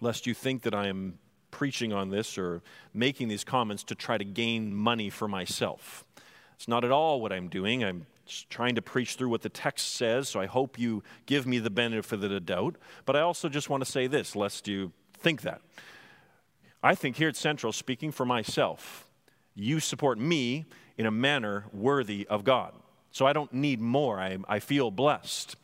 lest 0.01 0.25
you 0.25 0.35
think 0.35 0.63
that 0.63 0.73
I 0.73 0.87
am 0.87 1.19
preaching 1.51 1.93
on 1.93 2.11
this 2.11 2.39
or 2.39 2.63
making 2.95 3.27
these 3.27 3.43
comments 3.43 3.83
to 3.85 3.97
try 3.97 4.17
to 4.17 4.25
gain 4.25 4.73
money 4.73 5.11
for 5.11 5.27
myself. 5.27 6.05
It's 6.55 6.69
not 6.69 6.85
at 6.85 6.93
all 6.93 7.21
what 7.21 7.33
I'm 7.33 7.49
doing. 7.49 7.83
I'm 7.83 8.07
trying 8.51 8.77
to 8.77 8.83
preach 8.83 9.17
through 9.17 9.31
what 9.31 9.43
the 9.43 9.49
text 9.49 9.97
says, 9.97 10.29
so 10.29 10.39
I 10.39 10.47
hope 10.47 10.79
you 10.79 11.03
give 11.27 11.45
me 11.45 11.59
the 11.59 11.71
benefit 11.71 12.23
of 12.23 12.31
the 12.31 12.39
doubt. 12.39 12.77
But 13.05 13.17
I 13.17 13.21
also 13.23 13.49
just 13.49 13.69
want 13.69 13.85
to 13.85 13.91
say 13.91 14.07
this, 14.07 14.37
lest 14.37 14.69
you 14.69 14.93
think 15.19 15.43
that. 15.43 15.63
I 16.85 16.95
think 16.95 17.17
here 17.17 17.31
at 17.31 17.37
Central, 17.37 17.73
speaking 17.73 18.13
for 18.13 18.25
myself, 18.25 19.09
you 19.57 19.81
support 19.81 20.21
me 20.21 20.67
in 20.97 21.05
a 21.05 21.11
manner 21.11 21.65
worthy 21.73 22.29
of 22.29 22.45
God. 22.45 22.75
So 23.11 23.27
I 23.27 23.33
don't 23.33 23.53
need 23.53 23.81
more. 23.81 24.21
I, 24.21 24.39
I 24.49 24.61
feel 24.61 24.93
blessed. 24.93 25.57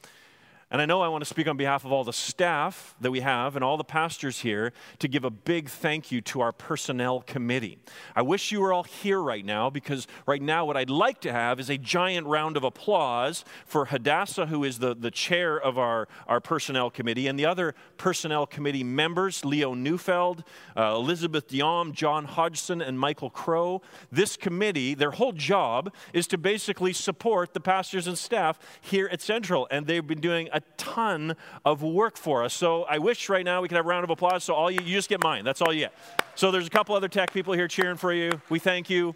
And 0.68 0.82
I 0.82 0.84
know 0.86 1.00
I 1.00 1.06
want 1.06 1.22
to 1.22 1.28
speak 1.28 1.46
on 1.46 1.56
behalf 1.56 1.84
of 1.84 1.92
all 1.92 2.02
the 2.02 2.12
staff 2.12 2.96
that 3.00 3.12
we 3.12 3.20
have 3.20 3.54
and 3.54 3.64
all 3.64 3.76
the 3.76 3.84
pastors 3.84 4.40
here 4.40 4.72
to 4.98 5.06
give 5.06 5.24
a 5.24 5.30
big 5.30 5.68
thank 5.68 6.10
you 6.10 6.20
to 6.22 6.40
our 6.40 6.50
personnel 6.50 7.20
committee. 7.20 7.78
I 8.16 8.22
wish 8.22 8.50
you 8.50 8.60
were 8.60 8.72
all 8.72 8.82
here 8.82 9.22
right 9.22 9.44
now 9.44 9.70
because 9.70 10.08
right 10.26 10.42
now 10.42 10.64
what 10.64 10.76
I'd 10.76 10.90
like 10.90 11.20
to 11.20 11.30
have 11.32 11.60
is 11.60 11.70
a 11.70 11.78
giant 11.78 12.26
round 12.26 12.56
of 12.56 12.64
applause 12.64 13.44
for 13.64 13.84
Hadassah, 13.84 14.46
who 14.46 14.64
is 14.64 14.80
the, 14.80 14.96
the 14.96 15.12
chair 15.12 15.56
of 15.56 15.78
our, 15.78 16.08
our 16.26 16.40
personnel 16.40 16.90
committee, 16.90 17.28
and 17.28 17.38
the 17.38 17.46
other 17.46 17.76
personnel 17.96 18.44
committee 18.44 18.82
members, 18.82 19.44
Leo 19.44 19.72
Neufeld, 19.72 20.42
uh, 20.76 20.94
Elizabeth 20.96 21.46
Diom, 21.46 21.92
John 21.92 22.24
Hodgson, 22.24 22.82
and 22.82 22.98
Michael 22.98 23.30
Crow. 23.30 23.82
This 24.10 24.36
committee, 24.36 24.94
their 24.94 25.12
whole 25.12 25.32
job 25.32 25.94
is 26.12 26.26
to 26.26 26.36
basically 26.36 26.92
support 26.92 27.54
the 27.54 27.60
pastors 27.60 28.08
and 28.08 28.18
staff 28.18 28.58
here 28.80 29.08
at 29.12 29.22
Central, 29.22 29.68
and 29.70 29.86
they've 29.86 30.04
been 30.04 30.20
doing 30.20 30.48
a 30.56 30.60
ton 30.78 31.36
of 31.64 31.82
work 31.82 32.16
for 32.16 32.42
us. 32.42 32.54
So 32.54 32.84
I 32.84 32.98
wish 32.98 33.28
right 33.28 33.44
now 33.44 33.60
we 33.60 33.68
could 33.68 33.76
have 33.76 33.84
a 33.84 33.88
round 33.88 34.04
of 34.04 34.10
applause. 34.10 34.42
So 34.42 34.54
all 34.54 34.70
you, 34.70 34.80
you 34.82 34.94
just 34.94 35.08
get 35.08 35.22
mine. 35.22 35.44
That's 35.44 35.60
all 35.60 35.72
you 35.72 35.80
get. 35.80 35.92
So 36.34 36.50
there's 36.50 36.66
a 36.66 36.70
couple 36.70 36.96
other 36.96 37.08
tech 37.08 37.32
people 37.32 37.52
here 37.52 37.68
cheering 37.68 37.96
for 37.96 38.12
you. 38.12 38.30
We 38.48 38.58
thank 38.58 38.88
you. 38.88 39.14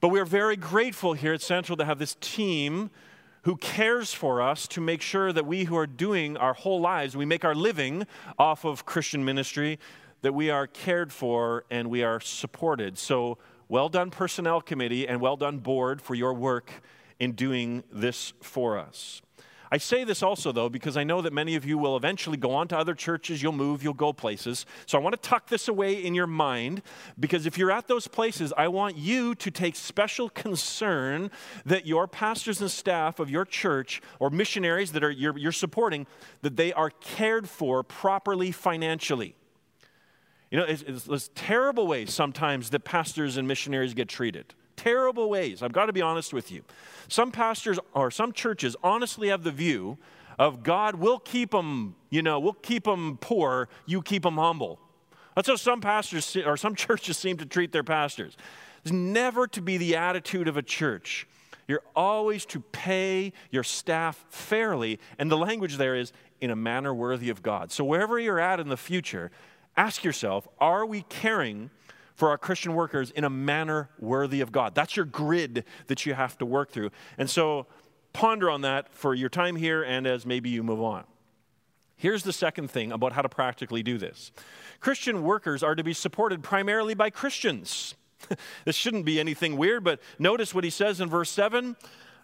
But 0.00 0.10
we're 0.10 0.24
very 0.24 0.56
grateful 0.56 1.14
here 1.14 1.32
at 1.32 1.42
Central 1.42 1.76
to 1.78 1.84
have 1.84 1.98
this 1.98 2.16
team 2.20 2.90
who 3.42 3.56
cares 3.56 4.12
for 4.12 4.40
us 4.40 4.68
to 4.68 4.80
make 4.80 5.02
sure 5.02 5.32
that 5.32 5.46
we 5.46 5.64
who 5.64 5.76
are 5.76 5.86
doing 5.86 6.36
our 6.36 6.54
whole 6.54 6.80
lives, 6.80 7.16
we 7.16 7.24
make 7.24 7.44
our 7.44 7.54
living 7.54 8.06
off 8.38 8.64
of 8.64 8.84
Christian 8.84 9.24
ministry, 9.24 9.78
that 10.22 10.32
we 10.32 10.50
are 10.50 10.66
cared 10.66 11.12
for 11.12 11.64
and 11.70 11.88
we 11.90 12.02
are 12.02 12.20
supported. 12.20 12.98
So 12.98 13.38
well 13.68 13.88
done, 13.88 14.10
Personnel 14.10 14.60
Committee, 14.60 15.08
and 15.08 15.20
well 15.20 15.36
done, 15.36 15.58
Board, 15.58 16.00
for 16.00 16.14
your 16.14 16.34
work 16.34 16.70
in 17.18 17.32
doing 17.32 17.82
this 17.90 18.32
for 18.42 18.78
us. 18.78 19.22
I 19.70 19.78
say 19.78 20.04
this 20.04 20.22
also, 20.22 20.52
though, 20.52 20.68
because 20.68 20.96
I 20.96 21.04
know 21.04 21.20
that 21.22 21.32
many 21.32 21.56
of 21.56 21.64
you 21.64 21.76
will 21.76 21.96
eventually 21.96 22.36
go 22.36 22.52
on 22.52 22.68
to 22.68 22.78
other 22.78 22.94
churches, 22.94 23.42
you'll 23.42 23.52
move, 23.52 23.82
you'll 23.82 23.94
go 23.94 24.12
places. 24.12 24.64
So 24.86 24.96
I 24.96 25.00
want 25.00 25.20
to 25.20 25.28
tuck 25.28 25.48
this 25.48 25.66
away 25.66 26.04
in 26.04 26.14
your 26.14 26.26
mind 26.26 26.82
because 27.18 27.46
if 27.46 27.58
you're 27.58 27.72
at 27.72 27.88
those 27.88 28.06
places, 28.06 28.52
I 28.56 28.68
want 28.68 28.96
you 28.96 29.34
to 29.34 29.50
take 29.50 29.74
special 29.74 30.28
concern 30.28 31.30
that 31.64 31.86
your 31.86 32.06
pastors 32.06 32.60
and 32.60 32.70
staff 32.70 33.18
of 33.18 33.28
your 33.28 33.44
church 33.44 34.00
or 34.20 34.30
missionaries 34.30 34.92
that 34.92 35.02
are, 35.02 35.10
you're, 35.10 35.36
you're 35.36 35.52
supporting, 35.52 36.06
that 36.42 36.56
they 36.56 36.72
are 36.72 36.90
cared 36.90 37.48
for 37.48 37.82
properly 37.82 38.52
financially. 38.52 39.34
You 40.50 40.58
know, 40.58 40.64
it's, 40.64 40.82
it's, 40.82 41.08
it's 41.08 41.30
terrible 41.34 41.88
ways 41.88 42.12
sometimes 42.12 42.70
that 42.70 42.80
pastors 42.84 43.36
and 43.36 43.48
missionaries 43.48 43.94
get 43.94 44.08
treated 44.08 44.54
terrible 44.76 45.28
ways. 45.28 45.62
I've 45.62 45.72
got 45.72 45.86
to 45.86 45.92
be 45.92 46.02
honest 46.02 46.32
with 46.32 46.50
you. 46.50 46.62
Some 47.08 47.30
pastors 47.30 47.78
or 47.94 48.10
some 48.10 48.32
churches 48.32 48.76
honestly 48.82 49.28
have 49.28 49.42
the 49.42 49.52
view 49.52 49.98
of 50.38 50.62
God, 50.62 50.96
we'll 50.96 51.18
keep 51.18 51.50
them, 51.50 51.96
you 52.10 52.22
know, 52.22 52.38
we'll 52.38 52.52
keep 52.52 52.84
them 52.84 53.18
poor, 53.20 53.68
you 53.86 54.02
keep 54.02 54.22
them 54.22 54.36
humble. 54.36 54.78
That's 55.34 55.48
how 55.48 55.56
some 55.56 55.80
pastors 55.80 56.36
or 56.36 56.56
some 56.56 56.74
churches 56.76 57.16
seem 57.16 57.36
to 57.38 57.46
treat 57.46 57.72
their 57.72 57.84
pastors. 57.84 58.36
It's 58.82 58.92
never 58.92 59.46
to 59.48 59.60
be 59.60 59.78
the 59.78 59.96
attitude 59.96 60.48
of 60.48 60.56
a 60.56 60.62
church. 60.62 61.26
You're 61.68 61.82
always 61.96 62.46
to 62.46 62.60
pay 62.60 63.32
your 63.50 63.64
staff 63.64 64.24
fairly, 64.28 65.00
and 65.18 65.30
the 65.30 65.36
language 65.36 65.78
there 65.78 65.96
is 65.96 66.12
in 66.40 66.50
a 66.50 66.56
manner 66.56 66.94
worthy 66.94 67.28
of 67.28 67.42
God. 67.42 67.72
So, 67.72 67.84
wherever 67.84 68.20
you're 68.20 68.38
at 68.38 68.60
in 68.60 68.68
the 68.68 68.76
future, 68.76 69.32
ask 69.76 70.04
yourself 70.04 70.46
are 70.60 70.86
we 70.86 71.02
caring 71.02 71.70
for 72.16 72.30
our 72.30 72.38
Christian 72.38 72.74
workers 72.74 73.10
in 73.10 73.22
a 73.22 73.30
manner 73.30 73.90
worthy 73.98 74.40
of 74.40 74.50
God. 74.50 74.74
That's 74.74 74.96
your 74.96 75.04
grid 75.04 75.64
that 75.86 76.04
you 76.04 76.14
have 76.14 76.36
to 76.38 76.46
work 76.46 76.72
through. 76.72 76.90
And 77.18 77.30
so 77.30 77.66
ponder 78.12 78.50
on 78.50 78.62
that 78.62 78.92
for 78.92 79.14
your 79.14 79.28
time 79.28 79.56
here 79.56 79.82
and 79.82 80.06
as 80.06 80.26
maybe 80.26 80.48
you 80.48 80.62
move 80.62 80.82
on. 80.82 81.04
Here's 81.94 82.22
the 82.22 82.32
second 82.32 82.70
thing 82.70 82.90
about 82.90 83.12
how 83.12 83.22
to 83.22 83.28
practically 83.28 83.82
do 83.82 83.98
this 83.98 84.32
Christian 84.80 85.22
workers 85.22 85.62
are 85.62 85.74
to 85.74 85.84
be 85.84 85.92
supported 85.92 86.42
primarily 86.42 86.94
by 86.94 87.10
Christians. 87.10 87.94
this 88.64 88.74
shouldn't 88.74 89.04
be 89.04 89.20
anything 89.20 89.56
weird, 89.58 89.84
but 89.84 90.00
notice 90.18 90.54
what 90.54 90.64
he 90.64 90.70
says 90.70 91.00
in 91.00 91.08
verse 91.08 91.30
7 91.30 91.76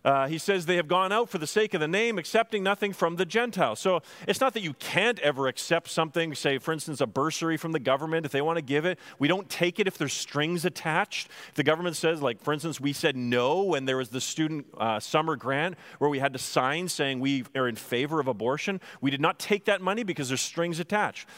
uh, 0.04 0.26
he 0.26 0.38
says 0.38 0.66
they 0.66 0.76
have 0.76 0.88
gone 0.88 1.12
out 1.12 1.28
for 1.28 1.38
the 1.38 1.46
sake 1.46 1.74
of 1.74 1.80
the 1.80 1.88
name, 1.88 2.18
accepting 2.18 2.62
nothing 2.62 2.92
from 2.92 3.16
the 3.16 3.24
Gentiles. 3.24 3.78
So 3.78 4.02
it's 4.26 4.40
not 4.40 4.54
that 4.54 4.62
you 4.62 4.74
can't 4.74 5.18
ever 5.20 5.46
accept 5.46 5.90
something, 5.90 6.34
say, 6.34 6.58
for 6.58 6.72
instance, 6.72 7.00
a 7.00 7.06
bursary 7.06 7.56
from 7.56 7.72
the 7.72 7.78
government 7.78 8.26
if 8.26 8.32
they 8.32 8.42
want 8.42 8.56
to 8.56 8.62
give 8.62 8.84
it. 8.84 8.98
We 9.18 9.28
don't 9.28 9.48
take 9.48 9.78
it 9.78 9.86
if 9.86 9.98
there's 9.98 10.12
strings 10.12 10.64
attached. 10.64 11.28
If 11.50 11.54
the 11.54 11.62
government 11.62 11.96
says, 11.96 12.20
like, 12.20 12.40
for 12.40 12.52
instance, 12.52 12.80
we 12.80 12.92
said 12.92 13.16
no 13.16 13.62
when 13.62 13.84
there 13.84 13.96
was 13.96 14.08
the 14.08 14.20
student 14.20 14.66
uh, 14.76 14.98
summer 14.98 15.36
grant 15.36 15.76
where 15.98 16.10
we 16.10 16.18
had 16.18 16.32
to 16.32 16.38
sign 16.38 16.88
saying 16.88 17.20
we 17.20 17.44
are 17.54 17.68
in 17.68 17.76
favor 17.76 18.18
of 18.18 18.26
abortion, 18.26 18.80
we 19.00 19.10
did 19.10 19.20
not 19.20 19.38
take 19.38 19.66
that 19.66 19.80
money 19.80 20.02
because 20.02 20.28
there's 20.28 20.40
strings 20.40 20.80
attached. 20.80 21.28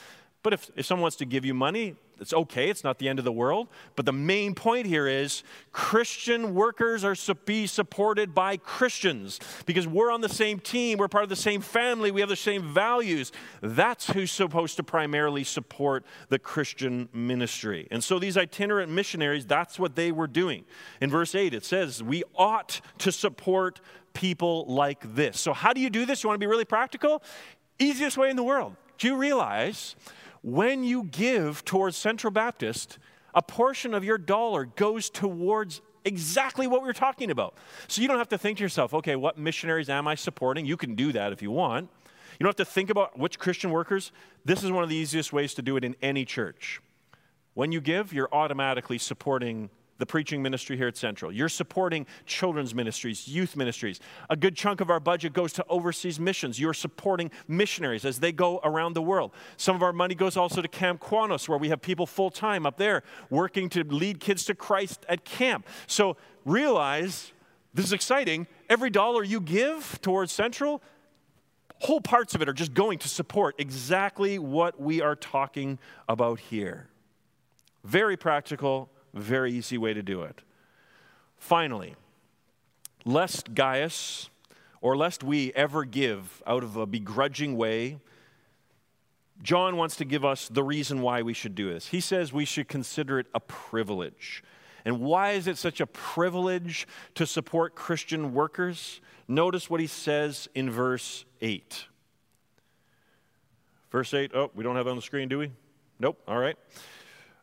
But 0.42 0.52
if, 0.52 0.70
if 0.76 0.86
someone 0.86 1.02
wants 1.02 1.16
to 1.16 1.24
give 1.24 1.44
you 1.44 1.54
money, 1.54 1.96
it's 2.20 2.32
okay, 2.32 2.70
it's 2.70 2.84
not 2.84 2.98
the 2.98 3.08
end 3.08 3.18
of 3.18 3.24
the 3.24 3.32
world. 3.32 3.68
But 3.96 4.06
the 4.06 4.12
main 4.12 4.54
point 4.54 4.86
here 4.86 5.06
is 5.06 5.42
Christian 5.72 6.54
workers 6.54 7.04
are 7.04 7.14
to 7.14 7.34
be 7.34 7.66
supported 7.66 8.34
by 8.34 8.56
Christians 8.56 9.40
because 9.66 9.86
we're 9.86 10.10
on 10.10 10.20
the 10.20 10.28
same 10.28 10.58
team, 10.58 10.98
we're 10.98 11.08
part 11.08 11.24
of 11.24 11.30
the 11.30 11.36
same 11.36 11.60
family, 11.60 12.10
we 12.10 12.20
have 12.20 12.28
the 12.28 12.36
same 12.36 12.72
values. 12.72 13.32
That's 13.60 14.06
who's 14.10 14.30
supposed 14.30 14.76
to 14.76 14.82
primarily 14.82 15.44
support 15.44 16.04
the 16.28 16.38
Christian 16.38 17.08
ministry. 17.12 17.88
And 17.90 18.02
so 18.02 18.18
these 18.18 18.36
itinerant 18.36 18.90
missionaries, 18.90 19.46
that's 19.46 19.78
what 19.78 19.96
they 19.96 20.12
were 20.12 20.28
doing. 20.28 20.64
In 21.00 21.10
verse 21.10 21.34
8, 21.34 21.54
it 21.54 21.64
says, 21.64 22.02
We 22.02 22.22
ought 22.34 22.80
to 22.98 23.12
support 23.12 23.80
people 24.12 24.64
like 24.66 25.14
this. 25.14 25.40
So, 25.40 25.52
how 25.52 25.72
do 25.72 25.80
you 25.80 25.90
do 25.90 26.06
this? 26.06 26.22
You 26.22 26.28
want 26.28 26.36
to 26.36 26.44
be 26.44 26.50
really 26.50 26.64
practical? 26.64 27.22
Easiest 27.78 28.16
way 28.16 28.30
in 28.30 28.36
the 28.36 28.42
world. 28.42 28.76
Do 28.98 29.08
you 29.08 29.16
realize 29.16 29.96
when 30.44 30.84
you 30.84 31.04
give 31.04 31.64
towards 31.64 31.96
Central 31.96 32.30
Baptist, 32.30 32.98
a 33.34 33.40
portion 33.40 33.94
of 33.94 34.04
your 34.04 34.18
dollar 34.18 34.66
goes 34.66 35.08
towards 35.08 35.80
exactly 36.04 36.66
what 36.66 36.82
we 36.82 36.88
are 36.90 36.92
talking 36.92 37.30
about. 37.30 37.54
So 37.88 38.02
you 38.02 38.08
don't 38.08 38.18
have 38.18 38.28
to 38.28 38.36
think 38.36 38.58
to 38.58 38.62
yourself, 38.62 38.92
okay, 38.92 39.16
what 39.16 39.38
missionaries 39.38 39.88
am 39.88 40.06
I 40.06 40.14
supporting? 40.14 40.66
You 40.66 40.76
can 40.76 40.94
do 40.96 41.12
that 41.12 41.32
if 41.32 41.40
you 41.40 41.50
want. 41.50 41.88
You 42.38 42.44
don't 42.44 42.48
have 42.48 42.66
to 42.66 42.70
think 42.70 42.90
about 42.90 43.18
which 43.18 43.38
Christian 43.38 43.70
workers. 43.70 44.12
This 44.44 44.62
is 44.62 44.70
one 44.70 44.82
of 44.82 44.90
the 44.90 44.96
easiest 44.96 45.32
ways 45.32 45.54
to 45.54 45.62
do 45.62 45.78
it 45.78 45.84
in 45.84 45.96
any 46.02 46.26
church. 46.26 46.82
When 47.54 47.72
you 47.72 47.80
give, 47.80 48.12
you're 48.12 48.28
automatically 48.30 48.98
supporting 48.98 49.70
the 49.98 50.06
preaching 50.06 50.42
ministry 50.42 50.76
here 50.76 50.88
at 50.88 50.96
Central. 50.96 51.30
You're 51.30 51.48
supporting 51.48 52.06
children's 52.26 52.74
ministries, 52.74 53.28
youth 53.28 53.56
ministries. 53.56 54.00
A 54.28 54.36
good 54.36 54.56
chunk 54.56 54.80
of 54.80 54.90
our 54.90 55.00
budget 55.00 55.32
goes 55.32 55.52
to 55.54 55.64
overseas 55.68 56.18
missions. 56.18 56.58
You're 56.58 56.74
supporting 56.74 57.30
missionaries 57.46 58.04
as 58.04 58.18
they 58.18 58.32
go 58.32 58.60
around 58.64 58.94
the 58.94 59.02
world. 59.02 59.32
Some 59.56 59.76
of 59.76 59.82
our 59.82 59.92
money 59.92 60.14
goes 60.14 60.36
also 60.36 60.60
to 60.62 60.68
Camp 60.68 61.00
Quanos, 61.00 61.48
where 61.48 61.58
we 61.58 61.68
have 61.68 61.80
people 61.80 62.06
full 62.06 62.30
time 62.30 62.66
up 62.66 62.76
there 62.76 63.02
working 63.30 63.68
to 63.70 63.84
lead 63.84 64.20
kids 64.20 64.44
to 64.46 64.54
Christ 64.54 65.06
at 65.08 65.24
camp. 65.24 65.66
So 65.86 66.16
realize 66.44 67.32
This 67.74 67.86
is 67.86 67.92
exciting. 67.92 68.46
Every 68.70 68.88
dollar 68.88 69.24
you 69.24 69.40
give 69.40 69.98
towards 70.00 70.32
Central, 70.32 70.80
whole 71.80 72.00
parts 72.00 72.36
of 72.36 72.40
it 72.40 72.48
are 72.48 72.54
just 72.54 72.72
going 72.72 72.98
to 73.00 73.08
support 73.08 73.56
exactly 73.58 74.38
what 74.38 74.80
we 74.80 75.02
are 75.02 75.16
talking 75.16 75.80
about 76.08 76.38
here. 76.38 76.88
Very 77.82 78.16
practical, 78.16 78.88
very 79.20 79.52
easy 79.52 79.78
way 79.78 79.94
to 79.94 80.02
do 80.02 80.22
it. 80.22 80.42
Finally, 81.38 81.94
lest 83.04 83.54
Gaius 83.54 84.28
or 84.80 84.96
lest 84.96 85.22
we 85.22 85.52
ever 85.54 85.84
give 85.84 86.42
out 86.46 86.62
of 86.62 86.76
a 86.76 86.86
begrudging 86.86 87.56
way, 87.56 87.98
John 89.42 89.76
wants 89.76 89.96
to 89.96 90.04
give 90.04 90.24
us 90.24 90.48
the 90.48 90.62
reason 90.62 91.02
why 91.02 91.22
we 91.22 91.32
should 91.32 91.54
do 91.54 91.72
this. 91.72 91.88
He 91.88 92.00
says 92.00 92.32
we 92.32 92.44
should 92.44 92.68
consider 92.68 93.18
it 93.18 93.26
a 93.34 93.40
privilege. 93.40 94.42
And 94.84 95.00
why 95.00 95.32
is 95.32 95.46
it 95.46 95.56
such 95.56 95.80
a 95.80 95.86
privilege 95.86 96.86
to 97.14 97.26
support 97.26 97.74
Christian 97.74 98.34
workers? 98.34 99.00
Notice 99.26 99.70
what 99.70 99.80
he 99.80 99.86
says 99.86 100.48
in 100.54 100.70
verse 100.70 101.24
8. 101.40 101.86
Verse 103.90 104.12
8, 104.12 104.32
oh, 104.34 104.50
we 104.54 104.64
don't 104.64 104.76
have 104.76 104.86
it 104.86 104.90
on 104.90 104.96
the 104.96 105.02
screen, 105.02 105.28
do 105.28 105.38
we? 105.38 105.50
Nope, 105.98 106.20
all 106.26 106.38
right. 106.38 106.56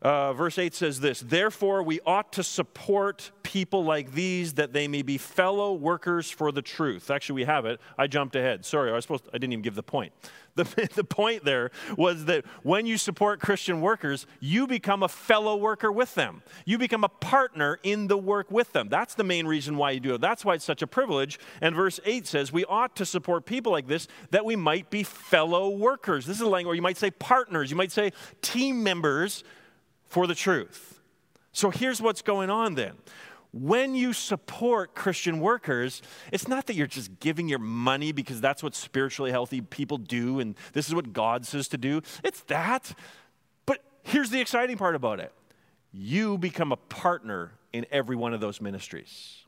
Uh, 0.01 0.33
verse 0.33 0.57
8 0.57 0.73
says 0.73 0.99
this 0.99 1.19
Therefore, 1.19 1.83
we 1.83 1.99
ought 2.05 2.33
to 2.33 2.43
support 2.43 3.31
people 3.43 3.83
like 3.83 4.13
these 4.13 4.53
that 4.53 4.73
they 4.73 4.87
may 4.87 5.03
be 5.03 5.17
fellow 5.17 5.73
workers 5.73 6.31
for 6.31 6.51
the 6.51 6.61
truth. 6.61 7.11
Actually, 7.11 7.35
we 7.35 7.43
have 7.43 7.65
it. 7.65 7.79
I 7.97 8.07
jumped 8.07 8.35
ahead. 8.35 8.65
Sorry, 8.65 8.89
I 8.89 8.95
was 8.95 9.03
supposed 9.03 9.25
to, 9.25 9.29
I 9.29 9.33
didn't 9.33 9.53
even 9.53 9.61
give 9.61 9.75
the 9.75 9.83
point. 9.83 10.13
The, 10.53 10.89
the 10.95 11.05
point 11.05 11.45
there 11.45 11.71
was 11.95 12.25
that 12.25 12.43
when 12.61 12.85
you 12.85 12.97
support 12.97 13.39
Christian 13.39 13.79
workers, 13.79 14.27
you 14.41 14.67
become 14.67 15.01
a 15.01 15.07
fellow 15.07 15.55
worker 15.55 15.89
with 15.89 16.13
them. 16.13 16.43
You 16.65 16.77
become 16.77 17.05
a 17.05 17.09
partner 17.09 17.79
in 17.83 18.07
the 18.07 18.17
work 18.17 18.51
with 18.51 18.73
them. 18.73 18.89
That's 18.89 19.15
the 19.15 19.23
main 19.23 19.47
reason 19.47 19.77
why 19.77 19.91
you 19.91 20.01
do 20.01 20.13
it. 20.13 20.19
That's 20.19 20.43
why 20.43 20.55
it's 20.55 20.65
such 20.65 20.81
a 20.81 20.87
privilege. 20.87 21.39
And 21.61 21.73
verse 21.73 22.01
8 22.03 22.27
says, 22.27 22.51
We 22.51 22.65
ought 22.65 22.97
to 22.97 23.05
support 23.05 23.45
people 23.45 23.71
like 23.71 23.87
this 23.87 24.09
that 24.31 24.43
we 24.43 24.57
might 24.57 24.89
be 24.89 25.03
fellow 25.03 25.69
workers. 25.69 26.25
This 26.25 26.35
is 26.35 26.41
a 26.41 26.49
language 26.49 26.71
where 26.71 26.75
you 26.75 26.81
might 26.81 26.97
say 26.97 27.11
partners, 27.11 27.71
you 27.71 27.77
might 27.77 27.93
say 27.93 28.11
team 28.41 28.83
members 28.83 29.45
for 30.11 30.27
the 30.27 30.35
truth. 30.35 30.99
So 31.53 31.69
here's 31.69 32.01
what's 32.01 32.21
going 32.21 32.49
on 32.49 32.75
then. 32.75 32.93
When 33.53 33.95
you 33.95 34.13
support 34.13 34.93
Christian 34.93 35.39
workers, 35.39 36.01
it's 36.31 36.47
not 36.47 36.67
that 36.67 36.75
you're 36.75 36.87
just 36.87 37.19
giving 37.19 37.47
your 37.47 37.59
money 37.59 38.11
because 38.11 38.39
that's 38.39 38.61
what 38.61 38.75
spiritually 38.75 39.31
healthy 39.31 39.61
people 39.61 39.97
do 39.97 40.39
and 40.39 40.55
this 40.73 40.87
is 40.87 40.95
what 40.95 41.13
God 41.13 41.45
says 41.45 41.67
to 41.69 41.77
do. 41.77 42.01
It's 42.23 42.41
that. 42.43 42.93
But 43.65 43.83
here's 44.03 44.29
the 44.29 44.39
exciting 44.39 44.77
part 44.77 44.95
about 44.95 45.19
it 45.19 45.31
you 45.93 46.37
become 46.37 46.71
a 46.71 46.77
partner 46.77 47.53
in 47.73 47.85
every 47.89 48.15
one 48.15 48.33
of 48.33 48.41
those 48.41 48.61
ministries. 48.61 49.45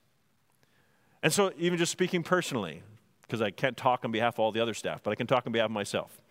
And 1.22 1.32
so, 1.32 1.52
even 1.58 1.78
just 1.78 1.92
speaking 1.92 2.24
personally, 2.24 2.84
because 3.22 3.42
I 3.42 3.52
can't 3.52 3.78
talk 3.78 4.04
on 4.04 4.12
behalf 4.12 4.36
of 4.36 4.40
all 4.40 4.52
the 4.52 4.62
other 4.62 4.74
staff, 4.74 5.04
but 5.04 5.12
I 5.12 5.16
can 5.16 5.28
talk 5.28 5.46
on 5.46 5.54
behalf 5.54 5.68
of 5.68 5.72
myself. 5.72 6.22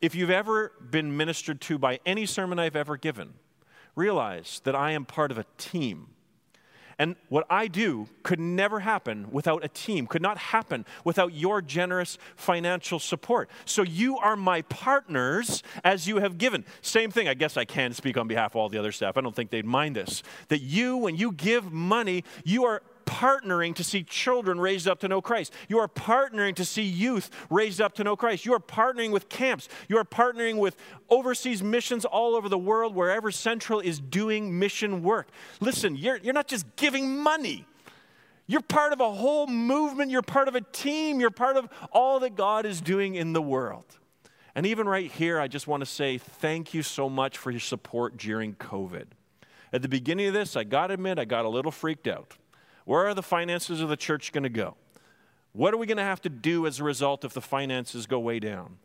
If 0.00 0.14
you've 0.14 0.30
ever 0.30 0.72
been 0.90 1.16
ministered 1.16 1.60
to 1.62 1.78
by 1.78 2.00
any 2.04 2.26
sermon 2.26 2.58
I've 2.58 2.76
ever 2.76 2.96
given, 2.96 3.34
realize 3.94 4.60
that 4.64 4.74
I 4.74 4.92
am 4.92 5.04
part 5.04 5.30
of 5.30 5.38
a 5.38 5.46
team. 5.58 6.08
And 6.98 7.16
what 7.28 7.46
I 7.50 7.66
do 7.66 8.06
could 8.22 8.38
never 8.38 8.80
happen 8.80 9.28
without 9.32 9.64
a 9.64 9.68
team, 9.68 10.06
could 10.06 10.22
not 10.22 10.38
happen 10.38 10.84
without 11.04 11.34
your 11.34 11.60
generous 11.60 12.18
financial 12.36 12.98
support. 12.98 13.50
So 13.64 13.82
you 13.82 14.18
are 14.18 14.36
my 14.36 14.62
partners 14.62 15.62
as 15.82 16.06
you 16.06 16.18
have 16.18 16.38
given. 16.38 16.64
Same 16.80 17.10
thing, 17.10 17.28
I 17.28 17.34
guess 17.34 17.56
I 17.56 17.64
can 17.64 17.92
speak 17.92 18.16
on 18.16 18.28
behalf 18.28 18.52
of 18.52 18.56
all 18.56 18.68
the 18.68 18.78
other 18.78 18.92
staff. 18.92 19.16
I 19.16 19.20
don't 19.20 19.34
think 19.34 19.50
they'd 19.50 19.64
mind 19.64 19.96
this. 19.96 20.22
That 20.48 20.60
you, 20.60 20.96
when 20.96 21.16
you 21.16 21.32
give 21.32 21.72
money, 21.72 22.24
you 22.44 22.66
are 22.66 22.82
partnering 23.04 23.74
to 23.74 23.84
see 23.84 24.02
children 24.02 24.58
raised 24.58 24.88
up 24.88 25.00
to 25.00 25.08
know 25.08 25.20
Christ. 25.20 25.52
You 25.68 25.78
are 25.78 25.88
partnering 25.88 26.54
to 26.56 26.64
see 26.64 26.82
youth 26.82 27.30
raised 27.50 27.80
up 27.80 27.94
to 27.94 28.04
know 28.04 28.16
Christ. 28.16 28.44
You 28.46 28.54
are 28.54 28.60
partnering 28.60 29.10
with 29.10 29.28
camps. 29.28 29.68
You 29.88 29.98
are 29.98 30.04
partnering 30.04 30.58
with 30.58 30.76
overseas 31.10 31.62
missions 31.62 32.04
all 32.04 32.34
over 32.34 32.48
the 32.48 32.58
world, 32.58 32.94
wherever 32.94 33.30
Central 33.30 33.80
is 33.80 34.00
doing 34.00 34.58
mission 34.58 35.02
work. 35.02 35.28
Listen, 35.60 35.96
you're, 35.96 36.16
you're 36.18 36.34
not 36.34 36.48
just 36.48 36.64
giving 36.76 37.18
money. 37.18 37.66
You're 38.46 38.60
part 38.60 38.92
of 38.92 39.00
a 39.00 39.12
whole 39.12 39.46
movement. 39.46 40.10
You're 40.10 40.22
part 40.22 40.48
of 40.48 40.54
a 40.54 40.60
team. 40.60 41.20
You're 41.20 41.30
part 41.30 41.56
of 41.56 41.68
all 41.92 42.20
that 42.20 42.34
God 42.34 42.66
is 42.66 42.80
doing 42.80 43.14
in 43.14 43.32
the 43.32 43.42
world. 43.42 43.84
And 44.54 44.66
even 44.66 44.86
right 44.86 45.10
here, 45.10 45.40
I 45.40 45.48
just 45.48 45.66
want 45.66 45.80
to 45.80 45.86
say 45.86 46.18
thank 46.18 46.74
you 46.74 46.82
so 46.82 47.08
much 47.08 47.38
for 47.38 47.50
your 47.50 47.60
support 47.60 48.16
during 48.16 48.54
COVID. 48.54 49.06
At 49.72 49.80
the 49.80 49.88
beginning 49.88 50.26
of 50.26 50.34
this, 50.34 50.56
I 50.56 50.64
got 50.64 50.88
to 50.88 50.94
admit, 50.94 51.18
I 51.18 51.24
got 51.24 51.46
a 51.46 51.48
little 51.48 51.70
freaked 51.70 52.06
out. 52.06 52.36
Where 52.84 53.06
are 53.06 53.14
the 53.14 53.22
finances 53.22 53.80
of 53.80 53.88
the 53.88 53.96
church 53.96 54.32
going 54.32 54.42
to 54.42 54.48
go? 54.48 54.76
What 55.52 55.74
are 55.74 55.76
we 55.76 55.86
going 55.86 55.98
to 55.98 56.02
have 56.02 56.22
to 56.22 56.28
do 56.28 56.66
as 56.66 56.80
a 56.80 56.84
result 56.84 57.24
if 57.24 57.32
the 57.32 57.40
finances 57.40 58.06
go 58.06 58.18
way 58.18 58.38
down? 58.38 58.78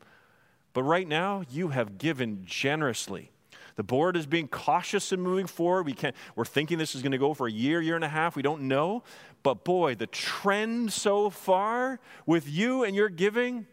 But 0.74 0.84
right 0.84 1.08
now, 1.08 1.44
you 1.50 1.70
have 1.70 1.98
given 1.98 2.44
generously. 2.46 3.32
The 3.78 3.84
board 3.84 4.18
is 4.18 4.26
being 4.26 4.48
cautious 4.48 5.12
in 5.12 5.22
moving 5.22 5.48
forward. 5.48 5.86
We 5.86 5.94
can't, 5.94 6.16
we're 6.36 6.46
thinking 6.46 6.78
this 6.78 6.96
is 6.96 7.02
going 7.02 7.12
to 7.12 7.18
go 7.18 7.34
for 7.34 7.48
a 7.48 7.52
year, 7.52 7.80
year 7.80 7.96
and 7.96 8.04
a 8.04 8.10
half. 8.10 8.36
We 8.36 8.42
don't 8.42 8.64
know. 8.64 9.04
But 9.44 9.64
boy, 9.64 9.96
the 9.96 10.08
trend 10.08 10.92
so 10.92 11.30
far 11.30 12.00
with 12.26 12.50
you 12.50 12.84
and 12.84 12.96
your 12.96 13.08
giving, 13.08 13.68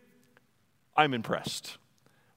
I'm 0.97 1.14
impressed. 1.14 1.79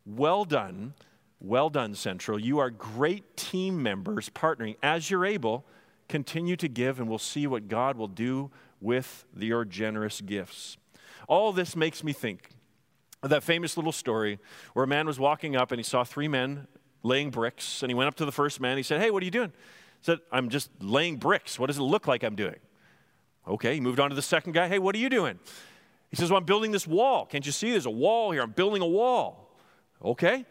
Well 0.05 0.45
done. 0.45 0.93
Well 1.39 1.69
done, 1.69 1.93
Central. 1.93 2.39
You 2.39 2.59
are 2.59 2.69
great 2.69 3.37
team 3.37 3.83
members 3.83 4.29
partnering 4.29 4.77
as 4.81 5.11
you're 5.11 5.25
able 5.25 5.65
continue 6.07 6.55
to 6.57 6.67
give, 6.67 6.99
and 6.99 7.09
we'll 7.09 7.17
see 7.17 7.47
what 7.47 7.67
God 7.67 7.97
will 7.97 8.07
do 8.07 8.51
with 8.79 9.25
your 9.37 9.65
generous 9.65 10.21
gifts. 10.21 10.77
All 11.27 11.51
this 11.51 11.75
makes 11.75 12.03
me 12.03 12.13
think 12.13 12.49
of 13.23 13.29
that 13.29 13.43
famous 13.43 13.75
little 13.75 13.91
story 13.91 14.39
where 14.73 14.83
a 14.83 14.87
man 14.87 15.07
was 15.07 15.19
walking 15.19 15.55
up 15.55 15.71
and 15.71 15.79
he 15.79 15.83
saw 15.83 16.03
three 16.03 16.27
men 16.27 16.67
laying 17.03 17.29
bricks, 17.29 17.81
and 17.81 17.89
he 17.89 17.95
went 17.95 18.07
up 18.07 18.15
to 18.15 18.25
the 18.25 18.31
first 18.31 18.59
man. 18.59 18.77
He 18.77 18.83
said, 18.83 19.01
Hey, 19.01 19.11
what 19.11 19.21
are 19.21 19.25
you 19.25 19.31
doing? 19.31 19.51
He 19.99 20.05
said, 20.05 20.19
I'm 20.31 20.49
just 20.49 20.69
laying 20.79 21.17
bricks. 21.17 21.59
What 21.59 21.67
does 21.67 21.77
it 21.77 21.83
look 21.83 22.07
like 22.07 22.23
I'm 22.23 22.35
doing? 22.35 22.59
Okay, 23.47 23.75
he 23.75 23.79
moved 23.79 23.99
on 23.99 24.09
to 24.09 24.15
the 24.15 24.21
second 24.21 24.53
guy. 24.53 24.67
Hey, 24.67 24.79
what 24.79 24.93
are 24.93 24.99
you 24.99 25.09
doing? 25.09 25.39
He 26.09 26.15
says, 26.15 26.29
Well, 26.29 26.37
I'm 26.37 26.45
building 26.45 26.71
this 26.71 26.87
wall. 26.87 27.25
Can't 27.25 27.45
you 27.45 27.51
see 27.51 27.71
there's 27.71 27.85
a 27.85 27.91
wall 27.91 28.31
here? 28.31 28.41
I'm 28.41 28.51
building 28.51 28.81
a 28.81 28.87
wall. 28.87 29.55
Okay. 30.03 30.45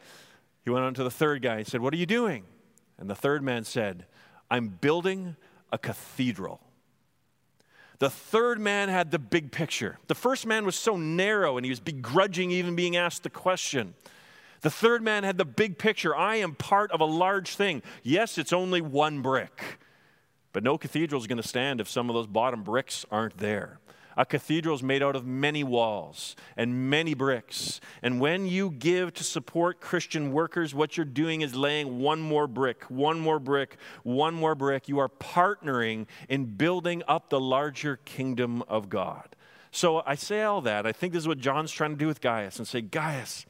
He 0.65 0.71
went 0.71 0.85
on 0.85 0.95
to 0.95 1.05
the 1.05 1.11
third 1.11 1.43
guy. 1.43 1.59
He 1.59 1.65
said, 1.65 1.81
What 1.81 1.95
are 1.95 1.99
you 1.99 2.07
doing? 2.07 2.45
And 2.99 3.09
the 3.09 3.15
third 3.15 3.43
man 3.43 3.65
said, 3.65 4.07
I'm 4.51 4.69
building 4.69 5.37
a 5.73 5.79
cathedral. 5.79 6.61
The 7.99 8.11
third 8.11 8.61
man 8.61 8.89
had 8.89 9.11
the 9.11 9.19
big 9.19 9.53
picture. 9.53 9.99
The 10.07 10.15
first 10.15 10.47
man 10.47 10.67
was 10.67 10.77
so 10.77 10.97
narrow 10.97 11.57
and 11.57 11.65
he 11.65 11.71
was 11.71 11.81
begrudging 11.81 12.51
even 12.51 12.77
being 12.77 12.97
asked 12.97 13.23
the 13.23 13.31
question. 13.31 13.95
The 14.61 14.71
third 14.71 15.03
man 15.03 15.25
had 15.25 15.39
the 15.39 15.45
big 15.45 15.79
picture. 15.79 16.15
I 16.15 16.37
am 16.37 16.55
part 16.55 16.91
of 16.91 17.01
a 17.01 17.05
large 17.05 17.57
thing. 17.57 17.83
Yes, 18.03 18.37
it's 18.37 18.53
only 18.53 18.81
one 18.81 19.23
brick, 19.23 19.79
but 20.53 20.63
no 20.63 20.77
cathedral 20.77 21.21
is 21.21 21.27
going 21.27 21.41
to 21.41 21.47
stand 21.47 21.81
if 21.81 21.89
some 21.89 22.11
of 22.11 22.15
those 22.15 22.27
bottom 22.27 22.63
bricks 22.63 23.07
aren't 23.11 23.39
there. 23.39 23.79
A 24.17 24.25
cathedral 24.25 24.75
is 24.75 24.83
made 24.83 25.03
out 25.03 25.15
of 25.15 25.27
many 25.27 25.63
walls 25.63 26.37
and 26.57 26.89
many 26.89 27.13
bricks. 27.13 27.81
And 28.03 28.21
when 28.21 28.47
you 28.47 28.71
give 28.71 29.13
to 29.15 29.25
support 29.25 29.81
Christian 29.81 30.33
workers, 30.33 30.75
what 30.75 30.97
you're 30.97 31.05
doing 31.05 31.43
is 31.43 31.55
laying 31.55 31.99
one 31.99 32.21
more 32.21 32.47
brick, 32.47 32.85
one 32.85 33.21
more 33.21 33.39
brick, 33.39 33.77
one 34.03 34.35
more 34.35 34.55
brick. 34.55 34.89
You 34.89 34.99
are 35.01 35.09
partnering 35.09 36.07
in 36.29 36.47
building 36.47 37.03
up 37.07 37.29
the 37.29 37.41
larger 37.41 37.97
kingdom 38.05 38.63
of 38.63 38.89
God. 38.89 39.37
So 39.71 40.03
I 40.07 40.15
say 40.15 40.43
all 40.43 40.63
that. 40.63 40.87
I 40.87 40.93
think 40.93 41.13
this 41.13 41.25
is 41.25 41.29
what 41.29 41.39
John's 41.39 41.71
trying 41.71 41.91
to 41.91 41.97
do 41.97 42.07
with 42.07 42.23
Gaius 42.23 42.57
and 42.59 42.67
say, 42.67 42.81
Gaius, 42.81 43.45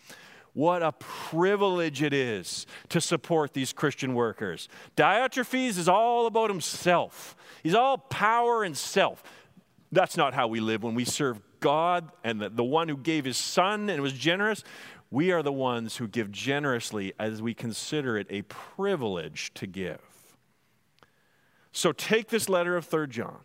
what 0.55 0.83
a 0.83 0.91
privilege 0.93 2.03
it 2.03 2.13
is 2.13 2.67
to 2.89 3.01
support 3.01 3.53
these 3.53 3.73
Christian 3.73 4.15
workers. 4.15 4.69
Diotrephes 4.97 5.79
is 5.79 5.87
all 5.87 6.27
about 6.27 6.51
himself. 6.51 7.37
He's 7.63 7.75
all 7.75 7.99
power 7.99 8.65
and 8.65 8.77
self. 8.77 9.23
That's 9.93 10.17
not 10.17 10.35
how 10.35 10.49
we 10.49 10.61
live 10.61 10.83
when 10.83 10.95
we 10.95 11.05
serve 11.05 11.41
God 11.61 12.11
and 12.25 12.41
the, 12.41 12.49
the 12.49 12.65
one 12.65 12.89
who 12.89 12.97
gave 12.97 13.25
his 13.25 13.37
son 13.37 13.89
and 13.89 14.03
was 14.03 14.13
generous. 14.13 14.63
We 15.11 15.31
are 15.31 15.43
the 15.43 15.53
ones 15.53 15.97
who 15.97 16.09
give 16.09 16.31
generously 16.31 17.13
as 17.19 17.41
we 17.41 17.55
consider 17.55 18.19
it 18.19 18.27
a 18.29 18.43
privilege 18.43 19.53
to 19.55 19.67
give. 19.67 20.01
So 21.73 21.93
take 21.93 22.29
this 22.29 22.49
letter 22.49 22.77
of 22.77 22.85
3 22.85 23.07
John. 23.09 23.39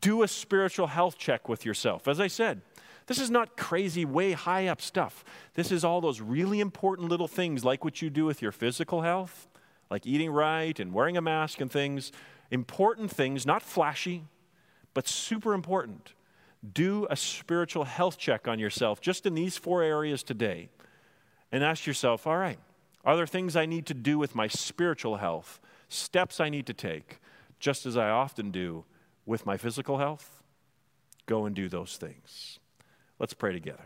Do 0.00 0.22
a 0.22 0.28
spiritual 0.28 0.86
health 0.86 1.18
check 1.18 1.48
with 1.48 1.66
yourself. 1.66 2.08
As 2.08 2.20
I 2.20 2.28
said, 2.28 2.62
this 3.06 3.18
is 3.18 3.30
not 3.30 3.56
crazy, 3.56 4.04
way 4.04 4.32
high 4.32 4.66
up 4.66 4.80
stuff. 4.80 5.24
This 5.54 5.70
is 5.70 5.84
all 5.84 6.00
those 6.00 6.20
really 6.20 6.60
important 6.60 7.08
little 7.08 7.28
things, 7.28 7.64
like 7.64 7.84
what 7.84 8.00
you 8.00 8.10
do 8.10 8.24
with 8.24 8.42
your 8.42 8.52
physical 8.52 9.02
health, 9.02 9.48
like 9.90 10.06
eating 10.06 10.30
right 10.30 10.78
and 10.80 10.92
wearing 10.92 11.16
a 11.16 11.20
mask 11.20 11.60
and 11.60 11.70
things. 11.70 12.10
Important 12.50 13.10
things, 13.10 13.44
not 13.44 13.62
flashy, 13.62 14.24
but 14.96 15.06
super 15.06 15.52
important. 15.52 16.14
Do 16.72 17.06
a 17.10 17.16
spiritual 17.16 17.84
health 17.84 18.16
check 18.16 18.48
on 18.48 18.58
yourself 18.58 18.98
just 19.02 19.26
in 19.26 19.34
these 19.34 19.58
four 19.58 19.82
areas 19.82 20.22
today 20.22 20.70
and 21.52 21.62
ask 21.62 21.86
yourself 21.86 22.26
all 22.26 22.38
right, 22.38 22.58
are 23.04 23.14
there 23.14 23.26
things 23.26 23.56
I 23.56 23.66
need 23.66 23.84
to 23.86 23.94
do 23.94 24.16
with 24.16 24.34
my 24.34 24.48
spiritual 24.48 25.18
health, 25.18 25.60
steps 25.90 26.40
I 26.40 26.48
need 26.48 26.64
to 26.68 26.72
take, 26.72 27.20
just 27.60 27.84
as 27.84 27.94
I 27.94 28.08
often 28.08 28.50
do 28.50 28.86
with 29.26 29.44
my 29.44 29.58
physical 29.58 29.98
health? 29.98 30.36
go 31.26 31.44
and 31.44 31.54
do 31.54 31.68
those 31.68 31.96
things. 31.96 32.58
Let's 33.18 33.34
pray 33.34 33.52
together. 33.52 33.84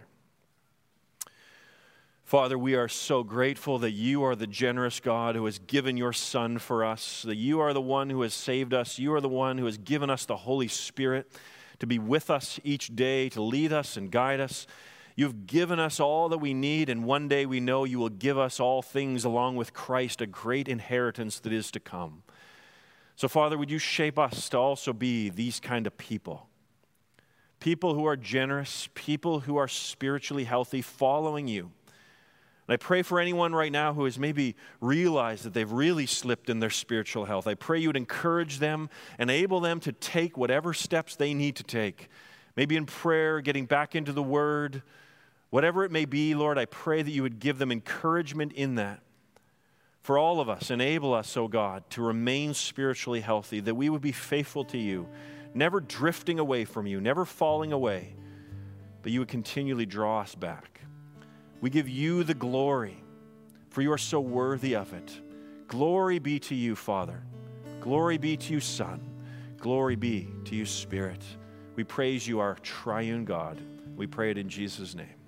Father, 2.30 2.56
we 2.56 2.76
are 2.76 2.86
so 2.86 3.24
grateful 3.24 3.80
that 3.80 3.90
you 3.90 4.22
are 4.22 4.36
the 4.36 4.46
generous 4.46 5.00
God 5.00 5.34
who 5.34 5.46
has 5.46 5.58
given 5.58 5.96
your 5.96 6.12
Son 6.12 6.58
for 6.58 6.84
us, 6.84 7.22
that 7.22 7.34
you 7.34 7.58
are 7.58 7.72
the 7.72 7.80
one 7.80 8.08
who 8.08 8.22
has 8.22 8.32
saved 8.32 8.72
us, 8.72 9.00
you 9.00 9.12
are 9.14 9.20
the 9.20 9.28
one 9.28 9.58
who 9.58 9.64
has 9.64 9.78
given 9.78 10.08
us 10.10 10.26
the 10.26 10.36
Holy 10.36 10.68
Spirit 10.68 11.28
to 11.80 11.88
be 11.88 11.98
with 11.98 12.30
us 12.30 12.60
each 12.62 12.94
day, 12.94 13.28
to 13.30 13.42
lead 13.42 13.72
us 13.72 13.96
and 13.96 14.12
guide 14.12 14.38
us. 14.38 14.68
You've 15.16 15.48
given 15.48 15.80
us 15.80 15.98
all 15.98 16.28
that 16.28 16.38
we 16.38 16.54
need, 16.54 16.88
and 16.88 17.04
one 17.04 17.26
day 17.26 17.46
we 17.46 17.58
know 17.58 17.82
you 17.82 17.98
will 17.98 18.08
give 18.08 18.38
us 18.38 18.60
all 18.60 18.80
things 18.80 19.24
along 19.24 19.56
with 19.56 19.74
Christ, 19.74 20.20
a 20.20 20.26
great 20.28 20.68
inheritance 20.68 21.40
that 21.40 21.52
is 21.52 21.72
to 21.72 21.80
come. 21.80 22.22
So, 23.16 23.26
Father, 23.26 23.58
would 23.58 23.72
you 23.72 23.80
shape 23.80 24.20
us 24.20 24.48
to 24.50 24.56
also 24.56 24.92
be 24.92 25.30
these 25.30 25.58
kind 25.58 25.84
of 25.84 25.98
people? 25.98 26.46
People 27.58 27.94
who 27.94 28.06
are 28.06 28.16
generous, 28.16 28.88
people 28.94 29.40
who 29.40 29.56
are 29.56 29.66
spiritually 29.66 30.44
healthy, 30.44 30.80
following 30.80 31.48
you. 31.48 31.72
And 32.70 32.74
I 32.74 32.76
pray 32.76 33.02
for 33.02 33.18
anyone 33.18 33.52
right 33.52 33.72
now 33.72 33.94
who 33.94 34.04
has 34.04 34.16
maybe 34.16 34.54
realized 34.80 35.42
that 35.42 35.52
they've 35.52 35.72
really 35.72 36.06
slipped 36.06 36.48
in 36.48 36.60
their 36.60 36.70
spiritual 36.70 37.24
health. 37.24 37.48
I 37.48 37.54
pray 37.54 37.80
you 37.80 37.88
would 37.88 37.96
encourage 37.96 38.60
them, 38.60 38.90
enable 39.18 39.58
them 39.58 39.80
to 39.80 39.90
take 39.90 40.38
whatever 40.38 40.72
steps 40.72 41.16
they 41.16 41.34
need 41.34 41.56
to 41.56 41.64
take. 41.64 42.08
Maybe 42.54 42.76
in 42.76 42.86
prayer, 42.86 43.40
getting 43.40 43.66
back 43.66 43.96
into 43.96 44.12
the 44.12 44.22
Word, 44.22 44.84
whatever 45.50 45.82
it 45.82 45.90
may 45.90 46.04
be, 46.04 46.36
Lord, 46.36 46.58
I 46.58 46.66
pray 46.66 47.02
that 47.02 47.10
you 47.10 47.24
would 47.24 47.40
give 47.40 47.58
them 47.58 47.72
encouragement 47.72 48.52
in 48.52 48.76
that 48.76 49.00
for 50.00 50.16
all 50.16 50.40
of 50.40 50.48
us. 50.48 50.70
Enable 50.70 51.12
us, 51.12 51.36
O 51.36 51.42
oh 51.42 51.48
God, 51.48 51.82
to 51.90 52.02
remain 52.02 52.54
spiritually 52.54 53.20
healthy, 53.20 53.58
that 53.58 53.74
we 53.74 53.88
would 53.88 54.00
be 54.00 54.12
faithful 54.12 54.62
to 54.66 54.78
you, 54.78 55.08
never 55.54 55.80
drifting 55.80 56.38
away 56.38 56.64
from 56.64 56.86
you, 56.86 57.00
never 57.00 57.24
falling 57.24 57.72
away, 57.72 58.14
but 59.02 59.10
you 59.10 59.18
would 59.18 59.28
continually 59.28 59.86
draw 59.86 60.20
us 60.20 60.36
back. 60.36 60.79
We 61.60 61.70
give 61.70 61.88
you 61.88 62.24
the 62.24 62.34
glory, 62.34 63.02
for 63.68 63.82
you 63.82 63.92
are 63.92 63.98
so 63.98 64.20
worthy 64.20 64.74
of 64.74 64.92
it. 64.92 65.20
Glory 65.68 66.18
be 66.18 66.38
to 66.40 66.54
you, 66.54 66.74
Father. 66.74 67.22
Glory 67.80 68.18
be 68.18 68.36
to 68.36 68.54
you, 68.54 68.60
Son. 68.60 69.00
Glory 69.58 69.94
be 69.94 70.28
to 70.46 70.56
you, 70.56 70.64
Spirit. 70.64 71.22
We 71.76 71.84
praise 71.84 72.26
you, 72.26 72.40
our 72.40 72.54
triune 72.56 73.24
God. 73.24 73.60
We 73.94 74.06
pray 74.06 74.30
it 74.30 74.38
in 74.38 74.48
Jesus' 74.48 74.94
name. 74.94 75.19